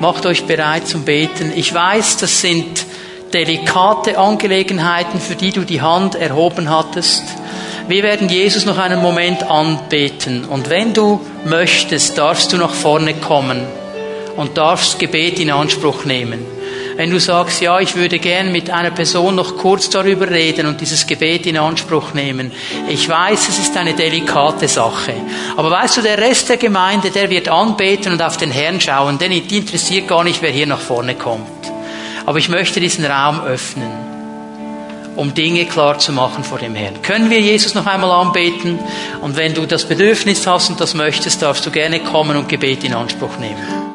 macht 0.00 0.26
euch 0.26 0.44
bereit 0.44 0.86
zum 0.86 1.04
Beten. 1.04 1.52
Ich 1.54 1.72
weiß, 1.72 2.18
das 2.18 2.40
sind 2.40 2.84
delikate 3.32 4.18
Angelegenheiten, 4.18 5.20
für 5.20 5.36
die 5.36 5.52
du 5.52 5.62
die 5.62 5.80
Hand 5.80 6.16
erhoben 6.16 6.68
hattest. 6.68 7.22
Wir 7.86 8.02
werden 8.02 8.28
Jesus 8.28 8.64
noch 8.64 8.78
einen 8.78 9.00
Moment 9.00 9.42
anbeten. 9.44 10.44
Und 10.44 10.70
wenn 10.70 10.92
du 10.92 11.20
möchtest, 11.44 12.18
darfst 12.18 12.52
du 12.52 12.56
nach 12.56 12.74
vorne 12.74 13.14
kommen 13.14 13.62
und 14.36 14.56
darfst 14.56 14.98
Gebet 14.98 15.38
in 15.38 15.50
Anspruch 15.50 16.04
nehmen. 16.04 16.53
Wenn 16.96 17.10
du 17.10 17.18
sagst, 17.18 17.60
ja, 17.60 17.80
ich 17.80 17.96
würde 17.96 18.18
gern 18.18 18.52
mit 18.52 18.70
einer 18.70 18.92
Person 18.92 19.34
noch 19.34 19.56
kurz 19.56 19.90
darüber 19.90 20.30
reden 20.30 20.66
und 20.66 20.80
dieses 20.80 21.06
Gebet 21.06 21.44
in 21.46 21.58
Anspruch 21.58 22.14
nehmen. 22.14 22.52
Ich 22.88 23.08
weiß, 23.08 23.48
es 23.48 23.58
ist 23.58 23.76
eine 23.76 23.94
delikate 23.94 24.68
Sache. 24.68 25.14
Aber 25.56 25.70
weißt 25.70 25.96
du, 25.96 26.02
der 26.02 26.18
Rest 26.18 26.48
der 26.48 26.56
Gemeinde, 26.56 27.10
der 27.10 27.30
wird 27.30 27.48
anbeten 27.48 28.12
und 28.12 28.22
auf 28.22 28.36
den 28.36 28.52
Herrn 28.52 28.80
schauen, 28.80 29.18
denn 29.18 29.32
die 29.32 29.58
interessiert 29.58 30.06
gar 30.06 30.22
nicht, 30.22 30.40
wer 30.40 30.50
hier 30.50 30.66
nach 30.66 30.80
vorne 30.80 31.16
kommt. 31.16 31.48
Aber 32.26 32.38
ich 32.38 32.48
möchte 32.48 32.80
diesen 32.80 33.04
Raum 33.04 33.40
öffnen, 33.42 33.90
um 35.16 35.34
Dinge 35.34 35.66
klar 35.66 35.98
zu 35.98 36.12
machen 36.12 36.44
vor 36.44 36.58
dem 36.58 36.76
Herrn. 36.76 37.02
Können 37.02 37.28
wir 37.28 37.40
Jesus 37.40 37.74
noch 37.74 37.86
einmal 37.86 38.10
anbeten? 38.10 38.78
Und 39.20 39.36
wenn 39.36 39.52
du 39.52 39.66
das 39.66 39.84
Bedürfnis 39.84 40.46
hast 40.46 40.70
und 40.70 40.80
das 40.80 40.94
möchtest, 40.94 41.42
darfst 41.42 41.66
du 41.66 41.70
gerne 41.70 42.00
kommen 42.00 42.36
und 42.36 42.48
Gebet 42.48 42.84
in 42.84 42.94
Anspruch 42.94 43.36
nehmen. 43.38 43.93